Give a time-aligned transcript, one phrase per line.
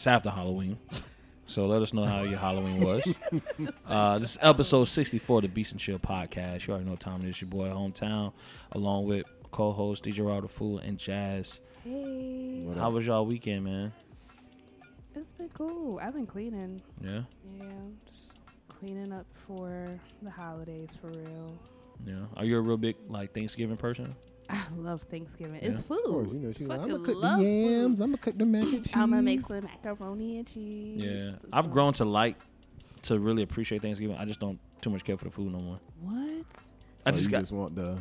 [0.00, 0.78] It's after Halloween.
[1.44, 3.06] So let us know how your Halloween was.
[3.86, 6.66] uh, this is episode 64 of the Beast and Chill podcast.
[6.66, 7.38] You already know what time it is.
[7.42, 8.32] Your boy Hometown,
[8.72, 11.60] along with co-host DJ Raw the Fool and Jazz.
[11.84, 12.94] Hey, What How up?
[12.94, 13.92] was y'all weekend, man?
[15.14, 16.00] it's been cool.
[16.02, 16.80] I've been cleaning.
[17.04, 17.24] Yeah,
[17.58, 17.66] Yeah,
[18.06, 18.38] just
[18.70, 21.58] cleaning up for the holidays for real.
[22.06, 22.24] yeah.
[22.38, 24.14] Are you a real big like Thanksgiving person?
[24.50, 25.56] I love Thanksgiving.
[25.62, 25.68] Yeah.
[25.70, 26.26] It's Of course, food.
[26.28, 27.70] Oh, you know, she's like, I'm gonna cook love the food.
[27.82, 28.00] yams.
[28.00, 28.92] I'm gonna cook the mac and cheese.
[28.94, 30.96] I'm gonna make some macaroni and cheese.
[31.02, 32.36] Yeah, some- I've grown to like
[33.02, 34.16] to really appreciate Thanksgiving.
[34.16, 35.78] I just don't too much care for the food no more.
[36.00, 36.46] What?
[37.06, 37.98] I Oh, just you got just want the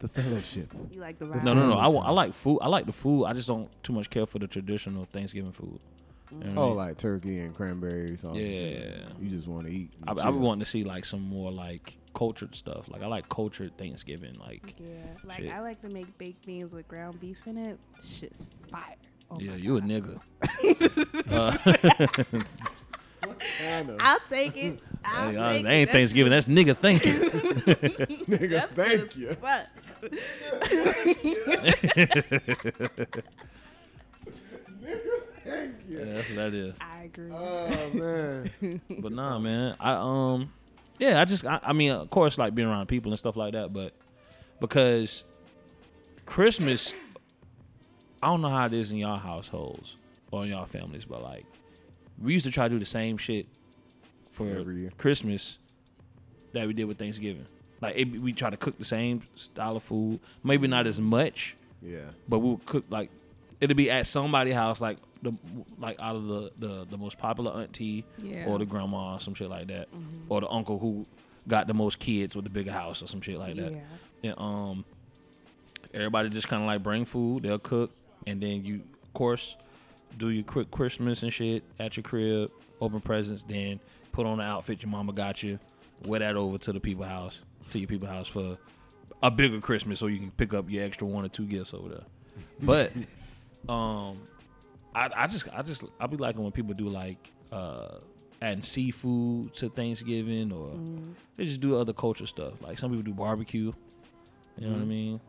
[0.00, 0.72] the fellowship.
[0.92, 1.74] You like the No, no, no, no.
[1.74, 2.58] I, wa- I like food.
[2.60, 3.24] I like the food.
[3.24, 5.78] I just don't too much care for the traditional Thanksgiving food.
[6.42, 8.32] You know what I Oh, like turkey and cranberry sauce.
[8.36, 8.40] and.
[8.42, 9.08] Yeah.
[9.20, 9.90] You just want to eat.
[10.06, 10.32] I, I chill.
[10.32, 12.88] would want to see like some more like cultured stuff.
[12.88, 14.34] Like I like cultured Thanksgiving.
[14.40, 14.86] Like Yeah,
[15.24, 15.52] like Shit.
[15.52, 17.78] I like to make baked beans with ground beef in it.
[18.02, 18.96] Shit's fire.
[19.30, 20.20] Oh yeah, my you a nigga.
[21.30, 21.56] uh,
[23.66, 23.96] I know.
[24.00, 24.80] I'll take it.
[25.04, 25.74] I'll hey, uh, take that it.
[25.74, 26.30] ain't That Thanksgiving.
[26.30, 27.12] That's nigga thinking.
[28.26, 29.34] Nigga, That's thank you.
[29.34, 29.66] Fuck.
[35.44, 35.98] Thank you.
[35.98, 36.74] yeah, that's what that is.
[36.80, 37.30] I agree.
[37.32, 38.80] Oh man.
[39.00, 39.76] But nah, man.
[39.78, 40.52] I um,
[40.98, 41.20] yeah.
[41.20, 43.72] I just I, I mean, of course, like being around people and stuff like that.
[43.72, 43.92] But
[44.60, 45.24] because
[46.26, 46.94] Christmas,
[48.22, 49.96] I don't know how it is in y'all households
[50.30, 51.44] or in y'all families, but like
[52.20, 53.46] we used to try to do the same shit
[54.32, 54.90] for Every year.
[54.98, 55.58] Christmas
[56.52, 57.46] that we did with Thanksgiving.
[57.80, 61.56] Like it, we try to cook the same style of food, maybe not as much,
[61.82, 61.98] Yeah.
[62.28, 63.10] but we would cook like
[63.60, 65.38] it'd be at somebody's house, like the
[65.78, 68.46] like out of the the, the most popular auntie yeah.
[68.46, 70.24] or the grandma or some shit like that, Mhm.
[70.28, 71.04] or the uncle who
[71.48, 73.72] got the most kids with the bigger house or some shit like that.
[73.72, 73.80] Yeah.
[74.30, 74.84] And um,
[75.92, 77.90] everybody just kind of like bring food, they'll cook,
[78.26, 79.56] and then you, of course,
[80.16, 83.80] do your quick Christmas and shit at your crib, open presents, then
[84.12, 85.58] put on the outfit your mama got you,
[86.06, 88.56] wear that over to the people house, to your people house for
[89.22, 91.88] a bigger Christmas, so you can pick up your extra one or two gifts over
[91.88, 92.04] there.
[92.60, 92.92] But
[93.72, 94.18] um,
[94.94, 97.98] I I just I just I be liking when people do like uh
[98.42, 101.14] adding seafood to Thanksgiving or Mm.
[101.36, 102.60] they just do other culture stuff.
[102.62, 103.72] Like some people do barbecue.
[104.58, 104.88] You know what I Mhm.
[104.88, 105.20] mean?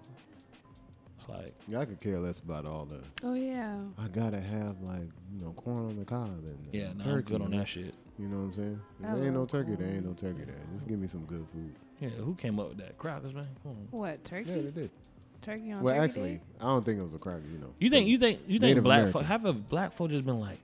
[1.20, 3.02] It's like Yeah, I could care less about all the.
[3.24, 3.78] Oh yeah.
[3.98, 7.12] I gotta have like you know corn on the cob and yeah, and no, I'm
[7.12, 7.32] turkey.
[7.34, 7.94] good on that shit.
[8.20, 8.80] You know what I'm saying?
[9.02, 10.56] If there ain't no love turkey, there ain't no turkey there.
[10.74, 11.76] Just give me some good food.
[12.00, 12.97] Yeah, who came up with that?
[12.97, 13.47] Crackers, man.
[13.64, 13.88] Come on.
[13.92, 14.50] What turkey?
[14.52, 14.92] Yeah, they did.
[15.45, 16.41] Turkey on Well, Turkey actually, Day?
[16.59, 17.44] I don't think it was a cracker.
[17.51, 17.73] You know.
[17.79, 19.28] You think you think you think Native black folk Americans.
[19.28, 20.57] have a black folk just been like,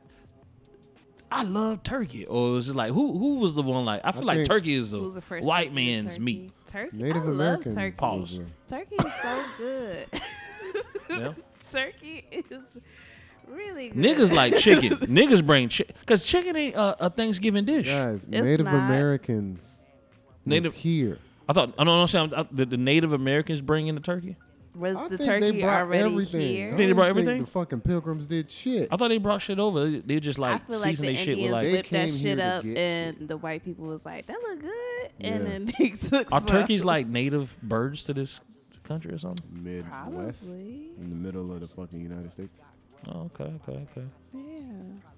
[1.31, 4.23] I love turkey, or was it like who who was the one like I feel
[4.23, 6.19] like think- turkey is Who's a the first white to eat man's turkey?
[6.23, 6.51] meat.
[6.67, 6.97] Turkey.
[6.97, 7.75] Native I love Americans.
[7.75, 7.95] turkey.
[7.97, 8.37] Pause.
[8.39, 10.07] was Turkey is so good.
[11.09, 11.33] yeah.
[11.71, 12.79] turkey is
[13.47, 13.97] really good.
[13.97, 14.97] Niggas like chicken.
[14.97, 17.87] Niggas bring chicken because chicken ain't a, a Thanksgiving dish.
[17.87, 18.75] Guys, Native not.
[18.75, 19.85] Americans.
[20.45, 21.17] Native- was here.
[21.47, 22.01] I thought I don't know.
[22.01, 24.35] I'm saying I- the, the Native Americans bring in the turkey.
[24.75, 26.41] Was I the think turkey they brought already everything.
[26.41, 26.65] here?
[26.67, 27.37] I Think they don't brought think everything?
[27.43, 28.87] The fucking pilgrims did shit.
[28.91, 29.89] I thought they brought shit over.
[29.89, 31.97] They, they just like I feel like the their shit with like They whipped that
[31.97, 33.27] came shit here to up, get and shit.
[33.27, 34.71] the white people was like, "That look good,"
[35.19, 35.27] Yeah.
[35.33, 36.47] and then they took Are some.
[36.47, 38.39] turkeys like native birds to this
[38.83, 39.45] country or something?
[39.51, 39.89] Midwest,
[40.47, 40.91] Probably.
[40.99, 42.61] in the middle of the fucking United States.
[43.07, 44.07] Oh, okay, okay, okay.
[44.33, 44.61] Yeah,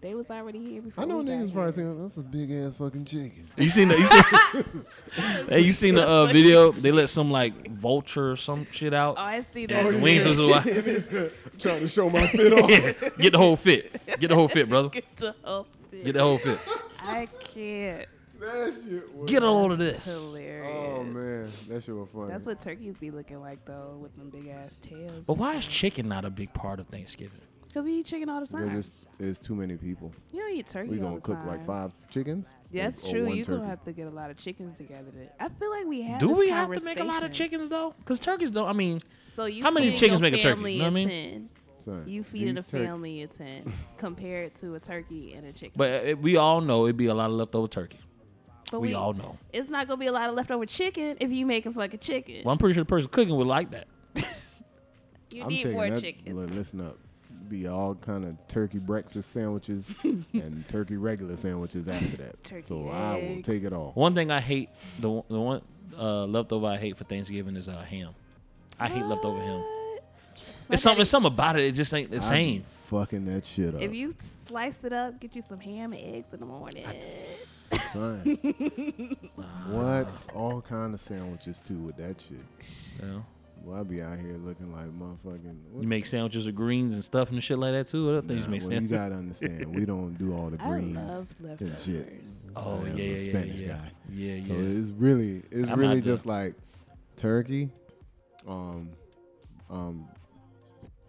[0.01, 1.03] they was already here before.
[1.03, 1.71] I know niggas probably here.
[1.73, 3.45] saying that's a big ass fucking chicken.
[3.57, 6.71] You seen the you seen, hey, you seen the uh, video?
[6.71, 9.15] They let some like vulture or some shit out.
[9.17, 9.87] Oh, I see Yeah, that.
[9.87, 10.03] the shit.
[10.03, 10.43] wings was a
[11.59, 13.17] Trying to show my fit off.
[13.17, 13.91] Get the whole fit.
[14.19, 14.89] Get the whole fit, brother.
[14.89, 16.03] Get the whole thing.
[16.03, 16.59] Get the whole fit.
[16.99, 18.07] I can't.
[18.39, 19.29] that shit was.
[19.29, 20.05] Get a load of this.
[20.05, 20.69] Hilarious.
[20.97, 22.31] Oh man, that shit was funny.
[22.31, 25.25] That's what turkeys be looking like though, with them big ass tails.
[25.27, 27.41] But why is chicken not a big part of Thanksgiving?
[27.73, 28.77] Because we eat chicken all the Because time.
[28.77, 30.13] it's, it's too many people.
[30.31, 31.47] You don't eat turkey We all gonna the cook time.
[31.47, 32.47] like five chickens.
[32.69, 33.33] Yeah, that's true.
[33.33, 35.09] You're gonna have to get a lot of chickens together.
[35.39, 36.19] I feel like we have.
[36.19, 37.95] Do this we have to make a lot of chickens though?
[37.97, 38.67] Because turkeys don't.
[38.67, 38.99] I mean,
[39.33, 40.55] So you How many feeding chickens make a turkey?
[40.55, 41.09] family You know what I a mean?
[41.09, 41.49] 10.
[41.79, 45.73] Son, You feeding a tur- family a ten compared to a turkey and a chicken.
[45.75, 47.99] but it, we all know it'd be a lot of leftover turkey.
[48.71, 49.37] But we, all know.
[49.51, 52.41] it's not gonna be a lot of leftover chicken if you make making fucking chicken.
[52.45, 53.87] Well, I'm pretty sure the person cooking would like that.
[55.31, 55.99] you I'm need taking more that.
[56.01, 56.27] chickens.
[56.51, 56.97] li- Listen up.
[57.53, 62.43] Be all kind of turkey breakfast sandwiches and turkey regular sandwiches after that.
[62.43, 63.45] Turkey so I will eggs.
[63.47, 63.91] take it all.
[63.93, 65.61] One thing I hate, the the one
[65.95, 68.15] uh, leftover I hate for Thanksgiving is uh, ham.
[68.79, 69.59] I hate leftover ham.
[69.59, 70.03] What?
[70.71, 71.65] It's something, it's something about it.
[71.65, 72.63] It just ain't the I be same.
[72.63, 73.81] Fucking that shit up.
[73.81, 74.15] If you
[74.47, 76.87] slice it up, get you some ham and eggs in the morning.
[77.91, 78.19] Son.
[79.67, 82.39] What's all kind of sandwiches too with that shit?
[82.99, 83.25] You know?
[83.63, 85.55] Well, I be out here looking like motherfucking.
[85.71, 88.09] what- You make sandwiches with greens and stuff and shit like that too.
[88.09, 90.67] Other things Nah, you make well, you gotta understand, we don't do all the I
[90.69, 90.95] greens.
[90.97, 92.27] love and shit.
[92.57, 93.67] Oh I am yeah, a yeah, yeah, Spanish yeah.
[93.67, 93.91] guy.
[94.11, 94.47] Yeah, yeah.
[94.47, 96.55] So it's really, it's I'm really not the- just like
[97.15, 97.69] turkey,
[98.47, 98.89] um,
[99.69, 100.07] um,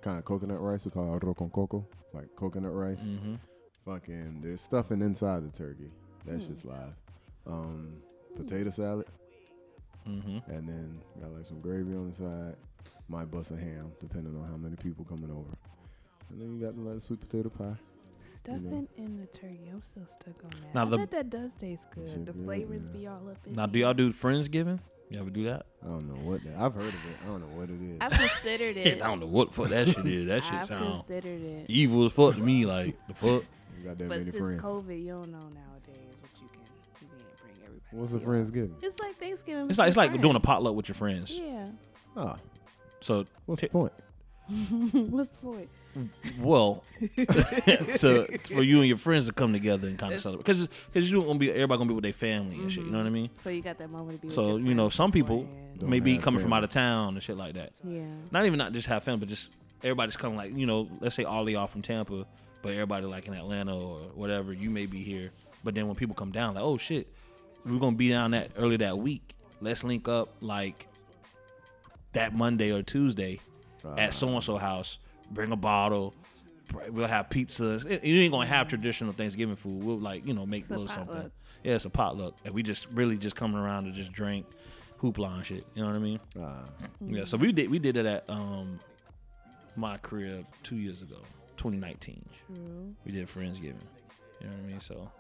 [0.01, 0.85] kind of coconut rice.
[0.85, 3.03] We call it arroz con coco, like coconut rice.
[3.03, 3.35] mm-hmm.
[3.85, 5.91] Fucking, there's stuffing inside the turkey.
[6.25, 6.53] That's Hmm.
[6.53, 6.95] just live.
[7.47, 7.97] Um,
[8.37, 9.06] potato salad,
[10.09, 10.51] Mm-hmm.
[10.51, 12.56] and then got like some gravy on the side.
[13.09, 15.56] Might bust a ham, depending on how many people coming over.
[16.31, 17.77] And then you got the like sweet potato pie.
[18.21, 19.69] Stuffing in the turkey.
[19.73, 20.75] I'm still stuck on that.
[20.75, 22.09] Now I the- bet that does taste good.
[22.09, 22.99] Shit The good, flavors yeah.
[22.99, 23.73] be all up in Now, it.
[23.73, 24.79] do y'all do Friendsgiving?
[25.11, 25.67] You ever do that?
[25.83, 26.56] I don't know what that.
[26.59, 27.17] I've heard of it.
[27.23, 27.99] I don't know what it is.
[28.01, 29.03] I've considered it.
[29.03, 30.29] I don't know what fuck that shit is.
[30.29, 31.67] That shit I've sound considered it.
[31.69, 32.65] evil as fuck to me.
[32.65, 33.45] Like the fuck.
[33.79, 34.62] You got that But many since friends.
[34.62, 35.74] COVID, you don't know nowadays
[37.94, 38.55] What's a your friends house.
[38.55, 38.76] giving?
[38.82, 39.69] It's like Thanksgiving.
[39.70, 41.31] It's like it's your like doing a potluck with your friends.
[41.32, 41.67] Yeah.
[42.17, 42.37] Ah,
[43.00, 43.93] So, what's Ti- the point?
[45.11, 45.69] What's the point?
[46.41, 46.85] well,
[47.96, 51.11] so for you and your friends to come together and kind of celebrate, because because
[51.11, 52.85] you gonna be everybody gonna be with their family and shit.
[52.85, 53.31] You know what I mean?
[53.38, 54.26] So you got that moment to be.
[54.26, 55.61] with So, your you know, friends some people- beforehand.
[55.81, 56.58] Don't Maybe have coming from family.
[56.58, 57.73] out of town and shit like that.
[57.82, 58.05] Yeah.
[58.31, 59.49] Not even not just have family, but just
[59.82, 60.37] everybody's coming.
[60.37, 62.26] Like you know, let's say all y'all from Tampa,
[62.62, 64.52] but everybody like in Atlanta or whatever.
[64.52, 65.31] You may be here,
[65.64, 67.08] but then when people come down, like oh shit,
[67.64, 69.34] we're gonna be down that early that week.
[69.61, 70.87] Let's link up like
[72.12, 73.40] that Monday or Tuesday
[73.84, 74.99] Ah, at so and so house.
[75.31, 76.14] Bring a bottle.
[76.88, 77.84] We'll have pizzas.
[77.88, 79.82] It- You ain't gonna have traditional Thanksgiving food.
[79.82, 81.31] We'll like you know make It's a a little something.
[81.62, 84.46] Yeah, it's a potluck, and we just really just coming around to just drink,
[85.00, 85.67] hoopla and shit.
[85.75, 86.20] You know what I mean?
[86.40, 86.64] ah,
[87.00, 87.25] Yeah.
[87.25, 88.81] So we did we did it at um
[89.76, 91.19] my crib two years ago,
[91.56, 92.25] 2019.
[92.46, 92.94] True.
[93.05, 93.81] We did friendsgiving.
[94.40, 94.81] You know what I mean?
[94.81, 95.10] So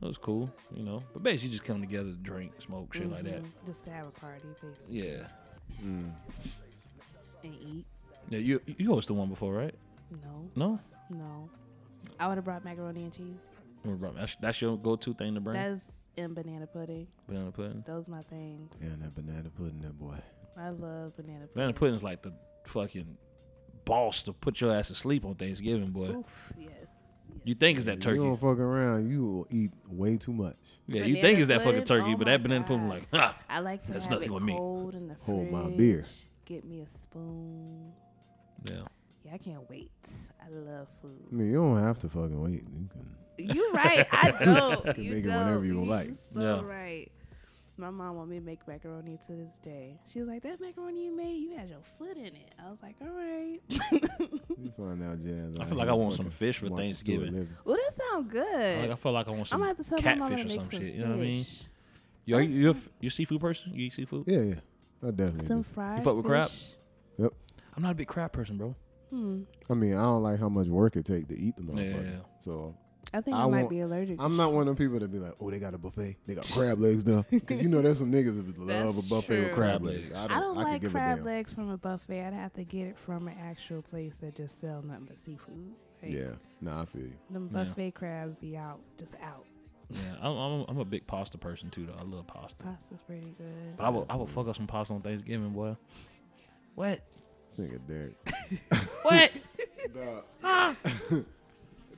[0.00, 0.50] it was cool.
[0.74, 3.42] You know, but basically just come together, to drink, smoke, shit like that.
[3.42, 3.66] Mhm.
[3.66, 4.98] Just to have a party, basically.
[5.00, 5.26] Yeah.
[5.82, 6.10] mm.
[7.44, 7.86] And eat.
[8.28, 8.38] Yeah.
[8.38, 9.74] You you hosted one before, right?
[10.10, 10.50] No.
[10.56, 10.80] No.
[11.10, 11.50] No.
[12.20, 13.36] I would have brought macaroni and cheese.
[13.82, 15.56] What about- That's, that's your go-to thing to bring.
[15.56, 17.06] That's in banana pudding.
[17.28, 17.84] banana pudding.
[17.86, 18.72] Those my things.
[18.80, 20.16] Yeah, and that banana pudding, that boy.
[20.56, 21.54] I love banana pudding.
[21.54, 22.32] Banana pudding's like the
[22.66, 23.16] fucking
[23.84, 26.08] boss to put your ass to sleep on Thanksgiving, boy.
[26.08, 26.97] Oof, yes.
[27.38, 27.46] Yes.
[27.46, 28.16] You think it's that turkey?
[28.16, 28.40] You turkey?
[28.40, 30.56] don't fuck around, you will eat way too much.
[30.86, 33.60] Yeah, you think it's that fucking turkey, Oh but that banana pudding, like, ha, I
[33.60, 34.54] like to That's have nothing it with me.
[34.54, 36.04] cold in the Hold my beer.
[36.44, 37.92] Get me a spoon.
[38.64, 38.76] yeah.
[39.24, 39.90] Yeah, I can't wait.
[40.42, 41.32] I love I food.
[41.32, 42.64] mean, you don't have to fucking wait.
[42.64, 43.56] You can.
[43.56, 44.06] You right.
[44.10, 44.82] I don't.
[44.94, 45.44] can you make it don't.
[45.46, 46.10] whenever you You like.
[46.14, 46.62] So Yeah.
[46.66, 47.12] right.
[47.78, 50.00] My mom want me to make macaroni to this day.
[50.10, 52.82] She was like, "That macaroni you made, you had your foot in it." I was
[52.82, 53.60] like, "All right."
[54.58, 55.54] You find out, Jazz.
[55.56, 57.32] I out feel like I want some fish for Thanksgiving.
[57.32, 57.48] living.
[57.64, 58.80] well, that sound good.
[58.82, 60.54] Like I feel like I want I'm some gonna have to tell my mama catfish
[60.54, 60.94] to or some some shit.
[60.94, 61.36] You know what I mean?
[61.36, 61.62] fish.
[62.26, 63.72] You are you you a, you a seafood person?
[63.74, 64.24] You eat seafood?
[64.26, 64.54] Yeah, yeah.
[65.06, 65.68] I definitely Some do.
[65.72, 66.02] fried.
[66.02, 66.48] fuck with crab?
[66.48, 66.70] fish.
[67.18, 68.74] I'm not a big crab person, bro.
[69.10, 69.42] Hmm.
[69.70, 72.00] I mean, I don't like how much work it take to eat the Yeah, yeah,
[72.00, 72.10] yeah.
[72.40, 72.74] So
[73.14, 74.16] I think I I, might want- be allergic.
[74.20, 74.52] I'm not shit.
[74.54, 76.16] one of them people that be like, oh, they got a buffet.
[76.26, 77.24] They got crab legs now.
[77.30, 79.54] Because you know there's some niggas that love That's a buffet with true.
[79.54, 80.00] crab Crab legs.
[80.10, 80.12] legs.
[80.12, 81.24] I I don't, don't I could like give a crab damn.
[81.24, 82.24] legs from a buffet.
[82.26, 85.72] I'd have to get it from an actual place that just sell nothing but seafood.
[86.02, 87.12] Like, Yeah, nah, I feel you.
[87.30, 87.64] Them Yeah.
[87.64, 89.44] buffet crabs be out, just out.
[89.90, 91.86] Yeah, I'm, I'm I'm a big pasta person too.
[91.86, 93.74] Though I love pasta, Pasta's pretty good.
[93.78, 95.76] but I will I will fuck up some pasta on Thanksgiving, boy.
[96.74, 97.00] What?
[97.56, 98.14] This nigga Derek.
[99.02, 99.32] What?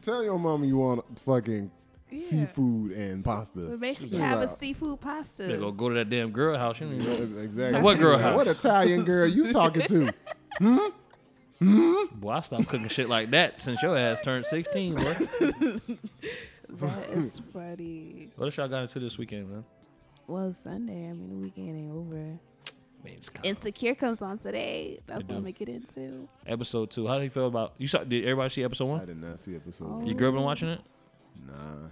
[0.02, 1.70] Tell your mama you want fucking
[2.10, 2.18] Yeah.
[2.18, 3.60] seafood and But pasta.
[3.60, 5.44] make She's you have a seafood pasta.
[5.44, 6.80] They go go to that damn girl house.
[6.80, 7.80] You don't Exactly.
[7.80, 8.36] What girl house?
[8.36, 10.12] What Italian girl you talking to?
[10.60, 12.04] Mm-hmm.
[12.20, 15.02] Boy, I stopped cooking shit like that since your ass turned 16, boy.
[16.70, 18.30] That is funny.
[18.36, 19.64] What else y'all got into this weekend, man?
[20.26, 21.08] Well, Sunday.
[21.08, 22.38] I mean, the weekend ain't over.
[23.42, 25.00] Insecure comes on today.
[25.06, 25.42] That's what I'm do.
[25.42, 26.28] gonna get into.
[26.46, 27.06] episode two.
[27.06, 28.04] How do you feel about you saw?
[28.04, 29.00] Did everybody see episode one?
[29.00, 29.96] I did not see episode Oh.
[29.96, 30.06] one.
[30.06, 30.80] Your girl been watching it?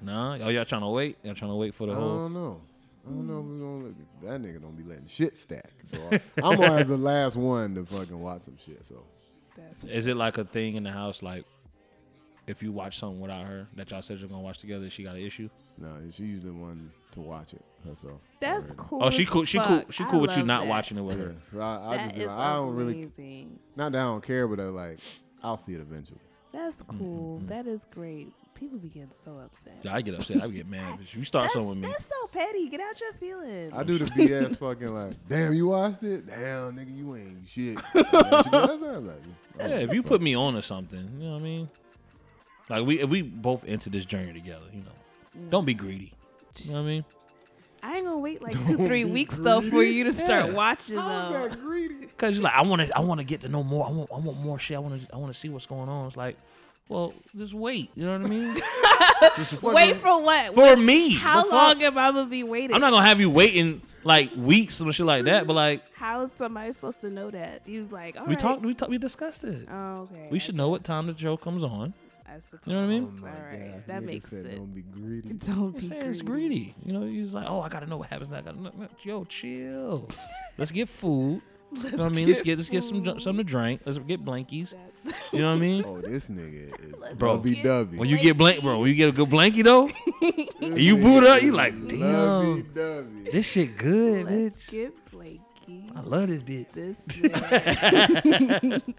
[0.03, 0.37] Nah.
[0.39, 0.45] Nah.
[0.45, 1.17] Oh, y'all trying to wait?
[1.23, 2.11] Y'all trying to wait for the I whole?
[2.17, 2.61] I don't know.
[3.07, 5.73] I don't know if we're gonna look at that nigga don't be letting shit stack.
[5.85, 8.85] So I- I'm always the last one to fucking watch some shit.
[8.85, 9.03] So
[9.57, 11.23] That's Is it like a thing in the house?
[11.23, 11.45] Like,
[12.47, 15.17] if you watch something without her that y'all said you're gonna watch together, she got
[15.17, 15.49] an issue?
[15.81, 18.21] No, she's the one to watch it herself.
[18.41, 18.75] that's already.
[18.79, 18.99] cool.
[19.05, 19.45] Oh, she cool.
[19.45, 19.79] She cool.
[19.81, 19.93] fuck.
[19.93, 20.69] She I cool with you not that.
[20.69, 21.37] watching it with Yeah, her.
[21.53, 23.59] so I, I That just is like, I don't really, amazing.
[23.77, 24.99] not that I don't care, but I like,
[25.43, 26.21] I'll see it eventually.
[26.53, 27.41] That's cool.
[27.45, 27.49] mm.
[27.49, 28.33] That is great.
[28.55, 29.75] People be getting so upset.
[29.83, 30.43] Yeah, I get upset.
[30.43, 30.99] I get mad.
[31.03, 32.69] If you start That's, something with me, that's so petty.
[32.69, 33.73] Get out your feelings.
[33.77, 36.27] I do the BS fucking like, damn, you watched it?
[36.27, 37.79] Damn, nigga, you ain't shit.
[37.95, 38.13] That's
[38.51, 38.55] what
[38.91, 39.23] I'm like,
[39.59, 39.67] yeah.
[39.69, 41.69] If you put me on or something, you know what I mean?
[42.69, 44.91] Like we, if we both into this journey together, you know,
[45.39, 45.51] Mm.
[45.51, 46.13] don't be greedy.
[46.59, 47.05] You know what I mean?
[47.81, 50.53] I ain't gonna gonna wait like two, three weeks though for you to start Yeah.
[50.53, 51.49] watching How's them.
[51.51, 52.07] that greedy?
[52.19, 53.87] Cause you're like, I want to, I want to get to know more.
[53.87, 54.77] I want, I want more shit.
[54.77, 56.09] I want to, I want to see what's going on.
[56.09, 56.37] It's like,
[56.89, 57.91] well, just wait.
[57.95, 58.57] You know what I mean?
[59.37, 60.55] Just fucking- Wait for what?
[60.55, 61.13] for me.
[61.15, 61.53] How The fuck?
[61.53, 62.75] long am I gonna be waiting?
[62.75, 65.47] I'm not gonna have you waiting like weeks or shit like that.
[65.47, 67.63] But like, How is somebody supposed to know that?
[67.67, 68.39] You like, all we right.
[68.39, 69.69] talked, we talked, we discussed it.
[69.71, 70.29] Oh, okay.
[70.31, 71.95] we should know what time the show comes on.
[72.31, 72.61] I suppose.
[72.67, 73.13] You know what I mean?
[73.23, 74.57] Oh all right, gosh, that nigga makes said sense.
[74.57, 75.29] Don't be greedy.
[75.47, 76.07] Don't be It's, greedy.
[76.09, 76.75] it's greedy.
[76.85, 78.31] You know, he's like, oh, I gotta know what happens.
[78.31, 78.39] Now.
[78.39, 78.73] I gotta know.
[79.03, 80.09] Yo, chill.
[80.59, 81.41] Let's get food.
[81.71, 82.29] You know what I mean?
[82.29, 83.83] Let's get let's get some dr- something to drink.
[83.85, 84.73] Let's get blankies.
[85.33, 85.85] You know what I mean?
[85.87, 87.33] Oh, this nigga is Bro.
[87.35, 87.99] lovey dovey.
[87.99, 89.89] When you get blank, bro, when you get a good blankie though,
[90.77, 93.31] you boot up, you like, Lovey damn, dovey.
[93.31, 94.71] this shit good, Let's bitch.
[94.71, 95.08] get
[95.69, 95.85] Blakey.
[95.95, 96.73] I love this bitch.
[96.73, 97.07] This.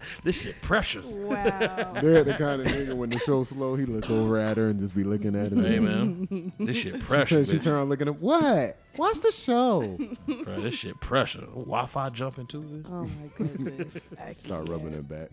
[0.24, 1.04] This shit precious.
[1.04, 1.92] wow.
[2.00, 4.78] They're the kind of nigga when the show's slow, he look over at her and
[4.78, 5.62] just be looking at her.
[5.62, 7.50] Hey man, this shit She precious.
[7.50, 7.64] she bitch.
[7.64, 8.76] turn around looking at what?
[8.96, 9.98] What's the show?
[10.26, 11.46] Bro, this shit pressure.
[11.46, 12.62] Wi-Fi jumping too.
[12.62, 12.86] bitch.
[12.90, 14.14] Oh my goodness.
[14.20, 15.08] I Start rubbing her can't.
[15.08, 15.30] back.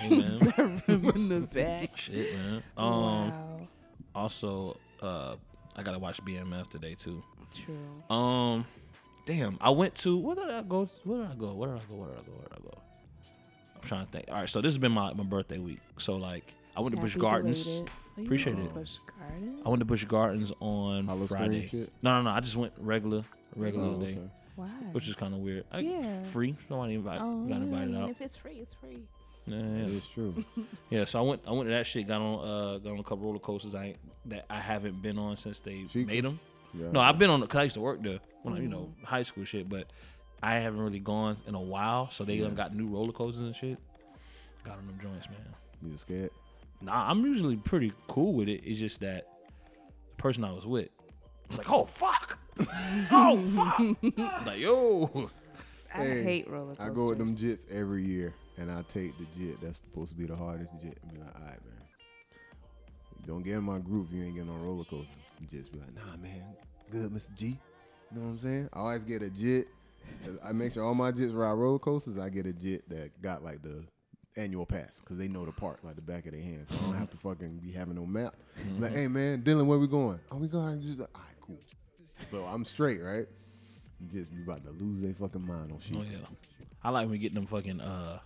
[0.00, 0.24] Hey.
[0.24, 1.96] Start rubbing the back.
[1.96, 2.62] shit, man.
[2.76, 2.90] Um.
[3.30, 3.68] wow.
[4.14, 5.34] Also, uh,
[5.76, 7.22] I gotta watch BMF today too.
[7.54, 8.14] True.
[8.16, 8.64] Um,
[9.26, 10.88] damn, I went to where did I go?
[11.04, 11.54] Where did I go?
[11.54, 11.94] Where did I go?
[11.96, 12.32] Where did I go?
[12.32, 12.78] Where did I go?
[13.80, 14.24] I'm trying to think.
[14.28, 15.80] All right, so this has been my, my birthday week.
[15.98, 17.64] So like, I went to Busch Happy Gardens.
[17.64, 17.90] belated.
[18.16, 18.78] Oh, you Appreciate went to it.
[18.80, 19.62] Busch Gardens?
[19.64, 21.66] I went to Busch Gardens on Howl-O-Scream Friday.
[21.66, 21.92] shit?
[22.02, 22.30] No, no, no.
[22.36, 23.24] I just went regular,
[23.56, 24.30] regular Oh, day, okay.
[24.56, 24.66] Why?
[24.92, 25.64] which is kind of weird.
[25.72, 26.22] I, Yeah.
[26.24, 26.54] free.
[26.68, 28.10] Somebody invite, oh, got invited yeah, out.
[28.10, 29.02] If it's free, it's free.
[29.46, 29.84] Yeah, That yeah.
[29.86, 30.34] is true.
[30.90, 31.04] yeah.
[31.04, 32.06] So I went, I went to that shit.
[32.06, 33.74] Got on, uh, got on a couple roller coasters.
[33.74, 36.06] I ain't, that I haven't been on since they Chica?
[36.06, 36.38] made them.
[36.78, 36.90] Yeah.
[36.90, 39.22] No, I've been on because I used to work there when I, you know, high
[39.22, 39.86] school shit, but
[40.42, 42.10] I haven't really gone in a while.
[42.10, 42.44] So they Yeah.
[42.44, 43.78] done got new roller coasters and shit.
[44.64, 45.38] Got on them joints, man.
[45.82, 46.30] You just scared?
[46.80, 48.62] Nah, I'm usually pretty cool with it.
[48.64, 49.26] It's just that
[50.16, 50.88] the person I was with
[51.48, 52.38] was like, "Oh fuck,
[53.10, 55.30] oh fuck," like yo.
[55.94, 56.90] I Hey, hate roller coasters.
[56.90, 60.16] I go with them jits every year, and I take the jit that's supposed to
[60.16, 61.73] be the hardest jit, and be like, all right, man.
[63.26, 64.08] Don't get in my group.
[64.10, 65.12] if You ain't getting on roller coaster.
[65.40, 66.42] You just be like, nah, man.
[66.90, 67.34] Good, Mr.
[67.34, 67.46] G.
[67.46, 68.68] You know what I'm saying?
[68.72, 69.68] I always get a jit.
[70.44, 72.18] I make sure all my jits ride roller coasters.
[72.18, 73.84] I get a jit that got like the
[74.36, 76.68] annual pass because they know the park like the back of their hand.
[76.68, 78.34] So I don't have to fucking be having no map.
[78.78, 80.20] Like, hey man, Dylan, where we going?
[80.30, 81.58] Are we going just like, all right, cool.
[82.28, 83.26] So I'm straight, right?
[84.12, 85.96] Just be about to lose their fucking mind on shit.
[85.98, 86.18] Oh yeah,
[86.82, 88.18] I like when we get them fucking uh,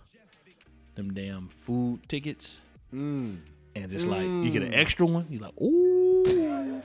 [0.95, 2.59] them damn food tickets,
[2.93, 3.37] Mm.
[3.83, 5.25] And just like you get an extra one.
[5.29, 6.81] you're like, ooh,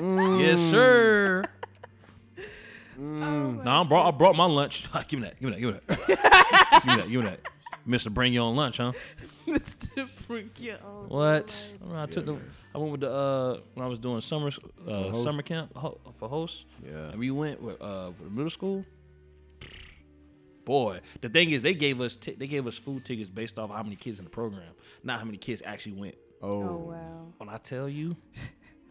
[0.40, 1.44] yes sir.
[2.98, 3.62] Mm.
[3.64, 4.86] No, I brought I brought my lunch.
[5.08, 5.38] give me that.
[5.40, 5.60] Give me that.
[5.60, 6.82] Give me that.
[6.82, 7.08] give me that.
[7.10, 7.40] Give me that.
[7.84, 8.92] Mister, bring your own lunch, huh?
[9.46, 10.08] Mr.
[10.26, 11.74] Bring your own What?
[11.80, 12.00] lunch.
[12.00, 12.32] I took Yeah, the.
[12.32, 12.50] man.
[12.74, 14.50] I went with the uh when I was doing summer
[14.88, 16.64] uh summer camp ho- for hosts.
[16.84, 17.10] Yeah.
[17.10, 18.84] And we went with uh for the middle school.
[20.64, 23.70] Boy, the thing is, they gave us ti- they gave us food tickets based off
[23.70, 24.64] how many kids in the program,
[25.04, 26.16] not how many kids actually went.
[26.42, 27.26] Oh, Oh wow.
[27.38, 28.16] When I tell you,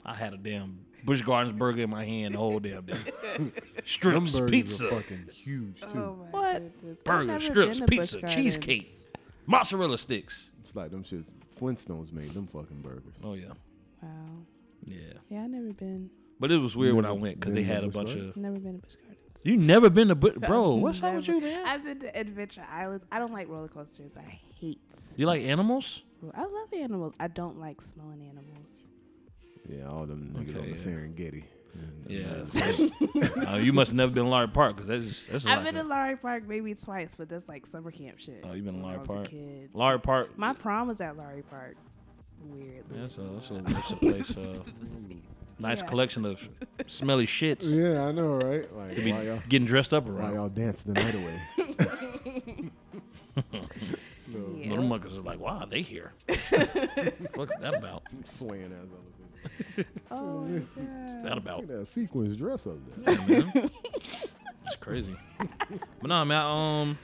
[0.06, 2.94] I had a damn Busch Gardens burger in my hand the whole damn day.
[3.38, 3.52] them
[3.86, 5.88] Strips, burgers pizza, are fucking huge too.
[5.96, 6.82] Oh my What?
[6.82, 7.04] goodness.
[7.04, 8.88] Burger, strips, been to Busch pizza, cheesecake,
[9.46, 10.50] mozzarella sticks.
[10.62, 13.14] It's like them shits Flintstones made them fucking burgers.
[13.24, 13.54] Oh yeah,
[14.02, 14.10] Wow.
[14.86, 14.98] yeah.
[15.30, 16.10] Yeah, I never been.
[16.40, 18.30] But it was weird when I went because been they had a bunch Gardens?
[18.32, 18.38] of.
[18.38, 19.05] Never been to Busch Gardens.
[19.46, 20.72] You never been to, Bu- bro?
[20.76, 21.40] What's up with Never.
[21.40, 21.68] you, man?
[21.68, 23.06] I've been to Adventure Islands.
[23.12, 24.18] I don't like roller coasters.
[24.18, 24.82] I hate.
[25.18, 26.02] You like animals?
[26.34, 27.14] I love animals.
[27.20, 28.72] I don't like smelling animals.
[29.70, 32.50] Yeah, all them niggas Okay, on the yeah.
[32.50, 33.44] Serengeti.
[33.46, 33.52] Yeah.
[33.54, 35.66] uh, you must have never been in Larry Park because that's just, that's I've like
[35.66, 38.44] been a- to Lowry Park maybe twice, but that's like summer camp shit.
[38.44, 39.28] Oh, you been to when I Lowry was a Park?
[39.30, 39.70] kid.
[39.74, 40.38] Larry Park.
[40.40, 41.76] My prom was at Lowry Park.
[42.46, 42.86] Weird.
[42.92, 44.38] Yeah, that's a, that's a, that's a place.
[44.38, 44.60] Uh,
[45.60, 45.86] nice Yeah.
[45.88, 46.48] collection of
[46.88, 48.72] smelly shits yeah, I know, right?
[48.76, 50.34] Like, to be why y'all, getting dressed up why around.
[50.36, 51.42] y'all dance the night away?
[53.36, 53.42] no,
[54.28, 54.70] Yeah.
[54.72, 56.12] Little muckers is like, wow, they here.
[57.36, 58.04] What's that about?
[58.12, 58.90] I'm swinging ass
[59.78, 59.88] elephant.
[60.12, 60.68] Oh my god.
[61.02, 61.60] What's that about?
[61.62, 63.14] See that sequence dress up there.
[63.14, 63.70] Yeah, man.
[64.66, 65.16] It's crazy.
[66.02, 66.42] But nah, man.
[66.46, 66.98] Um,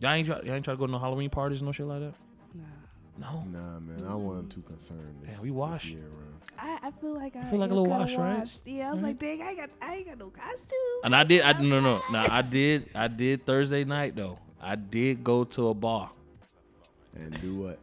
[0.00, 1.86] y'all ain't try, y'all ain't try to go to no Halloween parties and no shit
[1.86, 2.14] like that.
[2.54, 2.64] Nah.
[3.18, 3.44] No.
[3.44, 5.16] Nah, man, I wasn't too concerned.
[5.20, 5.86] This, Man, we this washed.
[5.90, 6.31] year around.
[6.64, 8.38] I, I feel like I feel like a little kinda wash, right?
[8.38, 8.60] washed.
[8.64, 9.08] Yeah, I was Right?
[9.08, 9.38] like, mm-hmm.
[9.40, 10.78] dang, I got I ain't got no costume.
[11.04, 11.42] And I did.
[11.42, 12.00] I no no.
[12.12, 12.88] Now I did.
[12.94, 14.38] I did Thursday night though.
[14.60, 16.10] I did go to a bar
[17.16, 17.78] And do what?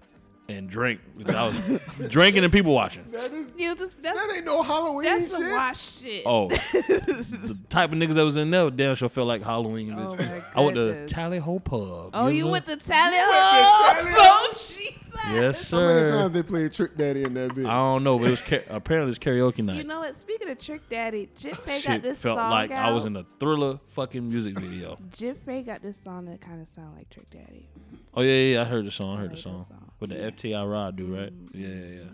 [0.47, 0.99] and drink.
[1.27, 3.05] I was drinking and people watching.
[3.11, 3.47] That is.
[3.57, 5.51] You just that's That ain't no Halloween that's some shit.
[5.51, 6.23] wash shit.
[6.25, 9.93] Oh, the type of niggas that was in there damn sure felt like Halloween.
[9.93, 10.27] Oh bitch.
[10.27, 11.11] my I went to goodness.
[11.11, 12.09] Tally Ho Pub.
[12.13, 12.51] Oh, you know?
[12.51, 13.25] went to Tally Ho?
[14.21, 15.08] Oh, Jesus.
[15.31, 15.77] Yes, sir.
[15.87, 16.11] How many sir.
[16.17, 17.67] times they played Trick Daddy in that bitch?
[17.69, 19.77] I don't know, but it was ca- apparently it's karaoke night.
[19.77, 20.15] You know what?
[20.15, 22.85] Speaking of Trick Daddy, Jit Faye got Shit this felt song like out.
[22.89, 24.97] I was in a thriller fucking music video.
[25.13, 27.69] Jit Faye got this song that kind of sound like Trick Daddy.
[28.13, 29.15] Oh yeah, yeah, yeah, I heard the song.
[29.17, 29.91] I heard Heard the song song.
[29.99, 30.29] with the Yeah.
[30.31, 31.31] FTI Rod dude, right?
[31.33, 32.09] Mhm, Yeah, yeah, yeah.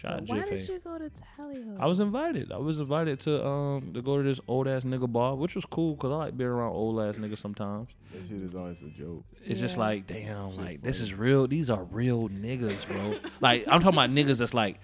[0.00, 1.76] Shout out But Why did you go to Tally Ho?
[1.78, 2.52] I was invited.
[2.52, 5.66] I was invited to um to go to this old ass nigga bar, which was
[5.66, 7.90] cool because I like being around old ass niggas sometimes.
[8.12, 9.24] that shit is always a joke.
[9.44, 11.46] It's just like, damn, Shit like this is real.
[11.46, 13.16] These are real niggas, bro.
[13.40, 14.78] like I'm talking about niggas that's like,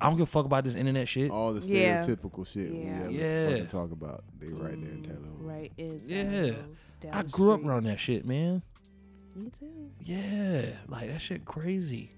[0.00, 1.30] I don't give a fuck about this internet shit.
[1.30, 2.00] All the Yeah.
[2.00, 3.00] stereotypical shit we Yeah.
[3.02, 3.48] ever Yeah.
[3.50, 5.16] fucking talk about, they right there in Taylor.
[5.18, 6.22] Mm, Right in Yeah.
[6.24, 6.56] Tally Ho's,
[7.00, 8.62] down I the grew up around that shit, man.
[9.34, 9.90] Me too.
[10.02, 12.10] Yeah, like that shit crazy.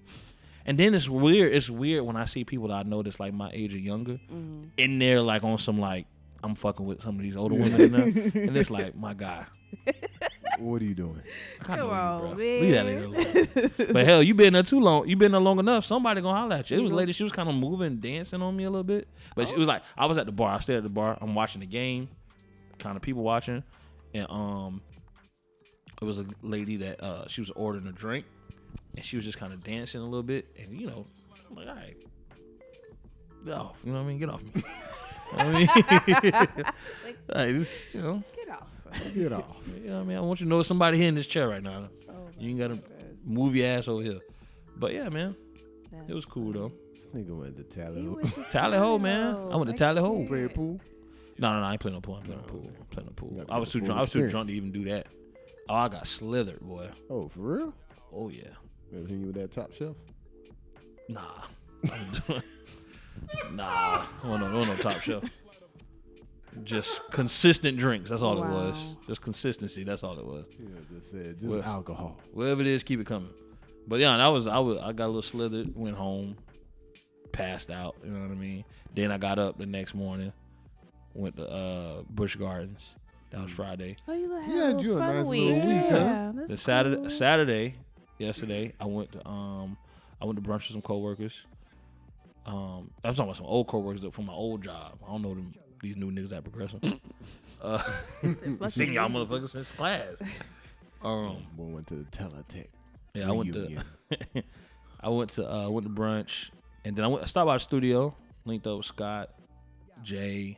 [0.69, 1.51] And then it's weird.
[1.53, 4.19] It's weird when I see people that I know that's like my age or younger
[4.31, 4.69] Mm.
[4.77, 6.05] in there, like on some like
[6.43, 7.91] I'm fucking with some of these older women in
[8.47, 9.45] and it's like my guy.
[10.59, 11.21] What are you doing?
[11.61, 12.35] I Come know on, you, bro.
[12.35, 12.61] man.
[12.61, 13.93] Leave that lady alone.
[13.93, 15.07] but hell, you been there too long.
[15.07, 15.85] You been there long enough.
[15.85, 16.77] Somebody gonna holler at you.
[16.77, 16.95] It was Mhm.
[16.97, 17.11] lady.
[17.13, 19.07] She was kind of moving, dancing on me a little bit.
[19.35, 20.53] But she was like, I was at the bar.
[20.55, 21.17] I stayed at the bar.
[21.19, 22.09] I'm watching the game,
[22.77, 23.63] kind of people watching,
[24.13, 24.81] and um,
[26.01, 28.25] it was a lady that uh she was ordering a drink,
[28.99, 31.07] and she was just kind of dancing a little bit, and you know,
[31.49, 31.95] I'm like, all right,
[33.45, 33.79] get off.
[33.85, 34.19] You know what I mean?
[34.19, 34.51] Get off me.
[35.37, 35.67] I mean,
[37.03, 37.27] like
[37.57, 38.67] this, you know, Get off.
[39.13, 39.45] Get off.
[39.67, 40.17] you know what I mean.
[40.17, 41.87] I want you to know somebody here in this chair right now.
[42.09, 43.17] Oh, You ain't gotta goodness.
[43.23, 44.19] move your ass over here.
[44.75, 45.35] But yeah, man,
[46.07, 46.71] it was cool though.
[46.93, 47.95] This nigga went to Taylor.
[47.95, 48.19] He Ho.
[48.49, 49.35] Tally Ho, man.
[49.35, 50.19] I went to Like Tally Ho.
[50.21, 50.27] shit.
[50.29, 50.81] Play pool.
[51.37, 52.15] No, no, no, I ain't playing no pool.
[52.15, 52.71] I'm playing no Oh, pool.
[52.79, 53.45] I'm playing no pool.
[53.49, 53.97] I was too full drunk.
[53.97, 55.07] I was too drunk to even do that.
[55.69, 56.89] Oh, I got slithered, boy.
[57.09, 57.73] Oh, for real?
[58.11, 58.49] Oh yeah.
[58.95, 59.95] Ever seen you with that top shelf?
[61.07, 61.43] Nah.
[63.51, 64.05] Nah.
[64.23, 65.23] Oh no, no, no top shelf.
[66.63, 68.09] Just consistent drinks.
[68.09, 68.95] That's all it was.
[69.07, 69.83] Just consistency.
[69.83, 70.45] That's all it was.
[70.59, 72.17] Yeah, just said just Well- alcohol.
[72.33, 73.29] Whatever it is, keep it coming.
[73.87, 75.75] But yeah, that was I was I got a little slithered.
[75.75, 76.37] Went home,
[77.31, 77.95] passed out.
[78.03, 78.63] You know what I mean.
[78.95, 80.31] Then I got up the next morning,
[81.13, 82.95] went to uh, Busch Gardens.
[83.31, 83.95] That was Friday.
[84.07, 85.53] Oh, you had, Yeah, a you a fun nice week.
[85.53, 85.95] little week, huh?
[85.97, 87.09] Yeah, that's The Saturday cool.
[87.11, 87.75] Saturday,
[88.19, 89.77] yesterday, I went to um
[90.21, 91.45] I went to brunch with some coworkers.
[92.45, 94.97] Um, I was talking about some old coworkers that from my old job.
[95.05, 96.81] I don't know them these new niggas at Progressive.
[97.61, 97.77] uh,
[98.21, 100.17] Fucking seen y'all motherfuckers since class.
[101.01, 102.67] Um, Boy went to the Teletech.
[103.13, 103.83] yeah, I went to.
[104.99, 106.49] I went to uh went to brunch
[106.83, 109.29] and then I went I stopped by the studio, linked up with Scott,
[110.03, 110.57] Jay,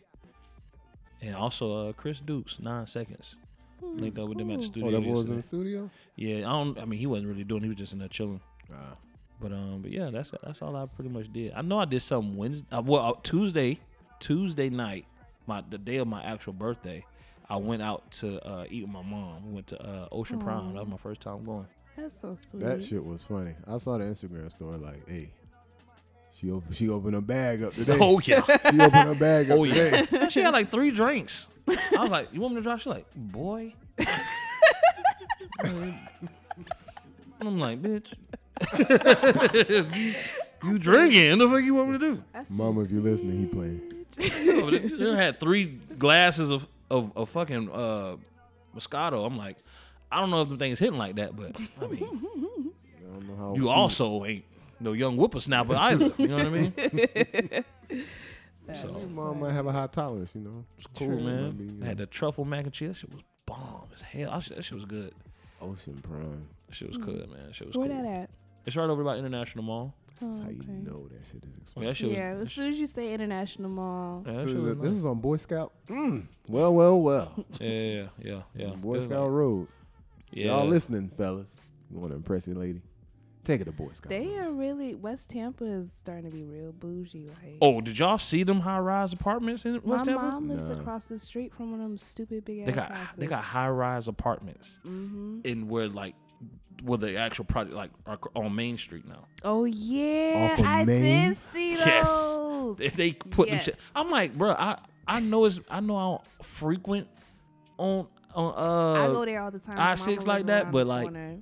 [1.21, 3.35] and also uh Chris Dukes, nine seconds.
[3.81, 4.87] Hmm, Linked that's up with them at the studio.
[4.87, 5.89] Oh, that was in the studio.
[6.15, 8.39] Yeah, I don't I mean he wasn't really doing he was just in there chilling.
[8.71, 8.95] Ah,
[9.41, 11.53] But um, but yeah, that's that's all I pretty much did.
[11.55, 12.67] I know I did something Wednesday.
[12.71, 13.79] Uh, well, uh, Tuesday,
[14.19, 15.05] Tuesday night,
[15.47, 17.03] my the day of my actual birthday,
[17.49, 19.47] I went out to uh, eat with my mom.
[19.47, 20.73] We went to uh, Ocean Prime.
[20.73, 21.67] That was my first time going.
[21.97, 22.63] That's so sweet.
[22.63, 23.53] that shit was funny.
[23.67, 24.77] I saw the Instagram story.
[24.77, 25.31] Like, hey,
[26.41, 27.97] she opened she opened her bag up today.
[28.01, 30.05] Oh yeah, She opened her bag up oh today.
[30.11, 30.27] yeah.
[30.29, 31.47] she had like three drinks.
[31.67, 33.75] I was like, "You want me to drive?" She's like, "Boy."
[35.63, 38.07] I'm like, bitch.
[40.63, 41.37] you drinking?
[41.37, 42.23] The fuck you want me to do?
[42.49, 43.81] Mama, if you're listening, he playing.
[44.45, 45.65] Yo, they, they had three
[45.97, 48.17] glasses of of, of fucking uh,
[48.75, 49.25] Moscato.
[49.25, 49.57] I'm like,
[50.11, 53.35] I don't know if the things hitting like that, but I mean, I don't know
[53.37, 53.55] how.
[53.55, 54.43] you also ain't
[54.81, 56.11] no young whippersnapper either.
[56.17, 56.73] You know what I mean?
[58.67, 60.63] That's Your mom might have a high tolerance, you know.
[60.77, 61.19] It's cool, True.
[61.23, 61.51] man.
[61.51, 62.89] Be, you I had the truffle mac and cheese.
[62.89, 64.31] That shit was bomb as hell.
[64.31, 65.13] I, that shit was good.
[65.61, 66.47] Ocean Prime.
[66.67, 67.47] That shit was good, man.
[67.47, 68.01] That shit was Where cool.
[68.03, 68.29] that at?
[68.65, 69.93] It's right over by International Mall.
[70.23, 70.71] Oh, That's how you okay.
[70.71, 71.97] know that shit is Oh, that expensive.
[71.97, 72.17] shit was.
[72.17, 74.91] Yeah, that as soon as you say International Mall, Yeah, So was this nice.
[74.99, 75.73] is on Boy Scout.
[75.89, 76.27] Mm.
[76.47, 77.45] Well, well, well.
[77.59, 78.69] yeah, yeah, yeah, yeah.
[78.75, 79.67] Boy Scout like- Road.
[80.31, 80.45] yeah.
[80.47, 81.51] Y'all listening, fellas?
[81.91, 82.81] You want to impress your lady?
[83.43, 84.09] Take it to Boy Scout.
[84.09, 84.37] they Road.
[84.47, 87.27] are really West Tampa is starting to be real bougie.
[87.27, 90.21] Like, Oh, did y'all see them high rise apartments in my West Tampa?
[90.21, 90.79] mom lives Nah.
[90.79, 93.15] across the street from one of them stupid big ass They got houses.
[93.17, 95.39] they got high rise apartments Mm-hmm.
[95.43, 96.15] in where like
[96.83, 99.25] where the actual project like are on Main Street now.
[99.43, 101.29] Oh yeah, Off of I Main?
[101.29, 102.79] did see those.
[102.79, 103.65] If they put them Yes.
[103.65, 104.77] shit, I'm like, bro, I
[105.07, 107.07] I know it's I know I don't frequent
[107.77, 109.75] on on uh I go there all the time.
[109.77, 111.37] I My six mama like live that, around but the like- corner.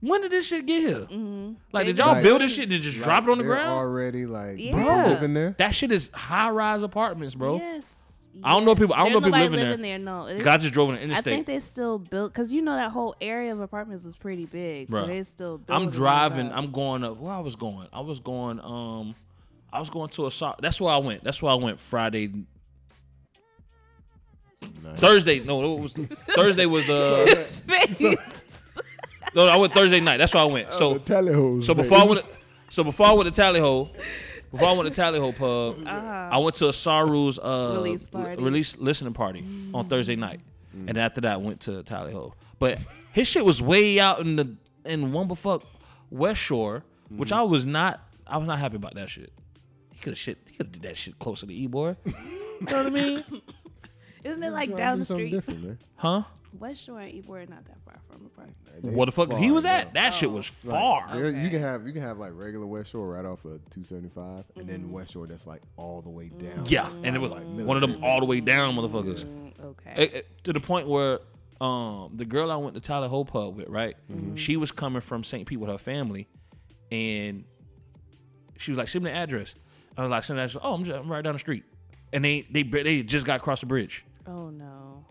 [0.00, 1.06] When did this shit get here?
[1.06, 1.56] Mhm.
[1.72, 2.68] Like, did y'all Like- build this shit?
[2.68, 3.68] Did you just Like, drop it on the ground?
[3.68, 4.72] Already like Yeah.
[4.76, 5.54] people living there.
[5.58, 7.56] that shit is high rise apartments, bro.
[7.56, 8.02] Yes.
[8.44, 8.78] I don't know yes.
[8.80, 9.98] people- I don't There's know people nobody living there.
[9.98, 11.32] No, Cause I just drove in the interstate.
[11.32, 14.44] I think they still built because you know that whole area of apartments was pretty
[14.44, 15.00] big, Bruh.
[15.02, 15.60] so they still.
[15.70, 16.52] I'm driving.
[16.52, 17.16] I'm going up.
[17.18, 17.88] Where I was going?
[17.94, 18.60] I was going.
[18.62, 19.14] Um,
[19.72, 20.60] I was going to a shop.
[20.60, 21.24] That's where I went.
[21.24, 22.30] That's where I went Friday,
[24.82, 25.00] Nice.
[25.00, 25.40] Thursday.
[25.40, 26.66] No, it was Thursday.
[26.66, 27.26] Was uh
[27.66, 28.44] Face.
[29.34, 30.16] No, I went Thursday night.
[30.18, 30.72] That's why I went.
[30.72, 31.66] So the tally hoes.
[31.66, 32.26] so before I went, to,
[32.70, 33.90] so before I went to Tally Ho,
[34.50, 36.28] before I went to Tally Ho pub, Uh-huh.
[36.32, 38.42] I went to Asaru's uh, Release l- party.
[38.42, 40.40] release listening party on Thursday night,
[40.72, 42.34] and after that I went to Tally Ho.
[42.58, 42.78] But
[43.12, 45.62] his shit was way out in the in Wumbafuck
[46.10, 48.00] West Shore, which I was not.
[48.26, 49.32] I was not happy about that shit.
[49.92, 50.38] He could have shit.
[50.46, 51.96] He could have did that shit closer to E boy.
[52.04, 53.24] you know what I mean?
[54.24, 55.30] Isn't it like Trying to down the street?
[55.30, 55.78] Different, man.
[55.96, 56.22] Huh?
[56.58, 58.50] West Shore and Ybor are not that far from apart.
[58.82, 59.30] They What the fuck?
[59.30, 59.70] far, He was bro.
[59.72, 61.08] at that shit was Like, far.
[61.12, 64.44] there- You can have you can have like regular West Shore right off of 275,
[64.56, 66.64] and then West Shore that's like all the way down.
[66.66, 69.24] Yeah, and it was Like one of them all the way down motherfuckers.
[69.24, 69.94] Mm, okay.
[69.96, 71.20] It- it- to the point where
[71.60, 73.96] um the girl I went to Tally Ho pub with, right?
[74.34, 75.46] She was coming from St.
[75.46, 76.28] Pete with her family,
[76.92, 77.44] and
[78.58, 79.54] she was like, "Send me the address."
[79.96, 81.64] I was like, "Send the address." Oh, I'm, just, I'm right down the street,
[82.12, 84.04] and they they they just got across the bridge.
[84.26, 85.04] oh no.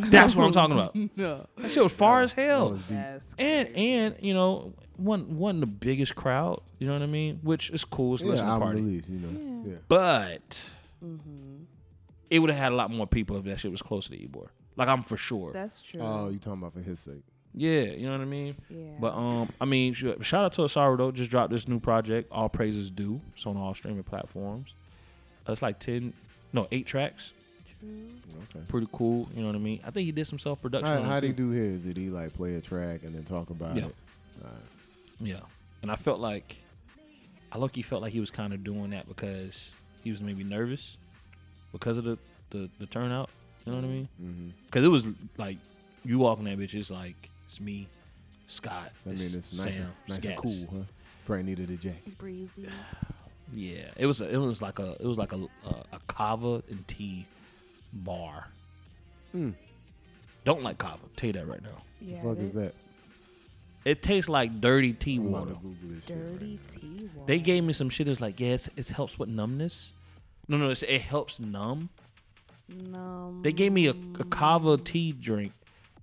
[0.10, 0.94] That's what I'm talking about.
[1.16, 1.46] No.
[1.58, 2.96] That shit was far as hell, was deep.
[2.96, 6.60] That's and and you know one one the biggest crowd.
[6.78, 7.40] You know what I mean?
[7.42, 8.14] Which is cool.
[8.14, 9.70] It's a Yeah, listening album party, release, you know.
[9.70, 9.76] Yeah.
[9.88, 10.70] but
[11.04, 11.64] mm-hmm.
[12.30, 14.48] it would have had a lot more people if that shit was closer to Ybor.
[14.76, 15.52] Like I'm for sure.
[15.52, 16.00] that's true.
[16.00, 17.22] Oh, you talking about for his sake?
[17.52, 18.56] Yeah, you know what I mean.
[18.68, 18.92] yeah.
[19.00, 21.10] But um, I mean, shout out to Asaru though.
[21.10, 22.30] Just dropped this new project.
[22.30, 23.20] All praises due.
[23.34, 24.74] It's on all streaming platforms.
[25.48, 26.12] Uh, it's like ten,
[26.52, 27.32] no, eight tracks.
[27.80, 28.40] True.
[28.54, 28.64] Okay.
[28.68, 29.28] Pretty cool.
[29.34, 29.80] You know what I mean.
[29.84, 31.04] I think he did some self production.
[31.04, 31.78] How, how did he do his?
[31.78, 33.86] Did he like play a track and then talk about Yeah.
[33.86, 33.94] it?
[34.42, 34.60] Alright.
[35.20, 35.40] Yeah,
[35.82, 36.56] and I felt like,
[37.52, 37.74] I look.
[37.74, 40.96] He felt like he was kind of doing that because he was maybe nervous
[41.72, 42.18] because of the
[42.50, 43.28] the, the turnout.
[43.66, 44.08] You know what I mean?
[44.22, 44.48] Mm-hmm.
[44.66, 45.58] Because it was like
[46.04, 46.74] you walking that bitch.
[46.74, 47.86] It's like it's me,
[48.46, 48.92] Scott.
[49.04, 50.84] I mean, it's nice, and, nice and cool, huh?
[51.26, 52.16] Probably needed a jacket.
[52.18, 52.66] Breezy.
[53.52, 54.20] Yeah, it was.
[54.20, 54.92] A, it was like a.
[55.00, 57.26] It was like a a, a kava and tea
[57.92, 58.48] bar.
[59.34, 59.54] Mm.
[60.44, 60.98] Don't like kava.
[61.16, 61.82] Tell you that right now.
[62.00, 62.22] Yeah.
[62.22, 62.74] fuck is that that?
[63.84, 65.50] It tastes like dirty tea I'm water.
[65.52, 67.26] to Google this shit right Dirty tea water.
[67.26, 68.08] They gave me some shit.
[68.08, 69.92] It's like yeah, it's, it helps with numbness.
[70.48, 71.88] No, no, it's, it helps numb.
[72.68, 73.40] Numb.
[73.42, 75.52] They gave me a, a kava tea drink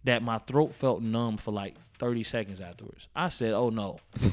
[0.06, 3.08] that my throat felt numb for like 30 seconds afterwards.
[3.16, 4.00] I said, "Oh no."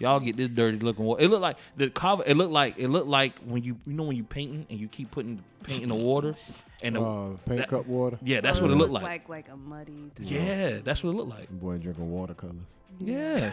[0.00, 1.22] Y'all get this dirty looking water.
[1.24, 2.22] It looked like the kava.
[2.30, 4.86] It looked like it looked like when you you know when you painting and you
[4.88, 6.34] keep putting paint in the water,
[6.82, 8.16] and the, Uh, paint that- cup water.
[8.22, 9.28] yeah, that's So what it looked looked like.
[9.28, 10.12] Like like a muddy.
[10.20, 11.50] Yeah, that's what it looked like.
[11.50, 12.56] Boy drinking watercolors.
[13.00, 13.52] Yeah,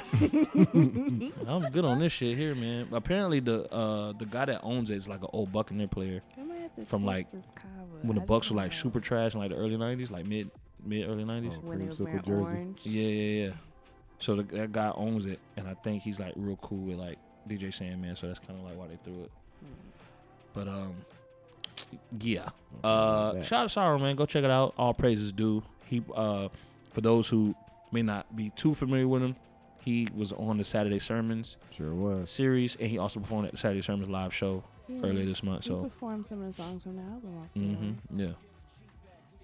[1.48, 2.88] I'm good on this shit here, man.
[2.92, 6.44] Apparently, the uh the guy that owns it is like an old Buccaneer player I
[6.44, 7.44] might have to From, like, this
[8.02, 10.26] when the I Bucks were like have- super trash in like the early '90s, like
[10.26, 10.50] mid
[10.84, 11.54] mid early '90s.
[11.58, 11.68] Oh.
[11.68, 12.32] when it was jersey.
[12.32, 12.86] orange.
[12.86, 13.52] Yeah, yeah, yeah.
[14.19, 17.17] So the, that guy owns it, and I think he's like real cool with like
[17.47, 18.15] DJ Sandman.
[18.15, 19.32] So that's kind of like why they threw it.
[20.54, 20.95] But um,
[22.19, 22.49] yeah.
[22.84, 24.15] Uh, shout out to Sorrow, man.
[24.15, 24.73] Go check it out.
[24.78, 25.63] All praises due.
[25.86, 26.47] He uh,
[26.93, 27.56] for those who
[27.91, 29.36] may not be too familiar with him,
[29.84, 32.32] he was on the Saturday Sermons Sure was.
[32.32, 35.01] series, and he also performed at the Saturday Sermons live show Yeah.
[35.04, 35.63] earlier this month.
[35.65, 37.38] He So, performed some of the songs from the album.
[37.38, 38.28] off hmm there.
[38.28, 38.34] yeah.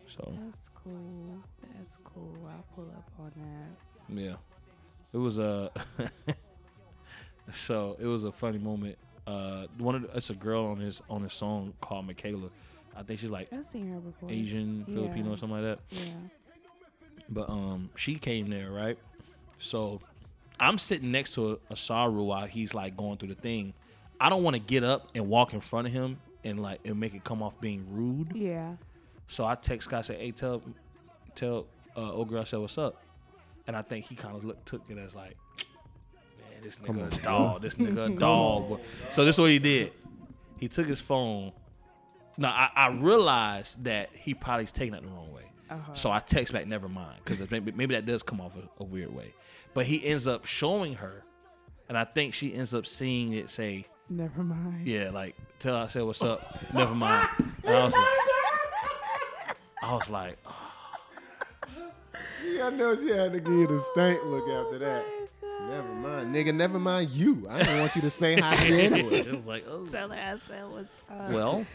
[0.07, 1.37] So That's cool.
[1.77, 2.49] That's cool.
[2.49, 4.21] I'll pull up on that.
[4.21, 4.35] Yeah,
[5.13, 5.71] it was a.
[7.51, 8.97] so it was a funny moment.
[9.27, 12.49] Uh, one of the, it's a girl on his on his song called Michaela.
[12.95, 14.29] I think she's like I've seen her before.
[14.29, 15.79] Asian, Filipino, or something like that.
[15.89, 16.11] Yeah.
[17.29, 18.97] But um, she came there, right?
[19.57, 20.01] So
[20.59, 23.73] I'm sitting next to a, Saru while he's like going through the thing.
[24.19, 26.99] I don't want to get up and walk in front of him and like and
[26.99, 28.33] make it come off being rude.
[28.35, 28.73] Yeah.
[29.27, 30.61] So I text Scott say, "Hey, tell
[31.35, 33.01] tell uh, old girl I said what's up,"
[33.67, 35.35] and I think he kind of looked took it as like,
[36.39, 37.61] "Man, this Come nigga a dog.
[37.61, 38.79] This nigga a dog." boy."
[39.11, 39.93] So this is what he did.
[40.59, 41.51] He took his phone.
[42.37, 45.43] Now I, I realized that he probably's taking it the wrong way.
[45.69, 45.93] Uh-huh.
[45.93, 48.85] So I text back, "Never mind," because maybe, maybe that does come off a, a
[48.85, 49.33] weird way.
[49.73, 51.23] But he ends up showing her,
[51.87, 54.85] and I think she ends up seeing it say, Never mind.
[54.85, 56.73] yeah, like tell her I said what's up.
[56.73, 57.29] Never mind.
[57.63, 60.51] And I was like, I was like, Yeah,
[62.61, 65.05] I know she had to give you the stank look after that.
[65.67, 66.53] Never mind, nigga.
[66.53, 67.47] Never mind you.
[67.49, 69.19] I don't want you to say hi to me anyway.
[69.19, 69.85] it was like, oh.
[69.85, 71.31] Tell her I said what's up.
[71.31, 71.65] Well,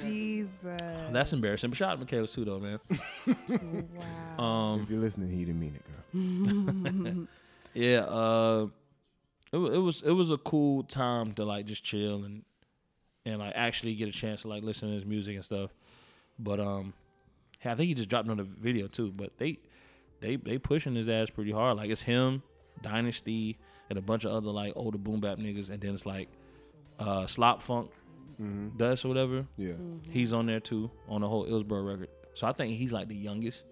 [0.00, 0.80] Jesus.
[1.10, 1.70] that's embarrassing.
[1.70, 2.80] But shout out to Michaela too, though, man.
[4.38, 4.44] Wow.
[4.44, 5.84] Um, If you're listening, he didn't mean it,
[7.04, 7.26] girl.
[7.74, 8.00] yeah.
[8.00, 8.66] Uh,
[9.52, 12.42] it, it was it was a cool time to like just chill and
[13.26, 15.70] and like actually get a chance to like listen to his music and stuff.
[16.38, 16.94] But um,
[17.58, 19.12] hey, I think he just dropped another video too.
[19.14, 19.58] But they
[20.22, 21.76] they they pushing his ass pretty hard.
[21.76, 22.42] Like it's him,
[22.80, 23.58] Dynasty,
[23.90, 26.28] and a bunch of other like older boom bap niggas, and then it's like
[26.98, 27.90] uh Slop Funk,
[28.40, 28.76] Mm-hmm.
[28.78, 29.46] Dust or whatever.
[29.58, 29.72] Yeah.
[30.10, 32.08] He's on there too on the whole Illsboro record.
[32.34, 33.62] So I think he's like the youngest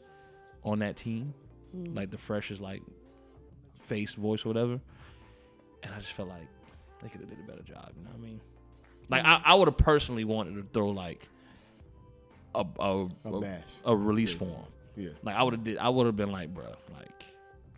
[0.62, 1.32] on that team,
[1.72, 2.82] like the freshest like
[3.74, 4.78] face, voice, or whateher.
[5.82, 6.46] And I just felt like
[7.02, 7.90] they could have did a better job.
[7.96, 8.40] You know what I mean?
[9.08, 11.26] Like I, I would have personally wanted to throw like
[12.54, 13.62] a a, A a, bash.
[13.86, 14.38] a release Yes.
[14.38, 14.64] form.
[14.96, 15.10] Yeah.
[15.22, 15.78] Like I would have did.
[15.78, 17.24] I would have been like, bro, like,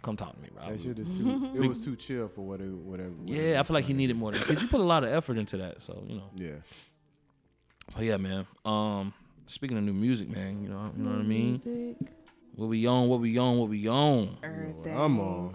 [0.03, 0.70] come talk to me, bro.
[0.70, 1.53] That shit is too.
[1.55, 2.70] It was too chill for whatever.
[2.70, 3.11] Whatever.
[3.11, 5.12] whatever yeah, I feel like he needed more than because you put a lot of
[5.12, 5.83] effort into that.
[5.83, 6.31] So you know.
[6.37, 6.55] Yeah.
[7.94, 8.46] But yeah, man.
[8.64, 9.12] Um,
[9.46, 11.51] speaking of new music, man, you know, you know what I mean.
[11.51, 11.96] Music,
[12.55, 13.09] What we on?
[13.09, 13.59] What we on?
[13.59, 14.37] What we on?
[14.42, 14.88] You know what.
[14.88, 15.55] I'm on.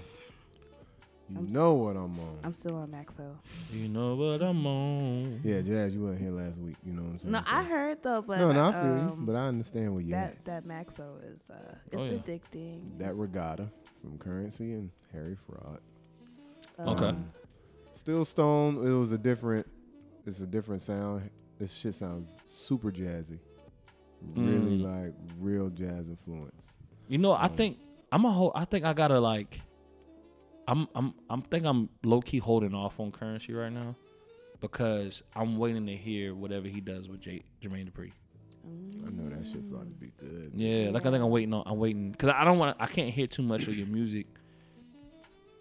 [1.30, 2.40] You I'm s- know what I'm on.
[2.44, 3.36] I'm still on Maxo.
[3.74, 5.42] You know what I'm on.
[5.44, 6.76] yeah, Jazz, you weren't here last week.
[6.86, 7.32] You know what I'm saying?
[7.34, 9.94] No, So- I heard though, but no, no, I feel you, um, but I understand
[9.94, 10.46] what you that at.
[10.46, 12.12] that Maxo is uh, it's Oh, yeah.
[12.14, 12.98] addicting.
[13.00, 13.70] That regatta
[14.02, 15.80] from Currency and Harry Fraud.
[16.80, 17.08] Okay.
[17.10, 17.26] Um,
[17.92, 18.78] Still Stone.
[18.88, 19.68] It was a different.
[20.26, 21.30] It's a different sound.
[21.60, 23.40] This shit sounds super jazzy.
[24.36, 24.84] Really Mm.
[25.06, 26.62] like real jazz influence.
[27.08, 27.80] You know, I Um, think
[28.12, 28.52] I'm a whole.
[28.56, 29.60] I think I gotta like.
[30.68, 33.96] I'm I'm I'm think I'm low key holding off on currency right now,
[34.60, 38.12] because I'm waiting to hear whatever he does with J, Jermaine Dupri.
[38.66, 40.52] I know that shit's about to be good.
[40.54, 41.64] Yeah, like I think I'm waiting on.
[41.66, 42.76] I'm waiting because I don't want.
[42.80, 44.28] I can't hear too much of your music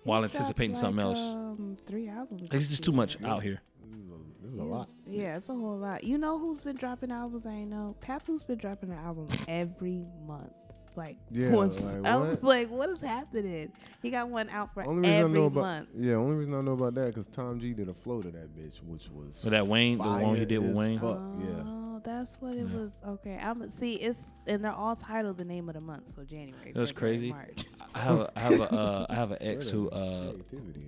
[0.02, 1.34] while He's dropped, anticipating something like, else.
[1.34, 2.42] Um, three albums.
[2.42, 2.96] It's this just too year.
[2.96, 3.60] much out here.
[3.84, 4.66] This is a, this is a Yes.
[4.72, 4.88] lot.
[5.06, 6.02] Yeah, it's a whole lot.
[6.02, 7.46] You know who's been dropping albums?
[7.46, 10.52] I know Papoose been dropping an album every month.
[10.96, 11.84] Like Yeah, once.
[11.94, 12.42] like, I was what?
[12.42, 13.70] like, what is happening?
[14.02, 15.88] He got one out for Only reason I every know about month.
[15.96, 18.56] yeah, only reason I know about that because Tom G did a flow to that
[18.56, 20.98] bitch, which was So that Wayne, the one he did with Wayne.
[20.98, 21.62] fuck, yeah.
[21.66, 22.78] Oh, that's what it Yeah.
[22.78, 23.00] was.
[23.06, 23.94] Okay, I'm see.
[23.94, 26.10] It's and they're all titled the name of the month.
[26.12, 26.72] So January.
[26.74, 27.30] That's crazy.
[27.30, 27.64] March.
[27.94, 30.32] I have a, I have a, uh, I have an ex who uh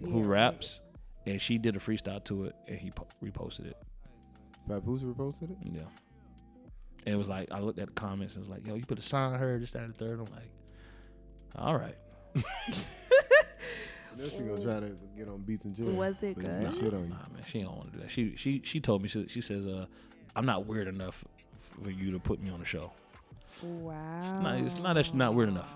[0.05, 0.81] who Yeah, raps,
[1.27, 3.77] and she did a freestyle to it, and he po- reposted it.
[4.66, 5.57] Papoose reposted it.
[5.64, 5.83] Yeah.
[7.09, 8.85] And it was like I looked at the comments and it was like, yo, you
[8.85, 10.21] put a sign on her, this, that, and the third.
[10.21, 10.51] I'm like,
[11.57, 11.97] all right.
[14.16, 15.87] Then she gonna try to get on beats and jail.
[15.92, 16.61] Was it But good?
[16.62, 17.09] get shit on you.
[17.11, 18.11] Nah, man, she don't want to do that.
[18.11, 19.87] She she she told me she, she says, uh,
[20.35, 21.25] I'm not weird enough
[21.83, 22.90] for you to put me on the show.
[23.62, 24.40] Wow.
[24.42, 25.73] not- it's not that she's not weird enough.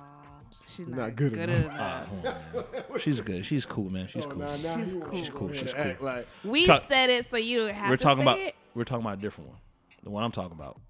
[0.66, 2.10] She's Not not, good good, enough.
[2.20, 2.54] enough.
[2.92, 2.98] On.
[3.00, 3.46] She's good.
[3.46, 4.06] She's cool, man.
[4.08, 4.44] She's cool.
[4.46, 5.16] She's cool.
[5.16, 5.52] She's cool.
[5.52, 6.06] She's Act cool.
[6.08, 8.54] like We Talk- said it, so you don't have We're to talking say about it.
[8.74, 9.58] we're talking about a different one.
[10.02, 10.80] The one I'm talking about.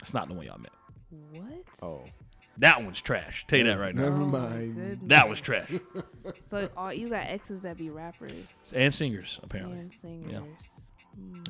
[0.00, 0.70] It's not the one y'all met.
[1.32, 1.64] What?
[1.82, 2.04] oh,
[2.58, 3.44] That one's trash.
[3.46, 4.02] Tell you that right now.
[4.04, 5.00] Never Oh, mind.
[5.08, 5.70] That was trash.
[6.46, 9.78] So all you got exes that be rappers And singers apparently.
[9.78, 10.32] and singers.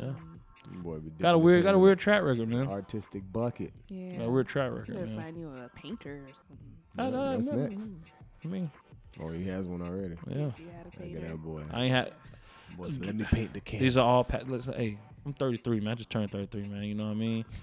[0.01, 0.13] Yeah.
[0.13, 0.81] Hmm.
[0.83, 2.69] boy, we Got a dipping weird got a weird track record, man.
[2.69, 3.73] artistic bucket.
[3.89, 4.17] Yeah.
[4.19, 5.21] Got a weird track record, better man.
[5.21, 6.33] find you a painter or
[6.99, 7.17] something.
[7.17, 7.91] I- I- That's next.
[8.45, 8.71] I mean,
[9.21, 10.17] Oh, he has one already.
[10.29, 10.37] yeah.
[10.37, 11.21] You had a Look at painter.
[11.29, 11.63] that boy.
[11.73, 12.13] I ain't had
[12.77, 13.81] Boy, so let me paint the canvas.
[13.81, 15.89] these are all pa- listen, hey, I'm 33, man.
[15.93, 16.85] I just turned 33, man.
[16.85, 17.45] You know what I mean?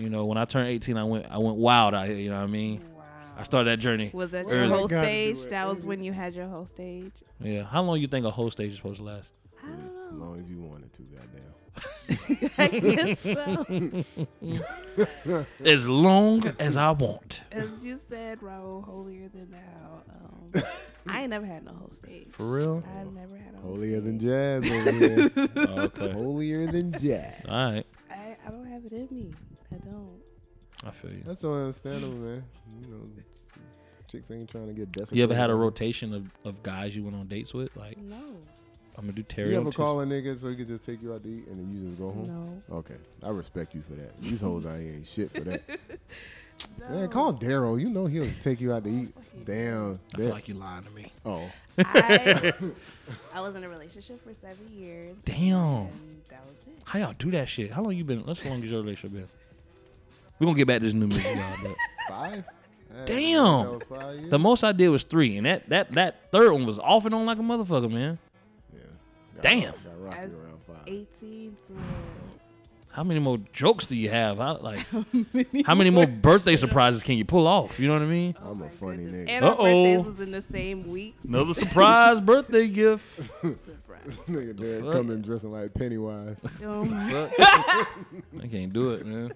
[0.00, 2.38] You know, when I turned 18, I went I went wild out here, you know
[2.38, 2.82] what I mean?
[2.96, 3.02] Wow.
[3.36, 4.10] I started that journey.
[4.14, 4.56] Was that early.
[4.56, 5.44] your whole stage?
[5.46, 7.12] That was when you had your whole stage.
[7.38, 7.64] Yeah.
[7.64, 9.28] How long you think a whole stage is supposed to last?
[9.62, 10.24] I As don't know.
[10.24, 11.50] long as you wanted to, goddamn.
[12.58, 14.04] I guess so.
[15.64, 17.42] As long as I want.
[17.52, 20.02] As you said, Raul, holier than thou.
[20.08, 20.62] Um,
[21.06, 22.28] I ain't never had no whole stage.
[22.30, 22.82] For real?
[22.98, 25.30] I've never had a whole Holier than jazz over here.
[25.56, 26.10] Okay.
[26.12, 27.44] Holier than jazz.
[27.48, 27.86] All right.
[28.10, 29.32] I, I don't have it in me.
[29.82, 30.20] I don't.
[30.84, 31.22] I feel you.
[31.26, 32.44] That's so understandable, man.
[32.82, 33.00] You know,
[34.08, 35.16] chicks ain't trying to get desperate.
[35.16, 37.74] You ever had a rotation of, of guys you went on dates with?
[37.76, 38.16] Like, No.
[38.98, 41.00] I'm gonna do Terry You on ever call a nigga so he could just take
[41.00, 42.62] you out to eat and then you just go home?
[42.68, 42.76] No.
[42.78, 44.20] Okay, I respect you for that.
[44.20, 45.62] These hoes out here ain't shit for that.
[46.78, 46.88] no.
[46.90, 47.80] Man, call Daryl.
[47.80, 49.14] You know he'll take you out to eat.
[49.46, 50.00] Damn.
[50.14, 51.10] I feel like you lying to me.
[51.24, 52.52] oh, I,
[53.34, 55.16] I was in a relationship for seven years.
[55.24, 55.56] Damn.
[55.56, 56.74] And that was it.
[56.84, 57.70] How y'all do that shit?
[57.70, 58.22] How long you been?
[58.26, 59.28] That's how long has your relationship been?
[60.40, 61.54] We're gonna get back to this new music, y'all.
[61.62, 61.76] But
[62.08, 62.44] five.
[63.06, 63.64] Damn.
[63.64, 64.30] That was five years.
[64.30, 67.14] the most I did was three, and that that that third one was off and
[67.14, 68.18] on like a motherfucker, man.
[68.74, 68.80] yeah.
[69.36, 69.62] Got Damn.
[69.72, 70.76] Got rocky I- around five.
[70.86, 71.72] 18 to.
[72.92, 74.38] How many more jokes do you have?
[74.38, 74.84] How, like,
[75.64, 77.78] how many more birthday surprises can you pull off?
[77.78, 78.34] You know what I mean?
[78.42, 79.28] Oh I'm a my funny goodness.
[79.28, 79.30] nigga.
[79.30, 79.62] And our Uh-oh.
[79.64, 81.14] birthdays was in the same week.
[81.26, 83.16] Another surprise birthday gift.
[83.42, 84.18] Surprise.
[84.28, 84.92] Nigga, Derek fuck?
[84.92, 86.38] coming dressing like Pennywise.
[86.64, 86.88] Um,
[88.42, 89.30] I can't do it, man.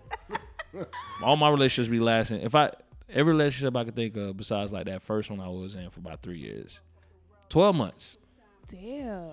[1.22, 2.40] All my relationships be lasting.
[2.40, 2.70] If I
[3.08, 6.00] every relationship I could think of besides like that first one I was in for
[6.00, 6.80] about three years,
[7.48, 8.18] twelve months.
[8.68, 9.32] damn.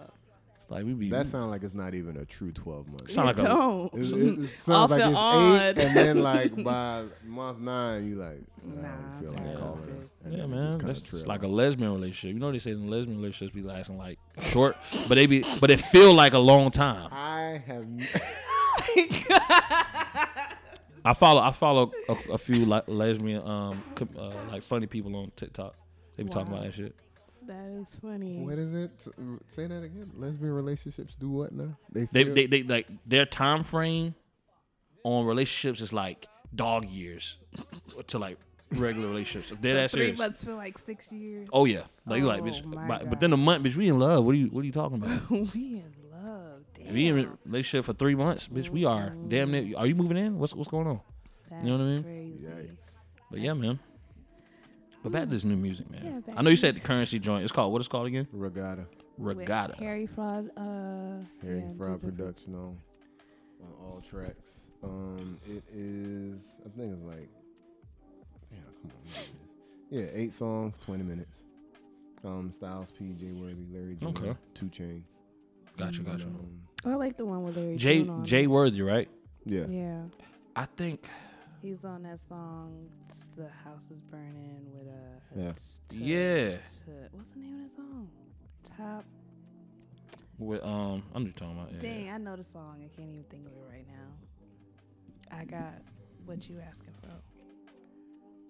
[0.58, 3.16] It's like we be That sounds like it's not even a true 12 months.
[3.16, 3.94] Sound You like a- don't.
[3.96, 5.56] It, it, it sounds Off like and it's on.
[5.56, 9.58] eight, and then like by month nine, you like, nah, I don't feel like good.
[9.58, 9.86] calling It's her.
[9.88, 10.10] good.
[10.24, 10.66] And yeah, then it man.
[10.68, 12.36] just That's trail it's like a lesbian relationship.
[12.36, 14.78] You know they say the lesbian relationships be lasting like short,
[15.08, 17.10] but they be but it feel like a long time.
[17.12, 17.88] I have.
[21.06, 23.84] n- I follow I follow a, a few like lesbian um
[24.18, 25.76] uh, like funny people on TikTok.
[26.16, 26.96] They be talking about that shit.
[27.48, 28.38] That is funny.
[28.38, 28.92] What is it?
[29.48, 30.12] Say that again.
[30.16, 31.76] Lesbian relationships do what now?
[31.92, 34.14] They, feel- they, they like their time frame
[35.04, 37.38] on relationships is like dog years
[38.08, 38.38] to like
[38.72, 39.60] regular relationships.
[39.60, 40.20] Dead So ass three serious.
[40.20, 41.50] months for like six years.
[41.52, 42.64] Oh yeah, like you like Oh, bitch.
[42.66, 44.24] my But, but then a month, bitch, we in love.
[44.24, 45.30] What are you What are you talking about?
[45.32, 46.01] we in love.
[46.84, 46.90] Damn.
[46.90, 49.78] If we in a relationship for three months, bitch, we are damn near.
[49.78, 50.38] Are you moving in?
[50.38, 51.00] What's What's going on?
[51.50, 52.04] That's know what I mean?
[52.04, 52.72] Crazy.
[53.30, 53.80] But yeah, man.
[55.04, 56.24] But back to this new music, man.
[56.28, 57.44] Yeah, I know you said the currency joint.
[57.44, 57.80] It's called what?
[57.80, 58.28] It's called again?
[58.32, 58.86] Regatta.
[59.18, 59.76] With Regatta.
[59.80, 60.52] Harry Fraud.
[60.56, 62.78] Uh, Harry yeah, Fraud did production on
[63.62, 64.62] on all tracks.
[64.84, 66.40] Um, it is.
[66.66, 67.30] I think it's like.
[68.52, 68.98] Yeah, come on.
[69.04, 69.30] what is this?
[69.90, 71.44] Yeah, eight songs, twenty minutes.
[72.24, 74.36] Um, Styles P, Jay Worthy, Larry June, Okay.
[74.54, 75.08] Two Chains.
[75.78, 76.26] Gotcha, gotcha.
[76.28, 78.48] Um, I like the one with Larry Jay June on Jay it.
[78.48, 79.10] Worthy, right?
[79.46, 79.66] yeah.
[79.68, 80.04] Yeah,
[80.56, 81.06] I think.
[81.62, 82.90] he's on that song.
[83.10, 85.40] It's "The House Is Burning" with uh.
[85.42, 85.50] Yeah.
[85.50, 86.50] it's to- Yeah.
[86.86, 88.10] to- what's the name of that song?
[88.78, 89.06] Top.
[90.40, 91.72] With um, I'm just talking about.
[91.74, 91.80] Yeah.
[91.80, 92.78] Dang, I know the song.
[92.84, 95.38] I can't even think of it right now.
[95.38, 95.74] I got
[96.26, 97.10] what you asking for.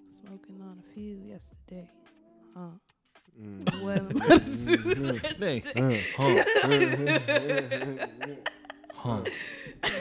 [0.10, 1.90] Smoking on a few yesterday.
[2.56, 2.68] Huh?
[3.82, 4.24] What am I
[5.40, 5.64] Dang.
[5.76, 5.96] Uh,
[8.94, 9.22] Huh.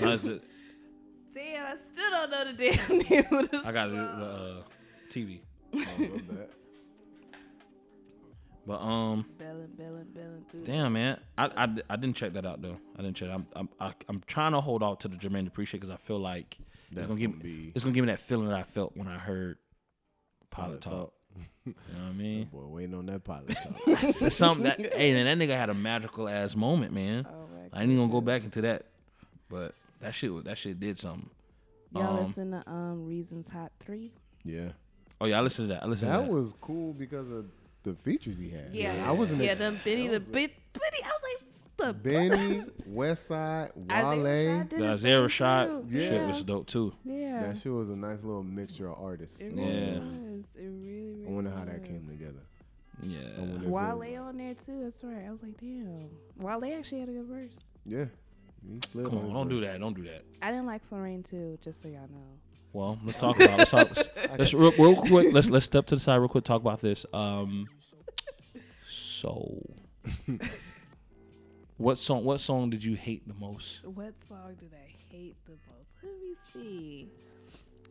[0.01, 0.43] That's it.
[1.33, 4.63] Damn, I still don't know the damn name of the I got it uh,
[5.09, 5.41] TV.
[5.75, 6.11] I.
[8.67, 10.65] But um, Bellin, bellin, bellin through.
[10.65, 12.77] damn man, I, I, I didn't check that out though.
[12.99, 13.31] I didn't check.
[13.33, 16.19] I'm I'm I, I'm trying to hold off to the Jermaine Dupri because I feel
[16.19, 16.59] like
[16.93, 17.73] That's gonna gonna, give- be.
[17.75, 19.57] it's gonna give me that feeling that I felt when I heard
[20.51, 20.93] Pilot Pilot Talk.
[20.93, 21.13] Talk.
[21.67, 22.45] You know what I mean?
[22.47, 23.57] Boy, waiting on that pilot
[24.33, 27.27] something that hey, then that nigga had a magical ass moment, man.
[27.31, 28.87] Oh I ain't even gonna go back into that,
[29.49, 31.29] but that shit that shit did something.
[31.93, 34.13] Y'all um, listen to um Reasons Hot Three?
[34.45, 34.71] yeah.
[35.21, 35.83] Oh yeah, I listened to that.
[35.83, 36.33] I listened That to that.
[36.33, 37.45] was cool because of
[37.83, 38.71] the features he had.
[38.75, 39.43] Yeah, I wasn't.
[39.43, 41.03] Yeah, the Benny, the bit, Benny.
[41.05, 41.50] I was like,
[41.81, 44.25] the Benny, West Side, Isaiah Wale.
[44.25, 46.01] Rashad did the Isaiah Rashad too.
[46.01, 46.93] shit was dope too.
[47.05, 47.43] Yeah.
[47.43, 49.41] That shit was a nice little mixture of artists.
[49.41, 49.99] It Yeah.
[49.99, 50.45] was.
[50.55, 52.41] It really, really I wonder how that came together.
[53.03, 53.21] Yeah.
[53.67, 54.81] Wale on there too.
[54.83, 55.25] That's right.
[55.27, 56.11] I was like, damn.
[56.37, 57.57] Wale actually had a good verse.
[57.87, 58.05] Yeah.
[58.95, 59.81] Come on on, don't do that.
[59.81, 60.23] Don't do that.
[60.43, 61.59] I didn't like Florine too.
[61.63, 62.27] Just so y'all know.
[62.75, 63.59] Well, let's talk about.
[63.59, 63.89] Let's talk.
[64.39, 65.33] Let's real, real quick.
[65.33, 66.45] Let's let's step to the side real quick.
[66.45, 67.05] Talk about this.
[67.13, 67.67] Um.
[68.93, 69.63] So.
[71.81, 72.25] What song?
[72.25, 73.87] What song did you hate the most?
[73.87, 75.89] What song did I hate the most?
[76.03, 77.09] Let me see.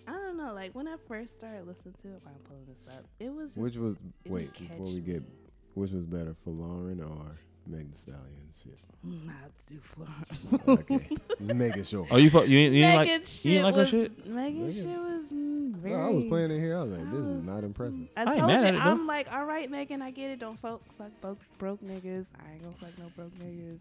[0.08, 0.54] I don't know.
[0.54, 3.58] Like when I first started listening to it, while I'm pulling this up, it was.
[3.58, 5.34] Which was it wait before we get me.
[5.74, 8.80] which was better for Lauren or Meg Thee Stallion shit.
[9.02, 10.62] Nah, let's do Florine.
[10.68, 12.06] Okay, just making sure.
[12.12, 13.90] Oh, you fu- you ain't, you ain't Megan like shit you ain't like her was
[13.90, 14.28] shit?
[14.28, 15.96] Megan Megan- shit was mm, very.
[15.96, 16.78] No, I was playing it here.
[16.78, 18.08] I was like, this was- is not impressive.
[18.18, 18.82] I I told mad you, at it.
[18.82, 20.40] I'm like, all right, Megan, I get it.
[20.40, 22.28] Don't fuck, fuck broke, broke niggas.
[22.44, 23.80] I ain't gonna fuck no broke niggas.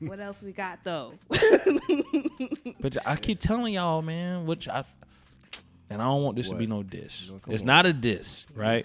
[0.08, 1.14] what else we got though?
[2.80, 4.44] But I keep telling y'all, man.
[4.46, 4.84] Which I.
[5.88, 7.30] And I don't want this to be no diss.
[7.30, 7.66] No, it's on.
[7.66, 8.84] not a diss, right?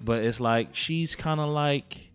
[0.00, 2.09] But it's like she's kind of like.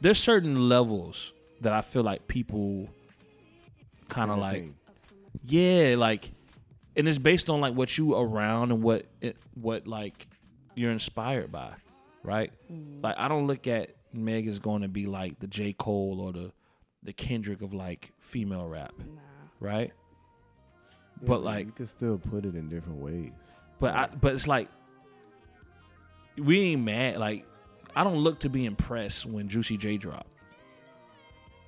[0.00, 2.88] There's certain levels that I feel like people
[4.08, 4.64] kind of like
[5.44, 6.30] Yeah, like,
[6.96, 10.28] and it's based on like what you around and what it, what like
[10.74, 11.72] you're inspired by,
[12.22, 12.52] right?
[12.72, 16.20] mm, Like, I don't look at Meg as going to be like the J Cole
[16.20, 16.52] or the
[17.02, 19.20] the Kendrick of like female rap, nah.
[19.60, 19.92] right?
[21.20, 23.32] Yeah, but, like- you can still put it in different ways.
[23.80, 24.68] But I but it's like
[26.36, 27.16] we ain't mad.
[27.18, 27.44] Like,
[27.98, 30.26] I don't look to be impressed when Juicy J drop.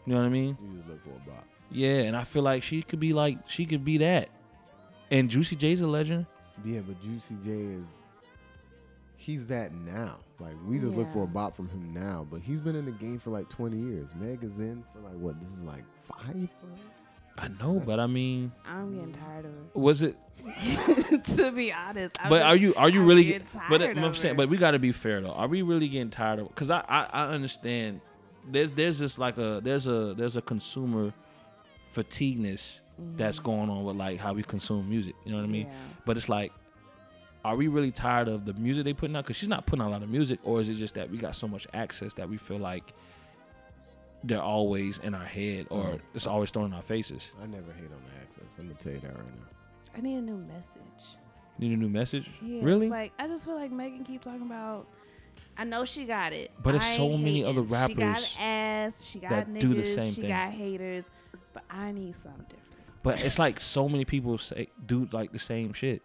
[0.07, 0.57] You know what I mean?
[0.63, 1.45] You just look for a bop.
[1.73, 4.29] Yeah, and I feel like she could be like she could be that.
[5.11, 6.27] And Juicy J's a legend.
[6.65, 7.85] Yeah, but Juicy J is
[9.17, 10.19] he's that now.
[10.39, 11.33] Like we just look for a Yeah.
[11.33, 14.09] bop from him now, but he's been in the game for like 20 years.
[14.15, 15.41] Meg is in for like what?
[15.41, 16.49] This is like five.
[17.41, 19.77] I know, but I mean, I'm getting tired of it.
[19.77, 20.17] was it?
[20.47, 21.25] it.
[21.25, 23.25] to be honest, I'm But are you are you I'm really?
[23.25, 24.37] getting But uh, tired I'm of saying, her.
[24.37, 25.33] but we got to be fair though.
[25.33, 26.49] Are we really getting tired of?
[26.49, 28.01] Because I, I I understand.
[28.51, 31.13] There's there's just like a there's a there's a consumer
[31.89, 32.81] fatigueness
[33.17, 33.47] that's mm-hmm.
[33.47, 35.15] going on with like how we consume music.
[35.25, 35.67] You know what I mean?
[35.67, 35.73] Yeah.
[36.05, 36.53] But it's like,
[37.45, 39.25] are we really tired of the music they putting out?
[39.25, 41.17] Because she's not putting out a lot of music, or is it just that we
[41.19, 42.93] got so much access that we feel like
[44.25, 46.01] they're always in our head, or Mhm.
[46.15, 47.33] it's always thrown in our faces?
[47.43, 48.59] I never hate on the accents.
[48.59, 49.47] I'm gonna tell you that right now.
[49.97, 50.83] I need a new message.
[51.59, 52.31] Need a new message?
[52.43, 52.89] Yeah, really?
[52.89, 54.87] Like I just feel like Megan keeps talking about.
[55.57, 57.89] I know she got it, But it's I so ain't many other hating.
[57.89, 59.05] She got rappers ass.
[59.05, 59.61] She got that niggas.
[59.61, 60.31] do the same she thing.
[60.31, 61.11] got haters.
[61.53, 62.67] But I need something different.
[63.03, 66.03] But it's like so many people say do like the same shit.